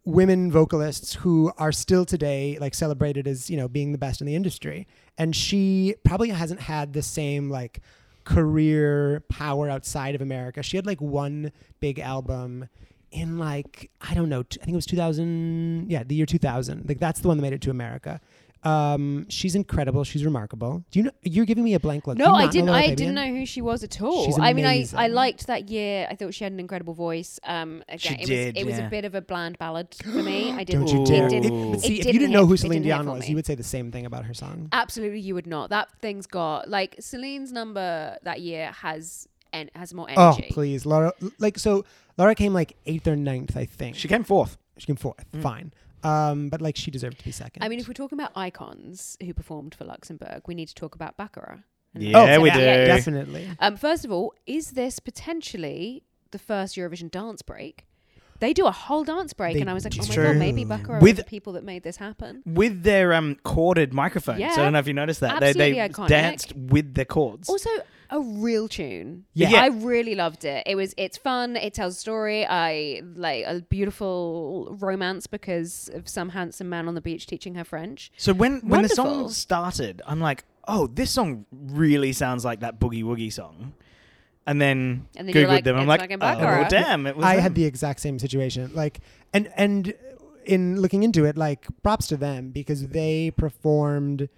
women 0.04 0.52
vocalists 0.52 1.14
who 1.16 1.52
are 1.58 1.72
still 1.72 2.06
today 2.06 2.58
like 2.60 2.74
celebrated 2.74 3.28
as, 3.28 3.50
you 3.50 3.58
know, 3.58 3.68
being 3.68 3.92
the 3.92 3.98
best 3.98 4.22
in 4.22 4.28
the 4.28 4.36
industry. 4.36 4.88
And 5.18 5.36
she 5.36 5.96
probably 6.04 6.30
hasn't 6.30 6.62
had 6.62 6.94
the 6.94 7.04
same 7.04 7.50
like 7.50 7.82
career 8.24 9.24
power 9.30 9.70
outside 9.70 10.16
of 10.16 10.22
America. 10.22 10.64
She 10.64 10.78
had 10.78 10.86
like 10.86 11.02
one 11.02 11.52
big 11.80 12.00
album 12.00 12.68
in 13.12 13.38
like 13.38 13.92
I 14.02 14.14
don't 14.14 14.30
know, 14.30 14.44
t- 14.44 14.60
I 14.62 14.66
think 14.66 14.74
it 14.74 14.78
was 14.78 14.86
2000, 14.86 15.90
yeah, 15.90 16.04
the 16.04 16.16
year 16.16 16.26
2000. 16.26 16.88
Like 16.88 17.00
that's 17.00 17.20
the 17.20 17.28
one 17.28 17.38
that 17.38 17.42
made 17.42 17.54
it 17.54 17.62
to 17.62 17.70
America. 17.70 18.22
Um, 18.64 19.28
she's 19.30 19.56
incredible. 19.56 20.04
She's 20.04 20.24
remarkable. 20.24 20.84
Do 20.92 21.00
you 21.00 21.04
know? 21.06 21.12
You're 21.24 21.46
giving 21.46 21.64
me 21.64 21.74
a 21.74 21.80
blank 21.80 22.06
look. 22.06 22.18
No, 22.18 22.34
I 22.34 22.48
didn't. 22.48 22.68
Laura 22.68 22.78
I 22.80 22.82
Fabian? 22.90 22.96
didn't 22.98 23.16
know 23.16 23.36
who 23.40 23.46
she 23.46 23.62
was 23.62 23.84
at 23.84 24.02
all. 24.02 24.26
She's 24.26 24.38
I 24.40 24.54
mean, 24.54 24.66
I, 24.66 24.86
I 24.96 25.08
liked 25.08 25.48
that 25.48 25.70
year. 25.70 26.08
I 26.10 26.16
thought 26.16 26.34
she 26.34 26.44
had 26.44 26.54
an 26.54 26.60
incredible 26.60 26.94
voice. 26.94 27.40
Um, 27.44 27.84
again, 27.90 28.00
She 28.00 28.24
it 28.24 28.26
did, 28.28 28.56
was 28.56 28.62
it 28.64 28.66
was 28.68 28.80
a 28.80 28.90
bit 28.90 29.06
of 29.06 29.16
a 29.16 29.22
bland 29.22 29.58
ballad 29.58 29.96
for 30.04 30.10
me. 30.10 30.52
I 30.56 30.64
didn't. 30.64 30.86
Don't 30.86 31.00
you 31.00 31.06
dare! 31.06 31.26
It 31.26 31.34
It- 31.34 31.42
didn't, 31.42 31.74
it 31.76 31.80
see, 31.82 32.00
if 32.02 32.06
you 32.06 32.14
didn't 32.14 32.32
know 32.32 32.46
who 32.46 32.54
it 32.54 32.58
Celine 32.58 32.84
Dion 32.84 33.08
was, 33.08 33.28
you 33.28 33.36
would 33.36 33.46
say 33.46 33.56
the 33.56 33.64
same 33.64 33.92
thing 33.92 34.06
about 34.06 34.26
her 34.26 34.34
song. 34.34 34.70
Absolutely, 34.72 35.22
you 35.22 35.34
would 35.34 35.48
not. 35.48 35.70
That 35.72 35.90
thing's 36.00 36.28
got 36.28 36.70
like 36.70 36.96
Celine's 37.00 37.52
number 37.52 38.18
that 38.24 38.42
year 38.42 38.72
has 38.74 39.28
and 39.54 39.72
has 39.76 39.94
more 39.94 40.08
energy. 40.10 40.48
Oh, 40.50 40.54
please, 40.54 40.86
Laura. 40.86 41.14
Like 41.40 41.58
so, 41.58 41.84
Laura 42.18 42.36
came 42.36 42.54
like 42.54 42.78
eighth 42.86 43.08
or 43.08 43.16
ninth, 43.16 43.58
I 43.58 43.66
think. 43.66 43.96
She 43.96 44.08
came 44.08 44.24
fourth. 44.24 44.58
She 44.78 44.86
came 44.86 44.96
fourth. 44.98 45.26
Mm. 45.34 45.42
Fine. 45.42 45.74
Um, 46.04 46.50
but 46.50 46.62
like 46.62 46.76
she 46.76 46.92
deserved 46.92 47.20
to 47.20 47.26
be 47.26 47.32
second. 47.32 47.64
I 47.64 47.70
mean, 47.70 47.80
if 47.80 47.88
we're 47.88 47.94
talking 47.94 48.18
about 48.20 48.32
icons 48.36 49.18
who 49.24 49.34
performed 49.34 49.76
for 49.76 49.86
Luxembourg, 49.86 50.42
we 50.48 50.56
need 50.56 50.68
to 50.68 50.76
talk 50.76 50.96
about 50.96 51.18
Baccara. 51.18 51.64
And 51.94 52.04
Yeah, 52.04 52.36
oh, 52.38 52.42
we 52.42 52.50
yeah, 52.50 52.78
do. 52.78 52.86
definitely. 52.86 53.48
Um, 53.60 53.76
first 53.78 54.06
of 54.06 54.12
all, 54.12 54.34
is 54.46 54.72
this 54.72 55.00
potentially 55.00 56.04
the 56.32 56.40
first 56.40 56.76
Eurovision 56.76 57.12
dance 57.12 57.42
break? 57.42 57.86
They 58.42 58.54
do 58.54 58.66
a 58.66 58.72
whole 58.72 59.04
dance 59.04 59.34
break, 59.34 59.54
They 59.54 59.62
and 59.62 59.70
I 59.70 59.74
was 59.74 59.86
like, 59.86 59.94
oh 60.00 60.06
my 60.08 60.16
god, 60.16 60.36
maybe. 60.36 60.66
Baccara 60.66 61.00
With- 61.00 61.20
are 61.20 61.22
the 61.22 61.30
people 61.30 61.54
that 61.54 61.64
made 61.64 61.84
this 61.84 61.98
happen. 61.98 62.42
with 62.46 62.82
their 62.84 63.14
um 63.14 63.38
corded 63.44 63.94
microphones. 63.94 64.40
Yeah. 64.40 64.52
I 64.52 64.56
don't 64.58 64.74
know 64.74 64.80
if 64.80 64.88
you 64.88 64.94
noticed 64.94 65.22
that. 65.22 65.40
They 65.40 65.54
they 65.54 65.74
iconic. 65.76 66.08
danced 66.08 66.54
with 66.56 66.96
their 66.96 67.06
cords. 67.06 67.48
Also, 67.48 67.70
a 68.10 68.20
real 68.20 68.68
tune. 68.68 69.26
Yeah. 69.34 69.50
Yeah. 69.52 69.62
I 69.62 69.68
really 69.68 70.16
loved 70.16 70.44
it. 70.44 70.64
It 70.66 70.76
was 70.76 70.94
it's 70.98 71.18
fun. 71.18 71.56
It 71.56 71.74
tells 71.76 71.98
a 71.98 72.00
story. 72.00 72.46
I 72.46 73.04
like 73.16 73.46
a 73.46 73.62
beautiful 73.62 74.76
romance 74.80 75.28
because 75.28 75.90
of 75.94 76.10
some 76.10 76.30
handsome 76.30 76.68
man 76.68 76.88
on 76.88 76.96
the 76.96 77.02
beach 77.02 77.28
teaching 77.28 77.54
her 77.56 77.64
French. 77.64 78.12
So 78.18 78.34
when 78.34 78.60
when 78.62 78.82
the 78.82 78.90
song 78.90 79.30
started, 79.30 80.02
I'm 80.08 80.20
like, 80.20 80.44
oh, 80.68 80.88
this 80.88 81.12
song 81.12 81.46
really 81.52 82.12
sounds 82.12 82.44
like 82.44 82.62
that 82.62 82.80
boogie 82.80 83.04
woogie 83.04 83.32
song. 83.32 83.74
And 84.48 84.60
then, 84.60 85.08
And 85.16 85.28
then 85.28 85.36
googled 85.36 85.48
like, 85.50 85.64
them. 85.64 85.78
I'm 85.78 85.88
like, 85.88 86.02
oh 86.12 86.18
Baccara. 86.18 86.68
damn! 86.68 87.06
It 87.06 87.16
was. 87.16 87.26
I 87.26 87.36
them. 87.36 87.44
had 87.44 87.56
the 87.56 87.66
exact 87.66 88.00
same 88.00 88.18
situation. 88.18 88.72
Like, 88.74 89.00
and 89.34 89.52
and 89.56 89.94
in 90.46 90.82
looking 90.82 91.04
into 91.04 91.26
it, 91.26 91.38
like, 91.38 91.68
props 91.84 92.08
to 92.08 92.18
them 92.18 92.50
because 92.50 92.88
they 92.88 93.32
performed 93.32 94.30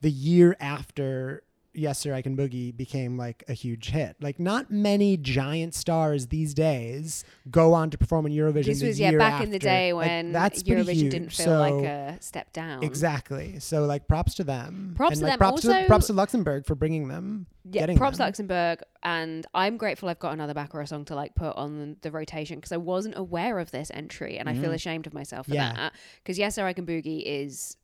the 0.00 0.10
year 0.10 0.56
after 0.60 1.42
Yes 1.72 1.98
Sir 2.00 2.14
I 2.14 2.22
Can 2.22 2.36
Boogie 2.36 2.76
became 2.76 3.16
like 3.16 3.44
a 3.48 3.52
huge 3.52 3.90
hit. 3.90 4.16
Like, 4.20 4.40
not 4.40 4.70
many 4.70 5.16
giant 5.16 5.74
stars 5.74 6.26
these 6.26 6.52
days 6.52 7.24
go 7.50 7.74
on 7.74 7.90
to 7.90 7.98
perform 7.98 8.26
in 8.26 8.32
Eurovision. 8.32 8.64
This 8.66 8.80
the 8.80 8.88
was 8.88 8.98
yeah 9.00 9.10
year 9.10 9.18
back 9.18 9.42
in 9.42 9.50
the 9.50 9.56
after. 9.56 9.66
day 9.68 9.92
Like, 9.92 10.06
when 10.08 10.32
that's 10.32 10.62
Eurovision 10.64 10.94
huge. 10.94 11.12
didn't 11.12 11.32
feel 11.32 11.46
So- 11.46 11.58
like 11.60 11.84
a 11.84 12.18
step 12.20 12.52
down. 12.52 12.82
Exactly. 12.82 13.58
So 13.60 13.84
like 13.86 14.08
props 14.08 14.34
to 14.34 14.44
them. 14.44 14.94
Props 14.96 15.12
and, 15.12 15.20
to 15.20 15.24
like, 15.26 15.32
them. 15.32 15.38
Props 15.38 15.62
to 15.62 15.84
props 15.86 16.06
to 16.08 16.12
Luxembourg 16.12 16.66
for 16.66 16.74
bringing 16.74 17.08
them. 17.08 17.46
Yeah, 17.70 17.86
props 17.94 18.18
them. 18.18 18.26
Luxembourg, 18.26 18.80
and 19.02 19.46
I'm 19.54 19.76
grateful 19.76 20.08
I've 20.08 20.18
got 20.18 20.32
another 20.32 20.54
Baccara 20.54 20.86
song 20.88 21.04
to 21.04 21.14
like 21.14 21.34
put 21.34 21.54
on 21.56 21.96
the 22.00 22.10
rotation 22.10 22.56
because 22.56 22.72
I 22.72 22.78
wasn't 22.78 23.16
aware 23.16 23.58
of 23.58 23.70
this 23.70 23.90
entry, 23.94 24.38
and 24.38 24.48
I 24.48 24.54
feel 24.54 24.70
Mm. 24.70 24.74
ashamed 24.74 25.06
of 25.06 25.14
myself 25.14 25.46
for 25.46 25.54
Yeah. 25.54 25.72
that. 25.74 25.92
Because 26.22 26.38
yes, 26.38 26.54
Sir, 26.56 26.66
I 26.66 26.72
Can 26.72 26.86
Boogie 26.86 27.22
is 27.24 27.76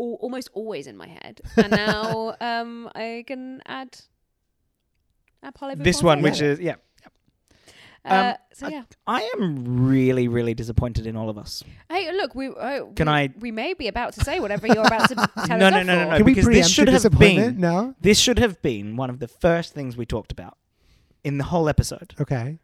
al- 0.00 0.18
almost 0.20 0.48
always 0.54 0.86
in 0.86 0.96
my 0.96 1.08
head, 1.08 1.40
and 1.56 1.70
now 1.70 2.34
um 2.40 2.88
I 2.94 3.24
can 3.26 3.60
add. 3.66 3.90
add 5.42 5.54
Parlez-vous 5.54 5.84
this 5.84 6.02
one, 6.02 6.22
which 6.22 6.40
is 6.40 6.58
yeah. 6.60 6.76
Uh, 8.02 8.14
um, 8.32 8.34
so 8.54 8.66
I- 8.66 8.70
yeah. 8.70 8.82
I 9.06 9.30
am 9.36 9.86
really, 9.88 10.26
really 10.26 10.54
disappointed 10.54 11.06
in 11.06 11.16
all 11.16 11.28
of 11.28 11.36
us. 11.36 11.62
Hey, 11.90 12.10
look, 12.12 12.34
we 12.34 12.48
uh, 12.48 12.86
Can 12.96 13.08
we, 13.08 13.12
I- 13.12 13.34
we 13.38 13.50
may 13.52 13.74
be 13.74 13.88
about 13.88 14.14
to 14.14 14.24
say 14.24 14.40
whatever 14.40 14.66
you're 14.66 14.86
about 14.86 15.08
to 15.10 15.14
tell 15.46 15.58
No, 15.58 15.66
us 15.66 15.72
no, 15.72 15.80
off 15.80 15.86
no, 15.86 15.94
no, 16.04 16.10
no. 16.10 16.16
Can 16.16 16.24
because 16.24 16.46
this 16.46 16.70
should 16.70 16.88
have 16.88 17.10
been- 17.18 17.60
No. 17.60 17.94
This 18.00 18.18
should 18.18 18.38
have 18.38 18.62
been 18.62 18.96
one 18.96 19.10
of 19.10 19.18
the 19.18 19.28
first 19.28 19.74
things 19.74 19.98
we 19.98 20.06
talked 20.06 20.32
about 20.32 20.56
in 21.24 21.36
the 21.36 21.44
whole 21.44 21.68
episode. 21.68 22.14
Okay. 22.18 22.58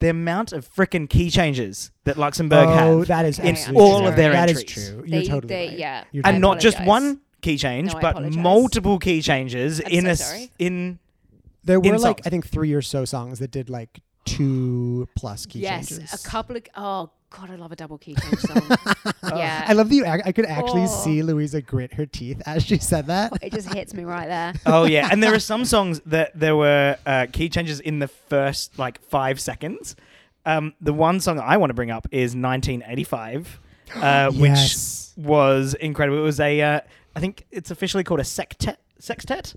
The 0.00 0.10
amount 0.10 0.52
of 0.52 0.68
freaking 0.72 1.08
key 1.10 1.28
changes 1.30 1.90
that 2.04 2.16
Luxembourg 2.16 2.68
oh, 2.68 2.98
have, 2.98 3.08
that 3.08 3.24
is 3.24 3.38
in 3.40 3.56
all 3.74 3.98
true. 4.00 4.08
of 4.08 4.16
their 4.16 4.30
That 4.32 4.48
is 4.50 4.58
entries. 4.60 4.88
true. 4.90 4.96
You're 5.06 5.20
They- 5.22 5.26
totally 5.26 5.48
they- 5.54 5.68
right. 5.70 5.78
yeah. 5.78 6.04
You're 6.12 6.26
and 6.26 6.40
not 6.40 6.60
just 6.60 6.80
one 6.84 7.20
key 7.42 7.56
change, 7.58 7.92
No, 7.94 8.00
but 8.00 8.32
multiple 8.34 8.98
key 9.00 9.20
changes 9.22 9.80
I'm 9.84 9.90
in 9.90 10.02
so 10.04 10.08
a 10.08 10.10
s- 10.12 10.28
sorry. 10.28 10.50
in 10.60 10.98
There 11.64 11.80
were 11.80 11.86
in 11.86 11.92
like 12.00 12.18
songs. 12.18 12.26
I 12.26 12.30
think 12.30 12.46
three 12.46 12.72
or 12.74 12.82
so 12.82 13.04
songs 13.04 13.40
that 13.40 13.50
did 13.50 13.68
like 13.68 14.00
two 14.36 15.08
plus 15.16 15.46
key 15.46 15.60
yes, 15.60 15.88
changes. 15.88 16.12
a 16.12 16.28
couple 16.28 16.56
of. 16.56 16.62
Oh 16.76 17.10
God, 17.30 17.50
I 17.50 17.56
love 17.56 17.72
a 17.72 17.76
double 17.76 17.98
key 17.98 18.14
change 18.14 18.38
song. 18.38 18.62
yeah, 19.36 19.64
I 19.68 19.72
love 19.74 19.90
that 19.90 19.94
you. 19.94 20.04
ac- 20.06 20.22
I 20.24 20.32
could 20.32 20.46
actually 20.46 20.84
Oh. 20.84 20.86
see 21.04 21.22
Louisa 21.22 21.60
grit 21.60 21.92
her 21.94 22.06
teeth 22.06 22.40
as 22.46 22.64
she 22.64 22.78
said 22.78 23.06
that. 23.08 23.32
it 23.42 23.52
just 23.52 23.72
hits 23.74 23.92
me 23.94 24.04
right 24.04 24.26
there. 24.28 24.54
Oh 24.66 24.84
yeah, 24.84 25.08
and 25.10 25.22
there 25.22 25.34
are 25.34 25.38
some 25.40 25.64
songs 25.64 26.00
that 26.06 26.38
there 26.38 26.56
were 26.56 26.96
uh, 27.04 27.26
key 27.32 27.48
changes 27.48 27.80
in 27.80 27.98
the 27.98 28.08
first 28.08 28.78
like 28.78 29.02
five 29.02 29.40
seconds. 29.40 29.94
Um, 30.46 30.72
the 30.80 30.94
one 30.94 31.20
song 31.20 31.38
I 31.38 31.58
want 31.58 31.68
to 31.70 31.74
bring 31.74 31.90
up 31.90 32.08
is 32.10 32.34
1985, 32.34 33.60
uh, 33.96 34.30
yes. 34.34 35.12
which 35.16 35.26
was 35.26 35.74
incredible. 35.74 36.18
It 36.18 36.22
was 36.22 36.40
a, 36.40 36.60
uh, 36.62 36.80
I 37.14 37.20
think 37.20 37.44
it's 37.50 37.70
officially 37.70 38.04
called 38.04 38.20
a 38.20 38.24
sextet. 38.24 38.78
Sextet. 38.98 39.54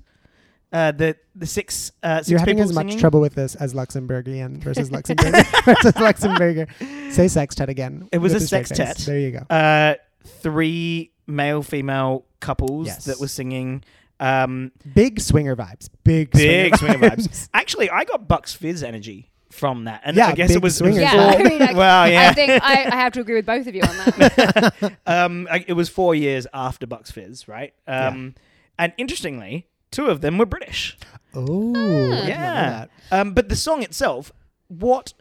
Uh, 0.73 0.91
the 0.91 1.17
the 1.35 1.45
six 1.45 1.91
uh, 2.01 2.17
six 2.19 2.29
You're 2.29 2.39
having 2.39 2.55
people 2.55 2.69
as 2.69 2.75
much 2.75 2.85
singing. 2.87 2.99
trouble 2.99 3.19
with 3.19 3.35
this 3.35 3.55
as 3.55 3.73
Luxembourgian 3.73 4.63
versus 4.63 4.89
Luxembourg 4.91 5.33
versus 5.65 5.93
Luxembourger. 5.93 7.11
Say 7.11 7.27
sextet 7.27 7.67
again. 7.69 8.07
It 8.13 8.19
was 8.19 8.33
a 8.33 8.39
straight 8.39 8.67
face. 8.67 8.77
sextet. 8.77 9.05
There 9.05 9.19
you 9.19 9.31
go. 9.31 9.39
Uh, 9.53 9.95
three 10.25 11.11
male 11.27 11.61
female 11.61 12.25
couples 12.39 12.87
Yes. 12.87 13.05
that 13.05 13.19
were 13.19 13.27
singing. 13.27 13.83
Um, 14.19 14.71
Big 14.93 15.19
swinger 15.19 15.55
vibes. 15.55 15.89
Big, 16.03 16.31
big 16.31 16.75
swinger, 16.77 16.97
swinger 16.99 17.09
vibes. 17.15 17.49
Actually, 17.53 17.89
I 17.89 18.03
got 18.05 18.27
Bucks 18.27 18.53
Fizz 18.53 18.83
energy 18.83 19.31
from 19.49 19.83
that, 19.85 20.01
and 20.05 20.15
Yeah, 20.15 20.27
I 20.27 20.33
guess 20.35 20.49
big 20.49 20.57
it 20.57 20.63
was, 20.63 20.79
it 20.79 20.85
was 20.85 20.93
swingers. 20.95 21.13
Yeah, 21.13 21.33
I 21.37 21.43
mean, 21.43 21.61
I, 21.61 21.73
well, 21.73 22.09
yeah. 22.09 22.29
I 22.29 22.33
think 22.33 22.51
I, 22.63 22.85
I 22.85 22.95
have 22.95 23.11
to 23.13 23.19
agree 23.21 23.35
with 23.35 23.45
both 23.45 23.67
of 23.67 23.75
you 23.75 23.81
on 23.81 23.97
that. 23.97 24.93
um, 25.07 25.47
I- 25.51 25.65
it 25.67 25.73
was 25.73 25.89
four 25.89 26.15
years 26.15 26.47
after 26.53 26.85
Bucks 26.87 27.11
Fizz, 27.11 27.47
right? 27.47 27.73
Um, 27.87 28.35
and 28.79 28.93
interestingly, 28.97 29.67
two 29.91 30.07
of 30.07 30.21
them 30.21 30.37
were 30.37 30.45
British. 30.45 30.97
Oh, 31.33 31.73
Ah. 31.75 32.25
Yeah. 32.27 32.85
Um, 33.11 33.33
but 33.33 33.49
the 33.49 33.55
song 33.55 33.83
itself, 33.83 34.31
what 34.67 35.13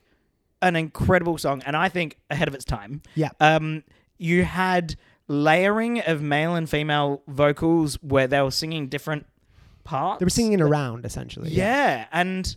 an 0.63 0.77
incredible 0.77 1.39
song, 1.39 1.63
and 1.67 1.77
I 1.77 1.89
think 1.89 2.19
ahead 2.31 2.49
of 2.49 2.55
its 2.55 2.65
time. 2.65 3.03
Yeah. 3.15 3.31
Um, 3.41 3.83
you 4.19 4.45
had 4.45 4.97
layering 5.29 6.01
of 6.01 6.21
male 6.21 6.55
and 6.55 6.69
female 6.69 7.23
vocals 7.29 7.95
where 8.03 8.27
they 8.27 8.41
were 8.43 8.51
singing 8.51 8.89
different 8.89 9.27
parts. 9.85 10.19
They 10.21 10.25
were 10.27 10.31
singing 10.31 10.53
it 10.55 10.61
around 10.61 11.05
essentially. 11.05 11.51
Yeah, 11.51 12.07
and 12.13 12.55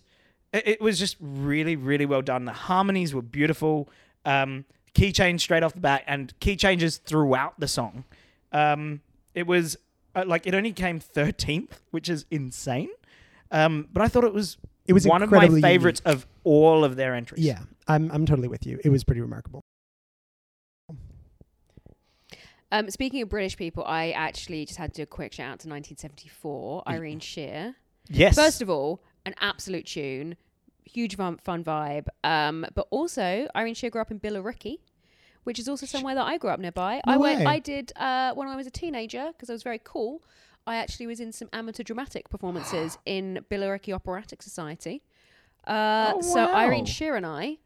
it, 0.51 0.67
it 0.67 0.81
was 0.81 0.99
just 0.99 1.15
really, 1.19 1.75
really 1.75 2.05
well 2.05 2.21
done. 2.21 2.45
The 2.45 2.51
harmonies 2.53 3.13
were 3.13 3.21
beautiful. 3.21 3.89
Um, 4.25 4.65
key 4.93 5.11
change 5.11 5.41
straight 5.41 5.63
off 5.63 5.73
the 5.73 5.79
bat, 5.81 6.03
and 6.07 6.33
key 6.39 6.55
changes 6.55 6.97
throughout 6.97 7.59
the 7.59 7.67
song. 7.67 8.03
Um, 8.51 9.01
it 9.33 9.47
was 9.47 9.77
uh, 10.15 10.23
like 10.25 10.45
it 10.47 10.53
only 10.53 10.71
came 10.71 10.99
thirteenth, 10.99 11.81
which 11.91 12.09
is 12.09 12.25
insane. 12.31 12.89
Um, 13.51 13.87
but 13.93 14.01
I 14.01 14.07
thought 14.07 14.23
it 14.23 14.33
was 14.33 14.57
It 14.87 14.93
was 14.93 15.05
one 15.07 15.21
of 15.23 15.29
my 15.31 15.37
incredibly 15.37 15.61
favorites 15.61 16.01
of 16.05 16.25
all 16.43 16.83
of 16.83 16.95
their 16.95 17.13
entries. 17.13 17.45
Yeah, 17.45 17.59
I'm 17.87 18.11
I'm 18.11 18.25
totally 18.25 18.47
with 18.47 18.65
you. 18.65 18.79
It 18.83 18.89
was 18.89 19.03
pretty 19.03 19.21
remarkable. 19.21 19.61
Um, 22.71 22.89
speaking 22.89 23.21
of 23.21 23.29
British 23.29 23.55
people, 23.55 23.83
I 23.85 24.11
actually 24.11 24.65
just 24.65 24.79
had 24.79 24.93
to 24.95 25.01
do 25.01 25.03
a 25.03 25.05
quick 25.05 25.33
shout 25.33 25.45
out 25.45 25.59
to 25.59 25.69
1974, 25.69 26.83
Ireen 26.87 27.21
Sheer. 27.21 27.75
Yes. 28.09 28.33
First 28.35 28.63
of 28.63 28.69
all, 28.69 29.03
an 29.27 29.35
absolute 29.39 29.85
tune, 29.85 30.35
huge 30.83 31.15
fun, 31.15 31.37
fun 31.43 31.63
vibe. 31.63 32.07
Um, 32.23 32.65
but 32.73 32.87
also, 32.89 33.47
Ireen 33.55 33.75
Sheer 33.75 33.91
grew 33.91 34.01
up 34.01 34.09
in 34.09 34.19
Billericay, 34.19 34.79
which 35.43 35.59
is 35.59 35.67
also 35.69 35.85
somewhere 35.85 36.15
that 36.15 36.25
I 36.25 36.37
grew 36.37 36.49
up 36.49 36.59
nearby. 36.59 37.01
No 37.05 37.13
I 37.13 37.17
went. 37.17 37.39
way. 37.39 37.45
I 37.45 37.59
did 37.59 37.91
uh, 37.95 38.33
when 38.33 38.47
I 38.47 38.55
was 38.55 38.67
a 38.67 38.71
teenager 38.71 39.27
because 39.31 39.49
I 39.49 39.53
was 39.53 39.63
very 39.63 39.79
cool. 39.83 40.23
I 40.65 40.77
actually 40.77 41.07
was 41.07 41.19
in 41.19 41.31
some 41.33 41.49
amateur 41.51 41.83
dramatic 41.83 42.29
performances 42.29 42.97
in 43.05 43.45
Billericay 43.49 43.93
Operatic 43.93 44.41
Society. 44.41 45.03
Uh, 45.67 46.13
Oh, 46.15 46.21
So. 46.21 46.47
Ireen 46.47 46.87
Sheer 46.87 47.15
and 47.15 47.25
I 47.25 47.57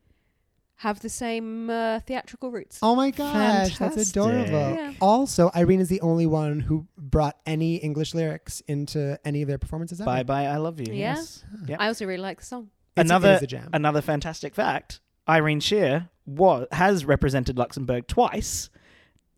have 0.82 1.00
the 1.00 1.10
same 1.10 1.70
uh, 1.72 2.00
theatrical 2.02 2.52
roots. 2.52 2.78
Oh 2.84 2.96
my 2.96 3.10
gosh, 3.10 3.34
that's 3.34 3.78
Fantastic. 3.96 4.16
adorable. 4.16 4.76
Yeah. 4.76 4.94
Also, 5.02 5.50
Ireen 5.50 5.80
is 5.80 5.90
the 5.90 6.02
only 6.02 6.28
one 6.28 6.60
who 6.60 6.86
brought 6.98 7.36
any 7.48 7.78
English 7.78 8.13
lyrics 8.13 8.62
into 8.68 9.20
any 9.26 9.42
of 9.42 9.48
their 9.48 9.58
performances. 9.58 10.00
Ever. 10.00 10.06
Bye 10.06 10.24
bye, 10.24 10.46
I 10.46 10.58
love 10.58 10.80
you. 10.80 10.94
Yeah. 10.94 11.16
Yes. 11.16 11.44
Yeah. 11.68 11.78
I 11.80 11.88
also 11.88 12.06
really 12.06 12.22
like 12.22 12.40
the 12.40 12.46
song. 12.46 12.70
It's- 12.96 13.06
another 13.10 13.34
is 13.34 13.42
a 13.44 13.48
jam. 13.48 13.70
another 13.74 14.02
fantastic 14.02 14.54
fact: 14.54 15.00
Ireen 15.28 15.62
Sheer 15.62 16.10
was 16.28 16.68
has 16.72 17.04
represented 17.06 17.58
Luxembourg 17.58 18.06
twice. 18.08 18.70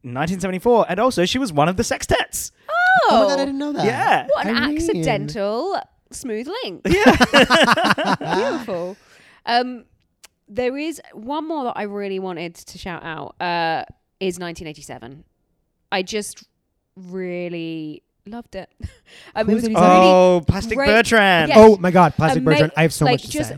1974, 0.02 0.86
and 0.90 1.00
also 1.00 1.26
she 1.26 1.38
was 1.38 1.52
one 1.54 1.68
of 1.70 1.76
the 1.78 1.84
sextets. 1.84 2.52
Oh, 2.70 2.74
Oh 3.12 3.22
my 3.24 3.28
god, 3.28 3.40
I 3.40 3.46
didn't 3.46 3.60
know 3.60 3.74
that. 3.74 3.86
Yeah. 3.86 4.28
what 4.34 4.48
an 4.48 4.56
Ireen. 4.56 4.76
accidental 4.76 5.80
smooth 6.12 6.48
link. 6.64 6.82
Yeah. 6.88 8.16
Beautiful. 8.36 8.98
Um, 9.46 9.86
there 10.48 10.78
is 10.78 11.02
one 11.14 11.48
more 11.48 11.66
that 11.66 11.74
I 11.76 11.84
really 11.84 12.18
wanted 12.20 12.56
to 12.56 12.78
shout 12.78 13.04
out. 13.04 13.36
Uh, 13.42 13.84
is 14.20 14.40
1987. 14.40 15.24
I 15.92 16.02
just 16.02 16.44
really 16.96 18.04
loved 18.26 18.56
it. 18.56 18.70
um, 19.36 19.50
it 19.50 19.52
Who's 19.52 19.56
was 19.56 19.64
it? 19.66 19.68
really 19.74 19.82
oh, 19.86 20.44
Plastic 20.48 20.78
great- 20.78 20.88
Bertrand. 20.88 21.50
Yes. 21.50 21.58
Oh 21.60 21.78
my 21.78 21.92
god, 21.92 22.16
Plastic 22.16 22.42
ama- 22.42 22.52
Bertrand. 22.52 22.72
I 22.78 22.82
have 22.84 22.94
so 22.94 23.06
like 23.06 23.14
much 23.16 23.24
to 23.24 23.30
just 23.32 23.50
say. 23.50 23.58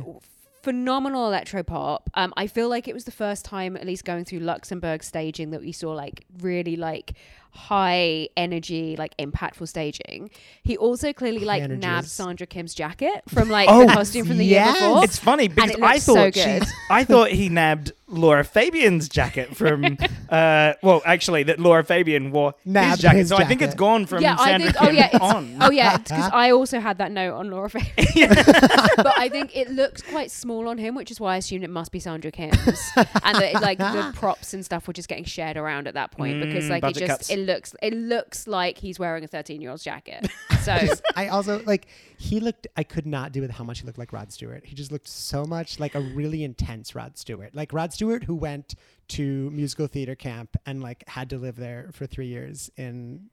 Phenomenal 0.62 1.28
electro 1.28 1.63
pop. 1.63 2.10
Um, 2.13 2.34
I 2.38 2.47
feel 2.47 2.69
like 2.69 2.88
it 2.88 2.93
was 2.93 3.06
the 3.06 3.12
first 3.12 3.45
time, 3.45 3.76
at 3.76 3.86
least 3.86 4.06
going 4.06 4.26
through 4.26 4.39
Luxembourg 4.39 5.04
staging, 5.04 5.52
that 5.52 5.62
we 5.62 5.71
saw 5.71 5.91
like 5.91 6.26
really 6.39 6.76
like 6.76 7.13
high 7.54 8.30
energy, 8.38 8.96
like 8.98 9.16
impactful 9.18 9.68
staging. 9.68 10.30
He 10.64 10.78
also 10.78 11.14
clearly 11.14 11.39
like 11.45 11.70
nabbed. 11.70 12.08
Sandra 12.08 12.47
Kim's 12.47 12.74
jacket 12.74 13.22
from 13.28 13.49
like 13.49 13.68
Oh, 13.70 13.86
the 13.86 13.93
costume 13.93 14.26
from 14.26 14.38
the 14.38 14.45
yes. 14.45 14.80
year 14.80 14.89
before. 14.89 15.04
It's 15.04 15.20
funny 15.20 15.47
because 15.47 15.72
it 15.72 15.82
I 15.82 15.93
looks 15.93 16.04
so 16.04 16.16
thought 16.16 16.34
good. 16.34 16.66
she, 16.66 16.72
I 16.89 17.04
thought 17.04 17.30
he 17.32 17.49
nabbed 17.49 17.91
Lara 18.08 18.43
Fabian's 18.43 19.08
jacket 19.08 19.56
from. 19.56 19.86
uh, 20.30 20.74
well, 20.84 21.02
actually, 21.06 21.43
that 21.43 21.60
Lara 21.60 21.84
Fabian 21.84 22.32
wore 22.32 22.56
Nabbed 22.66 22.91
his 22.91 22.99
jacket, 23.02 23.18
his 23.20 23.30
so 23.30 23.38
I 23.38 23.45
think 23.45 23.62
it's 23.62 23.76
gone 23.76 24.06
from 24.06 24.22
yeah, 24.22 24.36
I 24.38 24.52
Sandra 24.52 24.72
think. 24.72 24.82
Oh 24.82 24.86
Kim 24.88 24.95
yeah, 24.95 25.10
it's, 25.14 25.20
on. 25.24 25.58
oh 25.62 25.72
yeah, 25.72 25.97
because 25.97 26.30
I 26.34 26.52
also 26.58 26.80
had 26.82 26.97
that 26.97 27.12
note 27.12 27.36
on 27.36 27.49
Lara 27.49 27.70
Fabian. 27.70 28.30
but 28.34 29.18
I 29.18 29.30
think 29.30 29.56
it 29.56 29.70
looks 29.70 30.02
quite 30.02 30.30
small 30.32 30.68
on 30.68 30.78
him, 30.78 30.93
which 30.95 31.10
is 31.12 31.20
why 31.20 31.36
I 31.36 31.38
assumed 31.38 31.64
it 31.64 31.70
must 31.70 31.91
be 31.91 31.99
Sandra 31.99 32.32
Kim's, 32.32 32.58
and 32.95 33.38
that 33.38 33.62
like 33.62 33.78
the 33.78 34.12
props 34.16 34.54
and 34.54 34.66
stuff 34.66 34.88
were 34.88 34.93
just 34.93 35.08
getting 35.08 35.24
shared 35.26 35.56
around 35.58 35.88
at 35.88 35.93
that 35.93 36.12
point 36.12 36.41
because 36.41 36.66
Mm, 36.66 36.70
like 36.70 36.84
it 36.84 36.95
just 36.95 37.08
cuts. 37.08 37.30
it 37.30 37.39
looks 37.42 37.76
it 37.82 37.94
looks 37.94 38.48
like 38.48 38.78
he's 38.78 39.00
wearing 39.00 39.24
a 39.24 39.28
thirteen 39.28 39.62
year 39.62 39.70
old's 39.72 39.84
jacket. 39.84 40.30
So 40.62 40.78
I 41.16 41.30
also 41.30 41.64
like 41.66 41.88
he 42.20 42.39
looked. 42.39 42.68
I 42.78 42.84
could 42.84 43.08
not 43.08 43.32
do 43.32 43.42
with 43.42 43.50
how 43.50 43.64
much 43.64 43.80
he 43.80 43.86
looked 43.88 43.98
like 43.98 44.14
Rod 44.14 44.32
Stewart. 44.32 44.64
He 44.64 44.76
just 44.76 44.92
looked 44.92 45.08
so 45.08 45.44
much 45.44 45.80
like 45.80 45.96
a 45.96 46.00
really 46.00 46.44
intense 46.44 46.94
Rod 46.94 47.18
Stewart, 47.18 47.56
like 47.56 47.74
Rod 47.74 47.92
Stewart 47.94 48.26
who 48.26 48.36
went 48.36 48.76
to 49.08 49.50
musical 49.50 49.88
theater 49.88 50.14
camp 50.14 50.56
and 50.68 50.84
like 50.84 51.04
had 51.08 51.32
to 51.32 51.39
live 51.39 51.56
there 51.56 51.89
for 51.94 52.06
three 52.06 52.28
years 52.28 52.70
in 52.78 53.32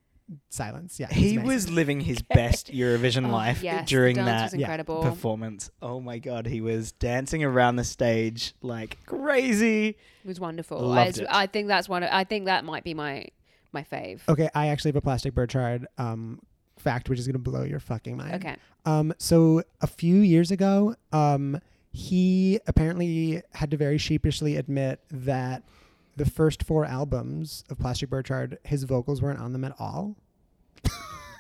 silence. 0.49 0.99
Yeah, 0.99 1.13
he 1.13 1.39
was 1.39 1.71
living 1.71 2.01
his 2.01 2.23
best 2.35 2.73
Eurovision 2.73 3.29
Oh, 3.29 3.33
life 3.33 3.63
yes, 3.63 3.89
during 3.89 4.17
that 4.17 4.53
incredible. 4.55 5.03
performance. 5.03 5.71
Oh 5.83 6.01
my 6.01 6.19
god, 6.19 6.47
he 6.47 6.61
was 6.61 6.93
dancing 6.93 7.45
around 7.45 7.77
the 7.77 7.85
stage 7.85 8.55
like 8.63 8.97
crazy. 9.07 9.89
It 9.89 10.27
was 10.27 10.41
wonderful. 10.41 10.81
Loved 10.81 11.21
I, 11.21 11.23
it. 11.23 11.29
I 11.31 11.47
think 11.47 11.69
that's 11.69 11.89
one. 11.89 12.03
Of, 12.03 12.11
I 12.13 12.25
think 12.25 12.47
that 12.47 12.65
might 12.65 12.85
be 12.85 12.95
my 12.95 13.27
my 13.73 13.83
fave. 13.83 14.21
Okay, 14.29 14.49
I 14.55 14.69
actually 14.69 14.91
have 14.91 14.97
a 14.97 15.01
plastic 15.03 15.35
Bertrand 15.35 15.87
um, 15.99 16.41
fact, 16.79 17.09
which 17.09 17.19
is 17.19 17.27
gonna 17.27 17.39
blow 17.39 17.63
your 17.63 17.81
fucking 17.81 18.17
mind. 18.17 18.35
Okay. 18.35 18.57
Um, 18.85 19.13
so 19.19 19.63
a 19.81 19.87
few 19.87 20.17
years 20.21 20.51
ago, 20.51 20.95
um, 21.13 21.61
he 21.93 22.61
apparently 22.67 23.43
had 23.55 23.71
to 23.71 23.77
very 23.77 23.99
sheepishly 23.99 24.57
admit 24.57 25.01
that 25.11 25.63
the 26.17 26.27
first 26.27 26.63
four 26.63 26.85
albums 26.85 27.65
of 27.71 27.79
Plastic 27.79 28.11
Bertrand, 28.11 28.59
his 28.65 28.85
vocals 28.85 29.23
weren't 29.23 29.39
on 29.41 29.53
them 29.53 29.65
at 29.65 29.75
all. 29.79 30.17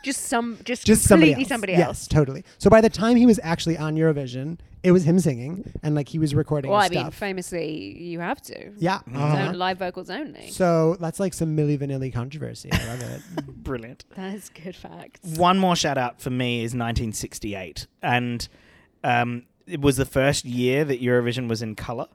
Just 0.09 0.25
some. 0.27 0.59
Just, 0.65 0.87
Just 0.87 1.03
somebody 1.05 1.33
completely 1.33 1.43
else. 1.45 1.49
somebody 1.49 1.73
yes, 1.75 1.87
else. 1.87 2.07
totally. 2.09 2.45
So 2.59 2.71
by 2.71 2.81
the 2.81 2.89
time 2.89 3.17
he 3.17 3.27
was 3.27 3.39
actually 3.43 3.77
on 3.77 3.95
Eurovision, 3.95 4.59
it 4.83 4.93
was 4.93 5.05
him 5.05 5.19
singing 5.21 5.71
and 5.83 5.95
like 5.95 6.09
he 6.09 6.19
was 6.19 6.35
recording 6.35 6.71
Well, 6.71 6.81
I 6.81 6.85
his 6.85 6.93
mean, 6.93 7.11
famously, 7.11 8.01
you 8.03 8.21
have 8.21 8.41
to. 8.43 8.71
yeah. 8.79 9.01
Uh-huh. 9.15 9.49
on- 9.49 9.59
live 9.59 9.79
vocals 9.79 10.09
only. 10.09 10.51
So 10.51 10.97
that's 11.01 11.21
like 11.21 11.35
some 11.35 11.57
Milli 11.57 11.77
Vanilli 11.79 12.13
controversy. 12.13 12.71
I 12.73 12.85
love 12.87 13.03
it. 13.03 13.23
Brilliant. 13.65 14.05
That 14.17 14.35
is 14.35 14.49
good 14.51 14.77
facts. 14.77 15.21
One 15.37 15.59
more 15.59 15.77
shout 15.77 15.99
out 15.99 16.21
for 16.21 16.31
me 16.31 16.59
is 16.65 16.71
1968, 16.75 17.87
and 18.03 18.49
um, 19.05 19.45
it 19.67 19.81
was 19.81 19.97
the 19.99 20.07
first 20.07 20.45
year 20.45 20.85
that 20.85 21.03
Eurovision 21.03 21.49
was 21.49 21.61
in 21.61 21.75
color. 21.75 22.07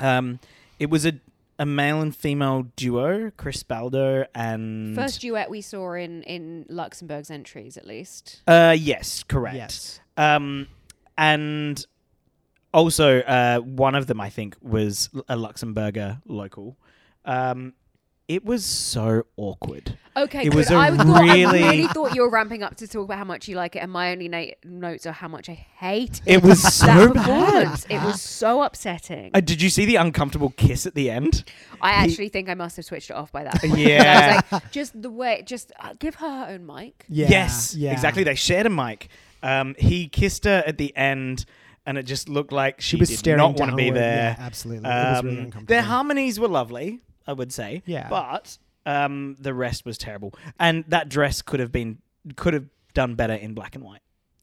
Um, 0.00 0.38
it 0.78 0.90
was 0.90 1.04
a 1.04 1.12
a 1.58 1.66
male 1.66 2.00
and 2.00 2.14
female 2.14 2.66
duo, 2.76 3.30
Chris 3.36 3.62
Baldo 3.62 4.24
and 4.34 4.94
First 4.94 5.20
duet 5.20 5.50
we 5.50 5.60
saw 5.60 5.94
in 5.94 6.22
in 6.22 6.66
Luxembourg's 6.68 7.30
entries, 7.30 7.76
at 7.76 7.86
least. 7.86 8.42
Uh, 8.46 8.76
yes, 8.78 9.22
correct. 9.24 9.56
yes. 9.56 10.00
Um, 10.16 10.68
and 11.16 11.84
also 12.72 13.20
uh, 13.20 13.58
one 13.58 13.94
of 13.94 14.06
them 14.06 14.20
I 14.20 14.30
think 14.30 14.56
was 14.62 15.10
a 15.28 15.36
Luxembourger 15.36 16.20
local. 16.26 16.76
Um, 17.24 17.74
it 18.28 18.44
was 18.44 18.64
so 18.66 19.22
awkward. 19.38 19.96
Okay, 20.14 20.44
It 20.44 20.54
was 20.54 20.70
a 20.70 20.76
I, 20.76 20.94
thought, 20.94 21.06
I 21.06 21.32
really- 21.34 21.62
really 21.62 21.86
thought 21.86 22.14
you 22.14 22.20
were 22.20 22.28
ramping 22.30 22.62
up 22.62 22.76
to 22.76 22.86
talk 22.86 23.04
about 23.06 23.16
how 23.16 23.24
much 23.24 23.48
you 23.48 23.56
like 23.56 23.74
it, 23.74 23.78
and 23.78 23.90
my 23.90 24.12
only 24.12 24.28
na- 24.28 24.50
notes 24.64 25.06
are 25.06 25.12
how 25.12 25.28
much 25.28 25.48
I 25.48 25.54
hate 25.54 26.20
It 26.26 26.34
It 26.36 26.42
was 26.42 26.60
so 26.60 26.86
performance. 27.12 27.47
Bad. 27.64 27.84
It 27.88 28.02
was 28.04 28.20
so 28.22 28.62
upsetting. 28.62 29.30
Uh, 29.34 29.40
did 29.40 29.60
you 29.62 29.70
see 29.70 29.84
the 29.84 29.96
uncomfortable 29.96 30.50
kiss 30.56 30.86
at 30.86 30.94
the 30.94 31.10
end? 31.10 31.44
I 31.80 31.90
he- 31.92 32.10
actually 32.10 32.28
think 32.28 32.48
I 32.48 32.54
must 32.54 32.76
have 32.76 32.84
switched 32.84 33.10
it 33.10 33.14
off 33.16 33.30
by 33.32 33.44
that 33.44 33.60
point. 33.60 33.78
Yeah. 33.78 34.40
I 34.50 34.54
was 34.56 34.62
like, 34.62 34.72
just 34.72 35.00
the 35.00 35.10
way, 35.10 35.42
just 35.46 35.72
uh, 35.80 35.94
give 35.98 36.16
her 36.16 36.28
her 36.46 36.52
own 36.54 36.66
mic. 36.66 37.04
Yeah. 37.08 37.28
yes, 37.30 37.74
Yeah. 37.74 37.92
exactly. 37.92 38.24
They 38.24 38.34
shared 38.34 38.66
a 38.66 38.70
mic. 38.70 39.08
Um, 39.42 39.74
he 39.78 40.08
kissed 40.08 40.44
her 40.44 40.62
at 40.66 40.78
the 40.78 40.96
end, 40.96 41.44
and 41.86 41.96
it 41.96 42.02
just 42.04 42.28
looked 42.28 42.52
like 42.52 42.80
she, 42.80 42.96
She 42.96 43.00
was 43.00 43.08
did 43.10 43.18
staring 43.18 43.38
not 43.38 43.58
want 43.58 43.70
to 43.70 43.76
be 43.76 43.84
downward. 43.84 44.00
there. 44.00 44.36
Yeah, 44.38 44.44
absolutely. 44.46 44.88
it 44.90 44.92
was 44.92 45.22
really 45.24 45.36
Um, 45.38 45.44
uncomfortable. 45.44 45.66
their 45.66 45.82
harmonies 45.82 46.40
were 46.40 46.48
lovely, 46.48 47.00
I 47.26 47.32
would 47.34 47.52
say. 47.52 47.82
Yeah. 47.86 48.08
But 48.08 48.58
um, 48.86 49.36
the 49.38 49.54
rest 49.54 49.84
was 49.86 49.96
terrible, 49.98 50.34
and 50.58 50.84
that 50.88 51.08
dress 51.08 51.40
could 51.42 51.60
have 51.60 51.70
been 51.70 51.98
could 52.36 52.52
have 52.54 52.66
done 52.94 53.14
better 53.14 53.34
in 53.34 53.54
black 53.54 53.74
and 53.76 53.84
white. 53.84 54.00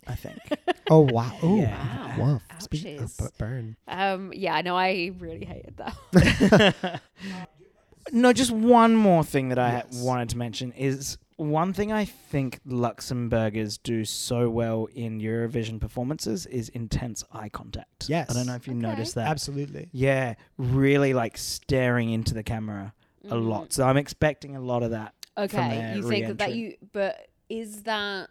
I 0.08 0.16
think. 0.16 0.39
oh 0.89 0.99
wow. 0.99 1.32
Oh 1.41 1.58
Yeah. 1.62 2.18
wow. 2.20 2.41
Speaking 2.60 2.99
of 3.01 3.38
burn. 3.38 3.76
Um, 3.88 4.32
yeah, 4.34 4.62
no, 4.62 4.76
I 4.78 5.12
really 5.20 5.45
hated 5.45 5.78
that. 5.78 7.01
no, 8.12 8.34
just 8.34 8.51
one 8.51 8.95
more 8.95 9.24
thing 9.24 9.49
that 9.49 9.60
I 9.60 9.72
Yes. 9.86 10.01
wanted 10.03 10.30
to 10.30 10.38
mention 10.38 10.72
is 10.74 11.18
one 11.38 11.74
thing 11.74 11.91
I 11.91 12.06
think 12.06 12.60
Luxembourgers 12.66 13.78
do 13.84 14.06
so 14.06 14.49
well 14.49 14.88
in 14.95 15.20
Eurovision 15.20 15.82
performances 15.82 16.45
is 16.45 16.70
intense 16.70 17.24
eye 17.34 17.49
contact. 17.49 18.08
Yes. 18.08 18.30
I 18.30 18.34
don't 18.34 18.45
know 18.47 18.56
if 18.56 18.68
you 18.68 18.74
Okay. 18.74 18.82
noticed 18.88 19.16
that. 19.16 19.28
Absolutely. 19.28 19.89
Yeah, 19.91 20.36
really 20.58 21.14
like 21.14 21.38
staring 21.38 22.10
into 22.12 22.34
the 22.34 22.43
camera 22.43 22.93
a 23.30 23.34
Mm. 23.36 23.47
lot. 23.49 23.74
So 23.74 23.84
I'm 23.86 23.97
expecting 23.97 24.56
a 24.56 24.62
lot 24.62 24.84
of 24.84 24.91
that. 24.91 25.14
from 25.36 25.43
Okay, 25.45 25.70
their 25.80 25.95
you 25.97 26.03
think 26.08 26.28
that, 26.28 26.38
that 26.38 26.47
re-entry. 26.51 26.60
you, 26.62 26.76
but 26.93 27.28
is 27.49 27.84
that? 27.84 28.30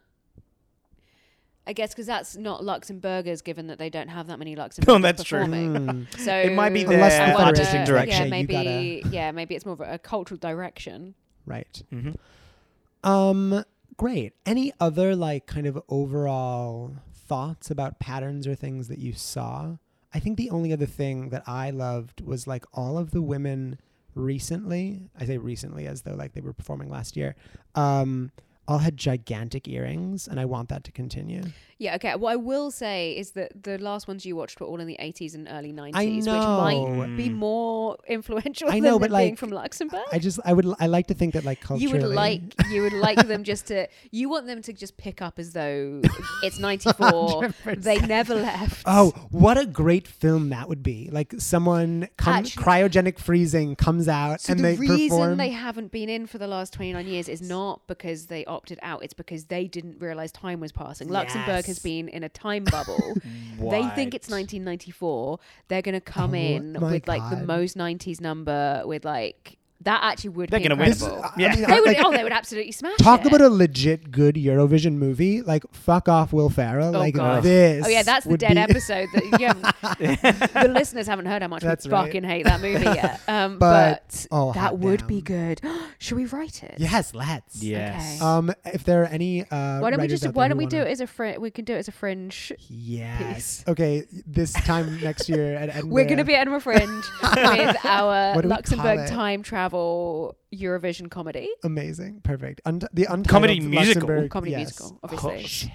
I 1.67 1.73
guess 1.73 1.91
because 1.95 2.07
that's 2.07 2.37
not 2.37 2.63
Luxembourgers, 2.63 3.43
given 3.43 3.69
that 3.69 3.79
they 3.79 3.89
don't 3.89 4.09
have 4.09 4.27
that 4.27 4.39
many 4.39 4.55
Luxembourgers 4.55 4.89
Oh, 4.95 4.99
that's 4.99 5.23
true. 5.25 5.41
performing. 5.41 5.73
Mm. 6.07 6.19
So 6.19 6.35
It 6.37 6.53
might 6.53 6.75
be 6.75 6.83
Unless 6.83 7.13
their 7.17 7.27
the 7.29 7.33
I 7.33 7.35
wonder- 7.35 7.49
artistic 7.49 7.75
Yeah, 7.81 7.85
direction. 7.87 8.25
Yeah, 8.25 8.31
maybe. 8.31 8.53
gotta- 8.53 9.15
Yeah, 9.15 9.31
maybe 9.33 9.55
it's 9.55 9.65
more 9.65 9.73
of 9.75 9.81
a, 9.81 9.95
a 9.95 9.99
cultural 9.99 10.39
direction. 10.39 11.15
Right. 11.47 11.83
hmm 11.91 12.11
Um, 13.03 13.65
great. 13.97 14.35
Any 14.47 14.73
other 14.81 15.17
like 15.17 15.47
kind 15.47 15.67
of 15.67 15.81
overall 15.89 16.97
thoughts 17.15 17.71
about 17.71 17.99
patterns 17.99 18.47
or 18.47 18.55
things 18.55 18.89
that 18.89 18.99
you 18.99 19.13
saw? 19.13 19.77
I 20.13 20.21
think 20.21 20.37
the 20.37 20.51
only 20.51 20.73
other 20.73 20.87
thing 20.87 21.31
that 21.31 21.43
I 21.47 21.71
loved 21.71 22.21
was 22.21 22.47
like 22.47 22.65
all 22.73 22.99
of 22.99 23.11
the 23.11 23.23
women 23.23 23.79
recently. 24.15 25.09
I 25.19 25.25
say 25.27 25.39
recently 25.39 25.87
as 25.87 26.03
though 26.03 26.15
like 26.15 26.33
they 26.35 26.41
were 26.41 26.53
performing 26.53 26.89
last 26.89 27.17
year. 27.17 27.35
Um, 27.75 28.31
all 28.67 28.79
had 28.79 28.97
gigantic 28.97 29.69
earrings, 29.69 30.27
and 30.27 30.41
I 30.41 30.45
want 30.45 30.69
that 30.71 30.85
to 30.85 30.93
continue. 30.93 31.43
Yeah, 31.79 31.97
okay. 31.97 32.15
What 32.15 32.33
I 32.33 32.37
will 32.37 32.71
say 32.71 33.13
is 33.17 33.33
that 33.33 33.63
the 33.65 33.79
last 33.79 34.07
ones 34.09 34.25
you 34.25 34.37
watched 34.37 34.61
were 34.61 34.67
all 34.67 34.81
in 34.81 34.87
the 34.87 34.97
80s 35.01 35.35
and 35.35 35.49
early 35.51 35.73
90s, 35.73 35.91
I 35.95 36.05
which 36.07 36.25
know. 36.25 36.59
might 36.97 37.17
be 37.17 37.29
Mm. 37.29 37.35
more 37.35 37.97
influential 38.09 38.69
I 38.71 38.79
know, 38.81 38.93
than 38.99 39.01
but, 39.01 39.11
them 39.11 39.19
being 39.19 39.31
like, 39.33 39.39
from 39.39 39.51
Luxembourg. 39.51 40.03
I 40.13 40.19
just 40.19 40.39
I 40.45 40.53
would 40.53 40.67
I 40.79 40.87
like 40.87 41.07
to 41.09 41.15
think 41.15 41.35
that 41.35 41.45
like 41.45 41.61
culturally 41.61 41.85
you 41.99 42.07
would 42.07 42.15
like 42.15 42.43
you 42.71 42.83
would 42.83 42.93
like 42.93 43.27
them 43.27 43.45
just 43.45 43.67
to 43.67 43.89
you 44.11 44.29
want 44.29 44.47
them 44.47 44.63
to 44.63 44.73
just 44.73 44.97
pick 44.97 45.21
up 45.23 45.39
as 45.39 45.53
though 45.53 46.01
it's 46.43 46.59
94 46.69 47.55
they 47.77 47.99
never 47.99 48.35
left 48.35 48.83
Oh, 48.87 49.11
what 49.31 49.59
a 49.59 49.67
great 49.67 50.07
film 50.07 50.51
that 50.51 50.69
would 50.69 50.83
be! 50.83 51.09
Like 51.11 51.35
someone 51.39 52.09
comes 52.17 52.49
Actually- 52.57 52.63
cryogenic 52.65 53.19
freezing 53.19 53.77
comes 53.77 54.09
out 54.09 54.41
so 54.41 54.53
and 54.53 54.61
the 54.61 54.63
they 54.63 54.77
reason 54.77 55.09
perform. 55.19 55.37
they 55.39 55.51
haven't 55.51 55.91
been 55.93 56.09
in 56.09 56.27
for 56.27 56.39
the 56.39 56.47
last 56.47 56.73
29 56.75 57.07
years 57.07 57.29
is 57.29 57.43
not 57.43 57.87
because 57.87 58.27
they 58.27 58.45
opted 58.45 58.79
out 58.83 59.03
it's 59.03 59.15
because 59.15 59.47
they 59.47 59.67
didn't 59.67 60.01
realize 60.01 60.31
time 60.33 60.61
was 60.61 60.73
passing 60.73 61.09
luxembourg 61.09 61.64
has 61.67 61.79
been 61.79 62.09
in 62.09 62.23
a 62.23 62.29
time 62.29 62.65
bubble. 62.71 63.15
They 63.59 63.89
think 63.91 64.15
it's 64.15 64.29
1994 64.29 65.39
they're 65.69 65.83
going 65.83 65.95
to 65.95 66.01
come 66.01 66.33
Oh 66.33 66.39
in 66.39 66.73
with 66.81 67.07
like 67.09 67.29
the 67.31 67.37
God. 67.37 67.47
most 67.47 67.77
90s 67.77 68.21
number 68.21 68.83
with 68.85 69.05
like 69.05 69.59
that 69.85 70.01
actually 70.03 70.31
would 70.31 70.51
They're 70.51 70.61
be 70.61 70.69
gonna 70.69 70.81
win. 70.81 70.93
incredible 70.93 71.23
I 71.25 71.31
Yeah. 71.37 71.55
mean, 71.55 71.65
they 71.67 71.75
would, 71.81 71.85
like, 71.87 71.99
oh, 72.05 72.11
they 72.13 72.23
would 72.23 72.33
absolutely 72.33 72.73
smash 72.73 72.97
talk 72.99 73.21
it. 73.21 73.27
about 73.27 73.41
a 73.41 73.49
legit 73.49 74.11
good 74.11 74.35
Eurovision 74.35 74.95
movie. 74.95 75.43
Like 75.43 75.63
fuck 75.73 76.09
off, 76.09 76.33
Will 76.33 76.51
Ferrell. 76.51 76.95
Oh, 76.95 76.99
like 76.99 77.15
God. 77.15 77.43
this. 77.43 77.85
Oh 77.87 77.89
yeah, 77.89 78.03
that's 78.03 78.25
the 78.25 78.31
would 78.31 78.41
dead 78.41 78.55
be- 78.55 78.61
episode. 78.61 79.09
That 79.15 79.25
you 79.41 79.47
haven't- 79.47 80.53
the 80.55 80.69
listeners 80.69 81.07
haven't 81.07 81.27
heard 81.27 81.43
how 81.43 81.49
much 81.49 81.63
That's 81.63 81.87
we 81.87 81.93
right. 81.93 82.07
fucking 82.07 82.25
hate 82.25 82.45
that 82.45 82.61
movie 82.61 82.85
yet. 82.85 83.21
Um, 83.29 83.59
But- 83.59 84.03
but, 84.09 84.27
oh, 84.31 84.53
hot 84.53 84.55
that 84.55 84.79
would 84.79 85.07
be 85.07 85.21
good. 85.21 85.61
Should 85.99 86.17
we 86.17 86.27
write 86.27 86.63
it? 86.63 86.75
Yes, 86.79 87.15
let's. 87.15 87.63
Yes. 87.63 88.17
Okay. 88.21 88.25
Um, 88.25 88.53
if 88.65 88.85
there 88.85 89.03
are 89.03 89.07
any, 89.07 89.43
uh, 89.43 89.81
Why 89.81 89.91
don't 89.91 89.99
we 90.01 90.05
writers 90.05 90.21
just? 90.21 90.27
out 90.29 90.35
Why 90.35 90.45
there 90.45 90.49
don't 90.51 90.59
we 90.59 90.67
do 90.67 90.77
wanna- 90.79 90.89
it 90.89 90.93
as 90.93 91.01
a 91.01 91.07
fringe? 91.07 91.39
We 91.39 91.51
can 91.51 91.65
do 91.65 91.75
it 91.75 91.79
as 91.79 91.89
a 91.89 91.93
fringe. 91.93 92.53
Yes. 92.69 93.35
piece? 93.35 93.65
Okay. 93.69 94.05
This 94.27 94.53
time 94.53 95.01
next 95.01 95.29
year 95.29 95.55
at 95.57 95.69
Edinburgh. 95.71 95.91
We're 95.93 96.05
going 96.05 96.19
to 96.19 96.25
be 96.25 96.35
at 96.35 96.41
Edinburgh 96.43 96.61
Fringe 96.61 97.05
with 97.23 97.85
our 97.85 98.35
What 98.35 98.43
do 98.43 98.49
we 98.49 98.55
Luxembourg 98.55 98.97
call 98.99 99.05
it? 99.05 99.09
time 99.09 99.43
travel 99.75 100.37
Eurovision 100.55 101.11
comedy. 101.11 101.49
amazing. 101.65 102.21
Perfect. 102.23 102.61
Unt- 102.65 102.85
the 102.93 103.05
untitled 103.05 103.29
Comedy 103.29 103.61
musical. 103.61 104.09
Luxembourg- 104.09 104.31
Comedy 104.31 104.51
yes. 104.53 104.59
musical, 104.61 104.99
obviously. 105.03 105.35
Oh, 105.35 105.47
Shit. 105.47 105.71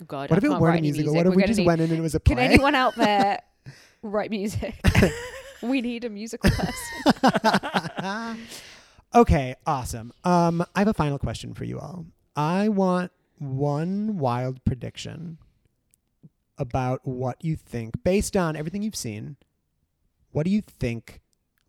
Oh 0.00 0.04
God, 0.06 0.30
What 0.30 0.38
if 0.38 0.44
it 0.44 0.48
can't 0.48 0.60
weren't 0.60 0.72
write 0.72 0.78
a 0.80 0.82
musical? 0.82 1.12
music. 1.12 1.16
What 1.16 1.26
if 1.26 1.30
We're 1.30 1.36
we 1.36 1.42
gonna 1.42 1.46
just 1.48 1.58
need- 1.58 1.66
went 1.66 1.80
in 1.80 1.90
and 1.90 1.98
it 1.98 2.02
was 2.02 2.14
a 2.14 2.20
play? 2.26 2.34
Can 2.34 2.44
anyone 2.44 2.74
out 2.74 2.94
there 2.96 3.40
write 4.02 4.30
music? 4.30 4.74
we 5.62 5.80
need 5.80 6.04
a 6.04 6.10
musical 6.10 6.50
person. 6.50 8.38
Okay, 9.14 9.54
awesome. 9.66 10.12
Um, 10.24 10.64
I 10.74 10.80
have 10.80 10.88
a 10.88 10.94
final 10.94 11.18
question 11.18 11.54
for 11.54 11.64
you 11.64 11.78
all. 11.78 12.04
I 12.34 12.68
want 12.68 13.12
one 13.38 14.18
wild 14.18 14.62
prediction 14.64 15.38
about 16.58 17.06
what 17.06 17.42
you 17.42 17.56
think, 17.56 18.02
based 18.04 18.36
on 18.36 18.56
everything 18.56 18.82
you've 18.82 18.96
seen. 18.96 19.36
What 20.32 20.44
do 20.44 20.50
you 20.50 20.60
think 20.60 21.20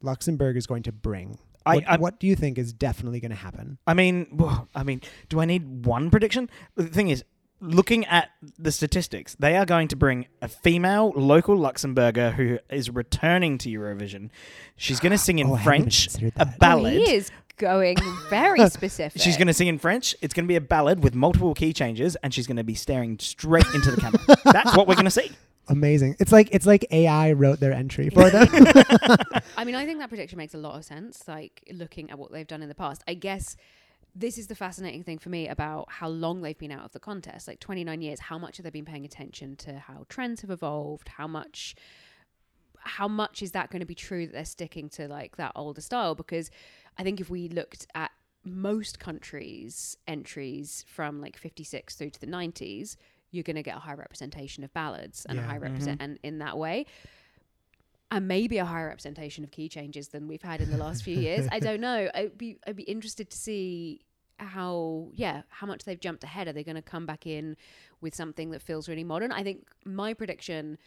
Luxembourg 0.01 0.57
is 0.57 0.67
going 0.67 0.83
to 0.83 0.91
bring? 0.91 1.37
I- 1.67 1.75
what, 1.75 1.83
I- 1.87 1.97
what 1.97 2.19
do 2.19 2.27
you 2.27 2.35
think 2.35 2.57
is 2.57 2.73
definitely 2.73 3.19
going 3.19 3.31
to 3.31 3.37
happen? 3.37 3.77
I 3.85 3.93
mean, 3.93 4.27
well, 4.31 4.67
I 4.75 4.83
mean, 4.83 5.01
do 5.29 5.39
I 5.39 5.45
need 5.45 5.85
one 5.85 6.09
prediction? 6.09 6.49
The 6.75 6.85
thing 6.87 7.09
is, 7.09 7.23
looking 7.59 8.05
at 8.05 8.29
the 8.59 8.71
statistics, 8.71 9.35
they 9.39 9.55
are 9.57 9.65
going 9.65 9.87
to 9.87 9.95
bring 9.95 10.27
a 10.41 10.47
female 10.47 11.11
local 11.15 11.57
Luxembourger 11.57 12.33
who 12.33 12.59
is 12.69 12.89
returning 12.89 13.57
to 13.59 13.69
Eurovision. 13.69 14.29
She's 14.75 14.99
going 14.99 15.11
to 15.11 15.17
sing 15.17 15.39
in 15.39 15.47
Oh, 15.47 15.53
I 15.55 15.57
hadn't 15.57 15.73
even 15.73 15.83
French, 15.89 16.07
a 16.35 16.45
that. 16.45 16.47
Oh, 16.53 16.57
ballad. 16.59 16.93
he 16.93 17.13
is 17.15 17.31
going 17.57 17.97
very 18.29 18.69
specific. 18.69 19.19
She's 19.19 19.35
going 19.37 19.47
to 19.47 19.53
sing 19.53 19.65
in 19.67 19.79
French. 19.79 20.15
It's 20.21 20.35
going 20.35 20.45
to 20.45 20.47
be 20.47 20.55
a 20.57 20.61
ballad 20.61 21.03
with 21.03 21.15
multiple 21.15 21.55
key 21.55 21.73
changes, 21.73 22.15
and 22.17 22.31
she's 22.31 22.45
going 22.45 22.57
to 22.57 22.63
be 22.63 22.75
staring 22.75 23.17
straight 23.17 23.65
into 23.73 23.89
the 23.89 23.99
camera. 23.99 24.19
That's 24.45 24.77
what 24.77 24.87
we're 24.87 24.93
going 24.93 25.05
to 25.05 25.11
see. 25.11 25.31
Amazing. 25.69 26.15
It's 26.19 26.31
like 26.31 26.49
it's 26.51 26.65
like 26.65 26.85
AI 26.91 27.33
wrote 27.33 27.59
their 27.59 27.73
entry 27.73 28.09
for 28.09 28.29
them. 28.29 28.47
I 29.57 29.63
mean, 29.65 29.75
I 29.75 29.85
think 29.85 29.99
that 29.99 30.09
prediction 30.09 30.37
makes 30.37 30.53
a 30.53 30.57
lot 30.57 30.75
of 30.75 30.85
sense. 30.85 31.27
Like 31.27 31.63
looking 31.71 32.09
at 32.09 32.17
what 32.17 32.31
they've 32.31 32.47
done 32.47 32.61
in 32.61 32.69
the 32.69 32.75
past, 32.75 33.03
I 33.07 33.13
guess 33.13 33.55
this 34.15 34.37
is 34.37 34.47
the 34.47 34.55
fascinating 34.55 35.03
thing 35.03 35.19
for 35.19 35.29
me 35.29 35.47
about 35.47 35.91
how 35.91 36.07
long 36.07 36.41
they've 36.41 36.57
been 36.57 36.71
out 36.71 36.85
of 36.85 36.91
the 36.91 36.99
contest. 36.99 37.47
Like 37.47 37.59
29 37.59 38.01
years. 38.01 38.19
How 38.21 38.37
much 38.37 38.57
have 38.57 38.63
they 38.63 38.69
been 38.69 38.85
paying 38.85 39.05
attention 39.05 39.55
to 39.57 39.79
how 39.79 40.05
trends 40.09 40.41
have 40.41 40.49
evolved? 40.49 41.09
How 41.09 41.27
much? 41.27 41.75
How 42.79 43.09
much 43.09 43.41
is 43.41 43.51
that 43.51 43.69
going 43.69 43.81
to 43.81 43.85
be 43.85 43.95
true 43.95 44.25
that 44.25 44.31
they're 44.31 44.45
sticking 44.45 44.87
to 44.91 45.07
like 45.09 45.35
that 45.35 45.51
older 45.55 45.81
style? 45.81 46.15
Because 46.15 46.49
I 46.97 47.03
think 47.03 47.19
if 47.19 47.29
we 47.29 47.49
looked 47.49 47.87
at 47.93 48.11
most 48.45 48.99
countries' 48.99 49.97
entries 50.07 50.85
from 50.87 51.19
like 51.19 51.37
56 51.37 51.95
through 51.95 52.11
to 52.11 52.21
the 52.21 52.27
90s, 52.27 52.95
you're 53.31 53.43
going 53.43 53.55
to 53.55 53.63
get 53.63 53.75
a 53.75 53.79
high 53.79 53.93
representation 53.93 54.63
of 54.63 54.73
ballads 54.73 55.25
and 55.27 55.37
a 55.37 55.41
high 55.41 55.57
represent 55.57 55.99
mm-hmm. 55.99 56.11
and 56.11 56.19
in 56.23 56.39
that 56.39 56.57
way 56.57 56.85
and 58.11 58.27
maybe 58.27 58.57
a 58.57 58.65
higher 58.65 58.87
representation 58.87 59.43
of 59.43 59.51
key 59.51 59.67
changes 59.67 60.09
than 60.09 60.27
we've 60.27 60.41
had 60.41 60.61
in 60.61 60.71
the 60.71 60.77
last 60.77 61.03
few 61.03 61.17
years. 61.19 61.47
I 61.51 61.59
don't 61.59 61.81
know. 61.81 62.09
I'd 62.13 62.37
be 62.37 62.57
I'd 62.65 62.75
be 62.75 62.83
interested 62.83 63.29
to 63.29 63.37
see 63.37 64.01
how 64.39 65.09
yeah 65.13 65.41
how 65.49 65.67
much 65.67 65.83
they've 65.83 65.99
jumped 65.99 66.23
ahead. 66.23 66.47
Are 66.47 66.53
they 66.53 66.63
going 66.63 66.75
to 66.75 66.81
come 66.81 67.05
back 67.05 67.27
in 67.27 67.57
with 67.99 68.15
something 68.15 68.51
that 68.51 68.61
feels 68.61 68.87
really 68.87 69.03
modern? 69.03 69.31
I 69.31 69.43
think 69.43 69.67
my 69.83 70.13
prediction 70.13 70.77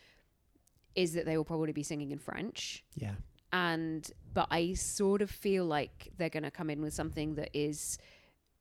is 0.95 1.13
that 1.13 1.27
they 1.27 1.37
will 1.37 1.45
probably 1.45 1.73
be 1.73 1.83
singing 1.83 2.11
in 2.11 2.19
French 2.19 2.85
yeah. 2.97 3.13
and 3.53 4.11
but 4.35 4.49
I 4.51 4.75
sort 4.75 5.23
of 5.23 5.31
feel 5.31 5.65
like 5.65 6.09
they're 6.17 6.29
going 6.29 6.43
to 6.43 6.51
come 6.51 6.69
in 6.69 6.83
with 6.83 6.93
something 6.93 7.37
that 7.37 7.51
is 7.55 7.97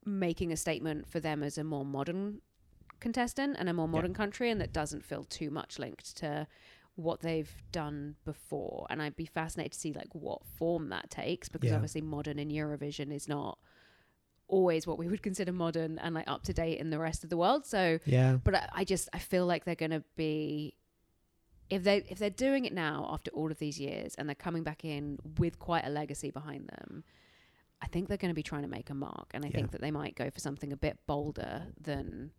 making 0.05 0.51
a 0.51 0.57
statement 0.57 1.07
for 1.07 1.19
them 1.19 1.41
as 1.41 1.57
a 1.57 1.63
more 1.63 1.83
modern 1.83 2.41
contestant 2.99 3.55
and 3.59 3.69
a 3.69 3.73
more 3.73 3.87
modern 3.87 4.13
country 4.13 4.49
and 4.49 4.59
that 4.61 4.73
doesn't 4.73 5.05
feel 5.05 5.23
too 5.23 5.49
much 5.49 5.79
linked 5.79 6.15
to 6.17 6.47
what 6.95 7.21
they've 7.21 7.63
done 7.71 8.15
before 8.25 8.85
and 8.89 9.01
I'd 9.01 9.15
be 9.15 9.25
fascinated 9.25 9.71
to 9.73 9.79
see 9.79 9.93
like 9.93 10.13
what 10.13 10.45
form 10.45 10.89
that 10.89 11.09
takes 11.09 11.47
because 11.47 11.69
Yeah. 11.69 11.75
obviously 11.75 12.01
modern 12.01 12.37
in 12.39 12.49
Eurovision 12.49 13.13
is 13.13 13.27
not 13.27 13.57
always 14.47 14.85
what 14.87 14.97
we 14.97 15.07
would 15.07 15.21
consider 15.23 15.53
modern 15.53 15.97
and 15.99 16.13
like 16.15 16.27
up 16.27 16.43
to 16.43 16.53
date 16.53 16.79
in 16.79 16.89
the 16.89 16.99
rest 16.99 17.23
of 17.23 17.29
the 17.29 17.37
world 17.37 17.65
so 17.65 17.99
Yeah. 18.05 18.37
but 18.43 18.55
I, 18.55 18.69
I 18.73 18.83
just 18.83 19.07
I 19.13 19.19
feel 19.19 19.45
like 19.45 19.63
they're 19.63 19.75
going 19.75 19.91
to 19.91 20.03
be 20.15 20.75
if 21.69 21.83
they 21.83 21.97
if 22.09 22.17
they're 22.17 22.31
doing 22.31 22.65
it 22.65 22.73
now 22.73 23.07
after 23.11 23.29
all 23.31 23.51
of 23.51 23.59
these 23.59 23.79
years 23.79 24.15
and 24.15 24.27
they're 24.27 24.35
coming 24.35 24.63
back 24.63 24.83
in 24.83 25.19
with 25.37 25.59
quite 25.59 25.85
a 25.85 25.89
legacy 25.89 26.31
behind 26.31 26.67
them, 26.67 27.03
I 27.79 27.85
think 27.87 28.07
they're 28.07 28.17
going 28.17 28.31
to 28.31 28.35
be 28.35 28.41
trying 28.41 28.63
to 28.63 28.67
make 28.67 28.89
a 28.89 28.95
mark, 28.95 29.27
and 29.35 29.45
I 29.45 29.49
Yeah. 29.49 29.57
think 29.57 29.71
that 29.71 29.81
they 29.81 29.91
might 29.91 30.15
go 30.15 30.31
for 30.31 30.39
something 30.39 30.73
a 30.73 30.77
bit 30.77 30.97
bolder 31.05 31.67
than 31.79 32.31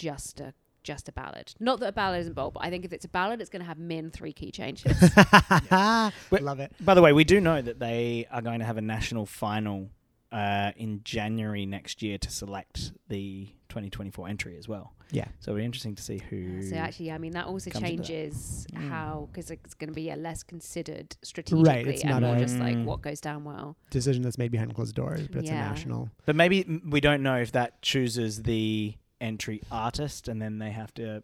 just 0.00 0.40
a 0.40 0.52
just 0.84 1.08
a 1.08 1.12
ballad. 1.12 1.52
Not 1.60 1.80
that 1.80 1.88
a 1.88 1.92
ballad 1.92 2.20
isn't 2.20 2.34
bold, 2.34 2.54
but 2.54 2.64
I 2.64 2.70
think 2.70 2.84
if 2.84 2.92
it's 2.92 3.04
a 3.04 3.08
ballad, 3.08 3.40
it's 3.40 3.50
going 3.50 3.60
to 3.60 3.66
have 3.66 3.78
min 3.78 4.10
three 4.10 4.32
key 4.32 4.50
changes. 4.50 4.96
But- 5.70 6.42
Love 6.42 6.60
it. 6.60 6.72
By 6.80 6.94
the 6.94 7.02
way, 7.02 7.12
we 7.12 7.24
do 7.24 7.40
know 7.40 7.60
that 7.60 7.78
they 7.78 8.26
are 8.30 8.40
going 8.42 8.60
to 8.60 8.64
have 8.64 8.76
a 8.78 8.80
national 8.82 9.26
final 9.26 9.90
uh, 10.32 10.72
in 10.76 11.00
January 11.04 11.66
next 11.66 12.02
year 12.02 12.16
to 12.18 12.30
select 12.30 12.92
the 13.08 13.46
2024 13.70 14.28
entry 14.28 14.56
as 14.56 14.68
well. 14.68 14.94
Yeah. 15.10 15.24
So 15.40 15.50
it'll 15.50 15.58
be 15.60 15.64
interesting 15.64 15.94
to 15.94 16.02
see 16.02 16.18
who. 16.30 16.62
so 16.62 16.76
actually, 16.76 17.12
I 17.12 17.18
mean, 17.18 17.32
that 17.32 17.46
also 17.46 17.70
comes 17.70 17.84
into 17.84 17.96
that. 17.96 18.06
changes 18.06 18.66
Mm. 18.74 18.88
how 18.90 19.28
because 19.32 19.50
it's 19.50 19.74
going 19.74 19.88
to 19.88 19.94
be 19.94 20.10
a 20.10 20.16
less 20.16 20.42
considered 20.42 21.16
strategically 21.22 21.94
it's 21.94 22.02
and 22.02 22.10
not 22.10 22.22
more 22.22 22.36
a- 22.36 22.38
just 22.38 22.58
like 22.58 22.76
Mm. 22.76 22.84
what 22.84 23.00
goes 23.02 23.20
down 23.20 23.44
well. 23.44 23.76
Decision 23.90 24.22
that's 24.22 24.38
made 24.38 24.50
behind 24.52 24.74
closed 24.74 24.94
doors, 24.94 25.26
but 25.28 25.40
it's 25.40 25.50
a 25.50 25.54
national. 25.54 26.10
But 26.26 26.36
maybe 26.36 26.64
mm, 26.64 26.90
we 26.90 27.00
don't 27.00 27.22
know 27.22 27.36
if 27.36 27.52
that 27.52 27.80
chooses 27.82 28.42
the 28.42 28.94
entry 29.20 29.62
artist 29.70 30.28
and 30.28 30.40
then 30.40 30.58
they 30.58 30.70
have 30.70 30.92
to 30.94 31.22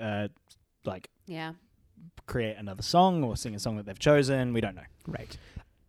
uh, 0.00 0.28
like 0.84 1.08
Yeah. 1.26 1.52
create 2.26 2.56
another 2.56 2.82
song 2.82 3.22
or 3.24 3.36
sing 3.36 3.54
a 3.54 3.58
song 3.58 3.76
that 3.76 3.86
they've 3.86 3.98
chosen. 3.98 4.52
We 4.52 4.60
don't 4.60 4.74
know. 4.74 4.82
Right. 5.06 5.36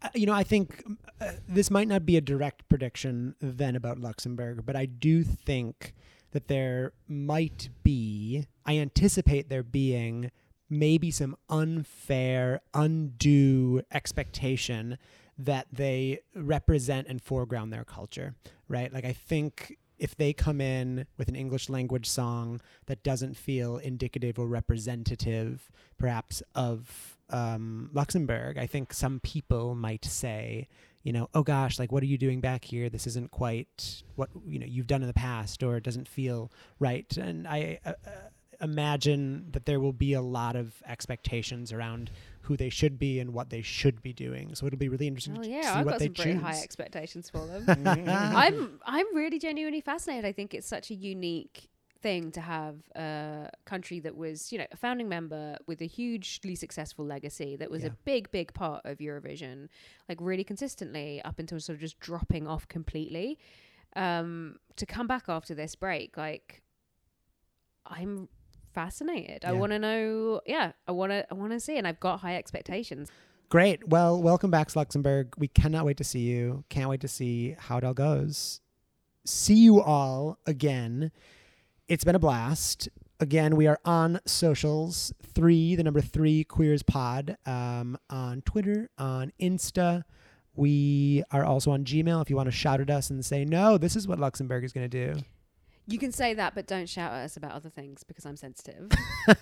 Uh, 0.01 0.09
you 0.15 0.25
know, 0.25 0.33
I 0.33 0.43
think 0.43 0.83
um, 0.85 0.97
uh, 1.19 1.31
this 1.47 1.69
might 1.69 1.87
not 1.87 2.05
be 2.05 2.15
a 2.17 2.21
direct 2.21 2.67
prediction 2.69 3.35
then 3.41 3.75
about 3.75 3.99
Luxembourg, 3.99 4.65
but 4.65 4.75
I 4.75 4.85
do 4.85 5.23
think 5.23 5.93
that 6.31 6.47
there 6.47 6.93
might 7.07 7.69
be, 7.83 8.45
I 8.65 8.77
anticipate 8.77 9.49
there 9.49 9.63
being 9.63 10.31
maybe 10.69 11.09
some 11.09 11.35
unfair, 11.49 12.61
undue 12.75 13.81
expectation 13.91 14.97
that 15.37 15.65
they 15.71 16.19
represent 16.35 17.07
and 17.07 17.21
foreground 17.21 17.73
their 17.73 17.83
culture, 17.83 18.35
right? 18.67 18.93
Like, 18.93 19.05
I 19.05 19.13
think 19.13 19.78
if 19.99 20.15
they 20.15 20.33
come 20.33 20.61
in 20.61 21.05
with 21.17 21.27
an 21.27 21.35
English 21.35 21.69
language 21.69 22.09
song 22.09 22.61
that 22.87 23.03
doesn't 23.03 23.35
feel 23.35 23.77
indicative 23.77 24.39
or 24.39 24.47
representative, 24.47 25.69
perhaps, 25.97 26.41
of 26.55 27.17
um, 27.29 27.89
Luxembourg, 27.93 28.57
I 28.57 28.65
think 28.65 28.93
some 28.93 29.19
people 29.19 29.75
might 29.75 30.05
say, 30.05 30.67
you 31.03 31.13
know, 31.13 31.29
oh 31.33 31.43
gosh, 31.43 31.79
like 31.79 31.91
what 31.91 32.03
are 32.03 32.07
you 32.07 32.17
doing 32.17 32.41
back 32.41 32.65
here? 32.65 32.89
This 32.89 33.07
isn't 33.07 33.31
quite 33.31 34.03
what 34.15 34.29
you 34.45 34.59
know 34.59 34.65
you've 34.65 34.87
done 34.87 35.01
in 35.01 35.07
the 35.07 35.13
past, 35.13 35.63
or 35.63 35.77
it 35.77 35.83
doesn't 35.83 36.07
feel 36.07 36.51
right. 36.79 37.15
And 37.17 37.47
I 37.47 37.79
uh, 37.85 37.93
uh, 38.05 38.09
imagine 38.61 39.47
that 39.51 39.65
there 39.65 39.79
will 39.79 39.93
be 39.93 40.13
a 40.13 40.21
lot 40.21 40.55
of 40.55 40.81
expectations 40.85 41.71
around 41.71 42.11
who 42.49 42.57
they 42.57 42.69
should 42.69 42.97
be 42.97 43.19
and 43.19 43.31
what 43.31 43.51
they 43.51 43.61
should 43.61 44.01
be 44.01 44.11
doing. 44.11 44.55
So 44.55 44.65
it'll 44.65 44.79
be 44.79 44.89
really 44.89 45.05
interesting 45.07 45.37
Oh 45.37 45.43
to 45.43 45.49
yeah, 45.49 45.61
see 45.61 45.67
I've 45.67 45.85
what 45.85 45.91
got 45.91 45.99
they 45.99 46.05
some 46.07 46.13
pretty 46.15 46.33
choose. 46.33 46.41
high 46.41 46.59
expectations 46.61 47.29
for 47.29 47.45
them. 47.45 47.63
Mm-hmm. 47.69 48.35
I'm 48.35 48.79
I'm 48.85 49.15
really 49.15 49.37
genuinely 49.37 49.81
fascinated. 49.81 50.25
I 50.25 50.31
think 50.31 50.53
it's 50.55 50.67
such 50.67 50.89
a 50.89 50.95
unique 50.95 51.69
thing 52.01 52.31
to 52.31 52.41
have 52.41 52.77
a 52.95 53.49
country 53.65 53.99
that 53.99 54.15
was, 54.15 54.51
you 54.51 54.57
know, 54.57 54.65
a 54.71 54.77
founding 54.77 55.07
member 55.07 55.57
with 55.67 55.79
a 55.81 55.85
hugely 55.85 56.55
successful 56.55 57.05
legacy 57.05 57.55
that 57.57 57.69
was 57.69 57.83
a 57.83 57.91
big, 58.05 58.31
big 58.31 58.53
part 58.53 58.81
of 58.85 58.97
Eurovision, 58.97 59.67
like 60.07 60.17
really 60.19 60.43
consistently 60.43 61.21
up 61.23 61.37
until 61.37 61.59
sort 61.59 61.75
of 61.75 61.81
just 61.81 61.99
dropping 61.99 62.47
off 62.47 62.67
completely. 62.67 63.37
Um, 63.95 64.57
to 64.77 64.85
come 64.85 65.07
back 65.07 65.25
after 65.27 65.53
this 65.53 65.75
break, 65.75 66.17
like 66.17 66.63
I'm 67.85 68.27
fascinated. 68.73 69.45
I 69.45 69.53
want 69.53 69.71
to 69.71 69.79
know. 69.79 70.41
Yeah, 70.45 70.71
I 70.87 70.91
want 70.91 71.11
to. 71.11 71.25
I 71.29 71.33
want 71.33 71.51
to 71.51 71.59
see, 71.59 71.77
and 71.77 71.87
I've 71.87 71.99
got 71.99 72.19
high 72.19 72.35
expectations. 72.35 73.09
Great. 73.49 73.87
Well, 73.87 74.21
welcome 74.21 74.51
back, 74.51 74.75
Luxembourg. 74.75 75.33
We 75.37 75.47
cannot 75.47 75.85
wait 75.85 75.97
to 75.97 76.03
see 76.03 76.19
you. 76.19 76.63
Can't 76.69 76.89
wait 76.89 77.01
to 77.01 77.07
see 77.07 77.55
how 77.57 77.77
it 77.77 77.83
all 77.83 77.93
goes. 77.95 78.61
See 79.25 79.55
you 79.55 79.81
all 79.81 80.37
again. 80.45 81.11
It's 81.87 82.03
been 82.03 82.15
a 82.15 82.19
blast. 82.19 82.89
Again, 83.19 83.55
we 83.55 83.67
are 83.67 83.79
on 83.83 84.19
socials. 84.25 85.11
Three, 85.33 85.75
the 85.75 85.83
number 85.83 85.99
three 85.99 86.43
Queers 86.43 86.83
Pod 86.83 87.37
um, 87.45 87.97
on 88.09 88.41
Twitter, 88.43 88.89
on 88.97 89.33
Insta. 89.41 90.03
We 90.55 91.23
are 91.31 91.43
also 91.43 91.71
on 91.71 91.83
Gmail 91.85 92.21
if 92.21 92.29
you 92.29 92.35
want 92.35 92.47
to 92.47 92.51
shout 92.51 92.81
at 92.81 92.89
us 92.89 93.09
and 93.09 93.25
say, 93.25 93.45
no, 93.45 93.77
this 93.77 93.95
is 93.95 94.07
what 94.07 94.19
Luxembourg 94.19 94.63
is 94.63 94.71
going 94.71 94.89
to 94.89 95.13
do. 95.15 95.21
You 95.89 95.97
can 95.97 96.11
say 96.11 96.33
that, 96.35 96.53
but 96.55 96.67
don't 96.67 96.87
shout 96.87 97.11
at 97.11 97.23
us 97.23 97.35
about 97.35 97.51
other 97.51 97.69
things 97.69 98.03
because 98.03 98.25
I'm 98.25 98.35
sensitive. 98.35 98.89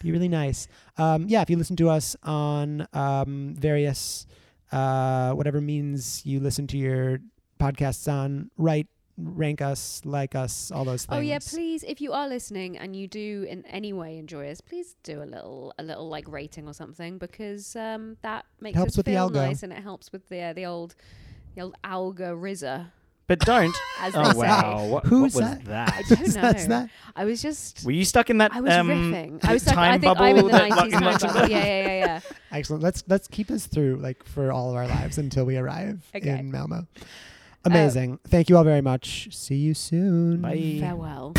be 0.00 0.12
really 0.12 0.28
nice. 0.28 0.68
Um, 0.96 1.26
yeah, 1.28 1.42
if 1.42 1.50
you 1.50 1.56
listen 1.56 1.76
to 1.76 1.88
us 1.88 2.14
on 2.22 2.86
um, 2.92 3.54
various 3.58 4.26
uh, 4.72 5.32
whatever 5.32 5.60
means 5.60 6.24
you 6.24 6.40
listen 6.40 6.66
to 6.68 6.78
your 6.78 7.18
podcasts 7.58 8.10
on, 8.10 8.50
write, 8.56 8.86
rank 9.18 9.62
us, 9.62 10.02
like 10.04 10.34
us, 10.34 10.70
all 10.70 10.84
those 10.84 11.04
things. 11.04 11.16
Oh 11.16 11.20
yeah, 11.20 11.38
please, 11.40 11.82
if 11.84 12.00
you 12.00 12.12
are 12.12 12.28
listening 12.28 12.76
and 12.76 12.94
you 12.94 13.08
do 13.08 13.46
in 13.48 13.64
any 13.66 13.92
way 13.92 14.18
enjoy 14.18 14.50
us, 14.50 14.60
please 14.60 14.94
do 15.02 15.22
a 15.22 15.24
little, 15.24 15.72
a 15.78 15.82
little 15.82 16.08
like 16.08 16.28
rating 16.28 16.68
or 16.68 16.74
something 16.74 17.18
because 17.18 17.74
um, 17.76 18.16
that 18.22 18.44
makes 18.60 18.76
Helps 18.76 18.92
us 18.92 18.96
with 18.98 19.06
the 19.06 19.12
feel 19.12 19.30
algo. 19.30 19.34
nice 19.34 19.62
and 19.62 19.72
it 19.72 19.82
helps 19.82 20.12
with 20.12 20.28
the 20.28 20.40
uh, 20.42 20.52
the 20.52 20.66
old, 20.66 20.94
the 21.54 21.62
old 21.62 21.74
algorithm. 21.82 22.92
But 23.26 23.40
don't. 23.40 23.74
as 24.00 24.12
they 24.12 24.20
oh 24.20 24.32
say. 24.32 24.38
wow, 24.38 24.86
what, 24.86 25.06
Who's 25.06 25.34
what 25.34 25.42
was 25.42 25.50
that? 25.50 25.64
that? 25.66 25.94
I 25.94 26.02
don't 26.14 26.26
know. 26.34 26.42
That's 26.42 26.66
that. 26.66 26.90
I 27.14 27.24
was 27.24 27.42
just. 27.42 27.84
Were 27.84 27.92
you 27.92 28.04
stuck 28.04 28.30
in 28.30 28.38
that 28.38 28.54
I 28.54 28.60
was 28.60 28.72
um, 28.72 28.88
riffing. 28.88 29.44
I 29.44 29.52
was 29.52 29.62
stuck. 29.62 29.74
time 29.74 29.92
I 29.92 29.98
think 29.98 30.18
I'm 30.18 30.36
in 30.36 30.44
the 30.46 30.52
that 30.52 30.68
nineties 30.68 30.92
time 30.92 31.02
bubble. 31.32 31.50
Yeah, 31.50 31.64
yeah, 31.64 31.86
yeah, 31.86 31.96
yeah. 31.96 32.20
Excellent. 32.52 32.82
Let's 32.82 33.04
let's 33.08 33.28
keep 33.28 33.50
us 33.50 33.66
through 33.66 33.96
like 33.96 34.24
for 34.24 34.52
all 34.52 34.70
of 34.70 34.76
our 34.76 34.86
lives 34.86 35.18
until 35.18 35.44
we 35.44 35.56
arrive 35.56 36.08
Okay. 36.14 36.38
In 36.38 36.50
Malmo. 36.50 36.86
Amazing. 37.64 38.20
Thank 38.28 38.48
you 38.48 38.56
all 38.56 38.64
very 38.64 38.80
much. 38.80 39.28
See 39.32 39.56
you 39.56 39.74
soon. 39.74 40.40
Bye. 40.40 40.78
Farewell. 40.80 41.32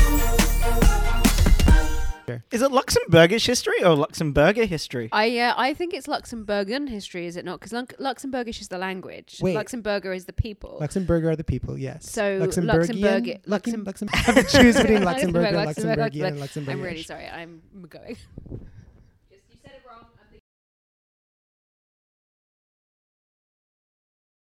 Is 2.52 2.62
it 2.62 2.72
Luxembourgish 2.72 3.46
history 3.46 3.84
or 3.84 3.96
Luxembourger 3.96 4.66
history? 4.68 5.10
I 5.12 5.38
uh, 5.40 5.54
I 5.58 5.74
think 5.74 5.94
it's 5.94 6.08
Luxembourgian 6.08 6.90
history, 6.90 7.26
is 7.26 7.38
it 7.38 7.46
not? 7.46 7.60
Because 7.60 7.72
Luxembourgish 8.00 8.60
is 8.62 8.68
the 8.68 8.78
language. 8.78 9.40
Wait. 9.42 9.56
Luxembourger 9.56 10.16
is 10.16 10.26
the 10.26 10.34
people. 10.34 10.78
Luxembourg 10.82 11.24
are 11.26 11.36
the 11.36 11.44
people, 11.44 11.78
yes. 11.78 12.10
So 12.12 12.40
Luxembourgian. 12.40 13.02
Luxembourg- 13.02 13.42
Luxem- 13.48 13.84
Luxem- 13.86 14.10
I 14.14 14.18
have 14.18 14.36
to 14.36 14.44
choose 14.58 14.76
between 14.78 15.04
Luxembourg, 15.12 15.54
Luxembourg, 15.54 15.98
Luxembourg, 15.98 16.14
Luxembourgian, 16.14 16.28
and 16.28 16.40
Luxembourgish. 16.40 16.72
I'm 16.72 16.82
really 16.82 17.04
sorry. 17.04 17.28
I'm 17.28 17.62
going. 17.90 18.18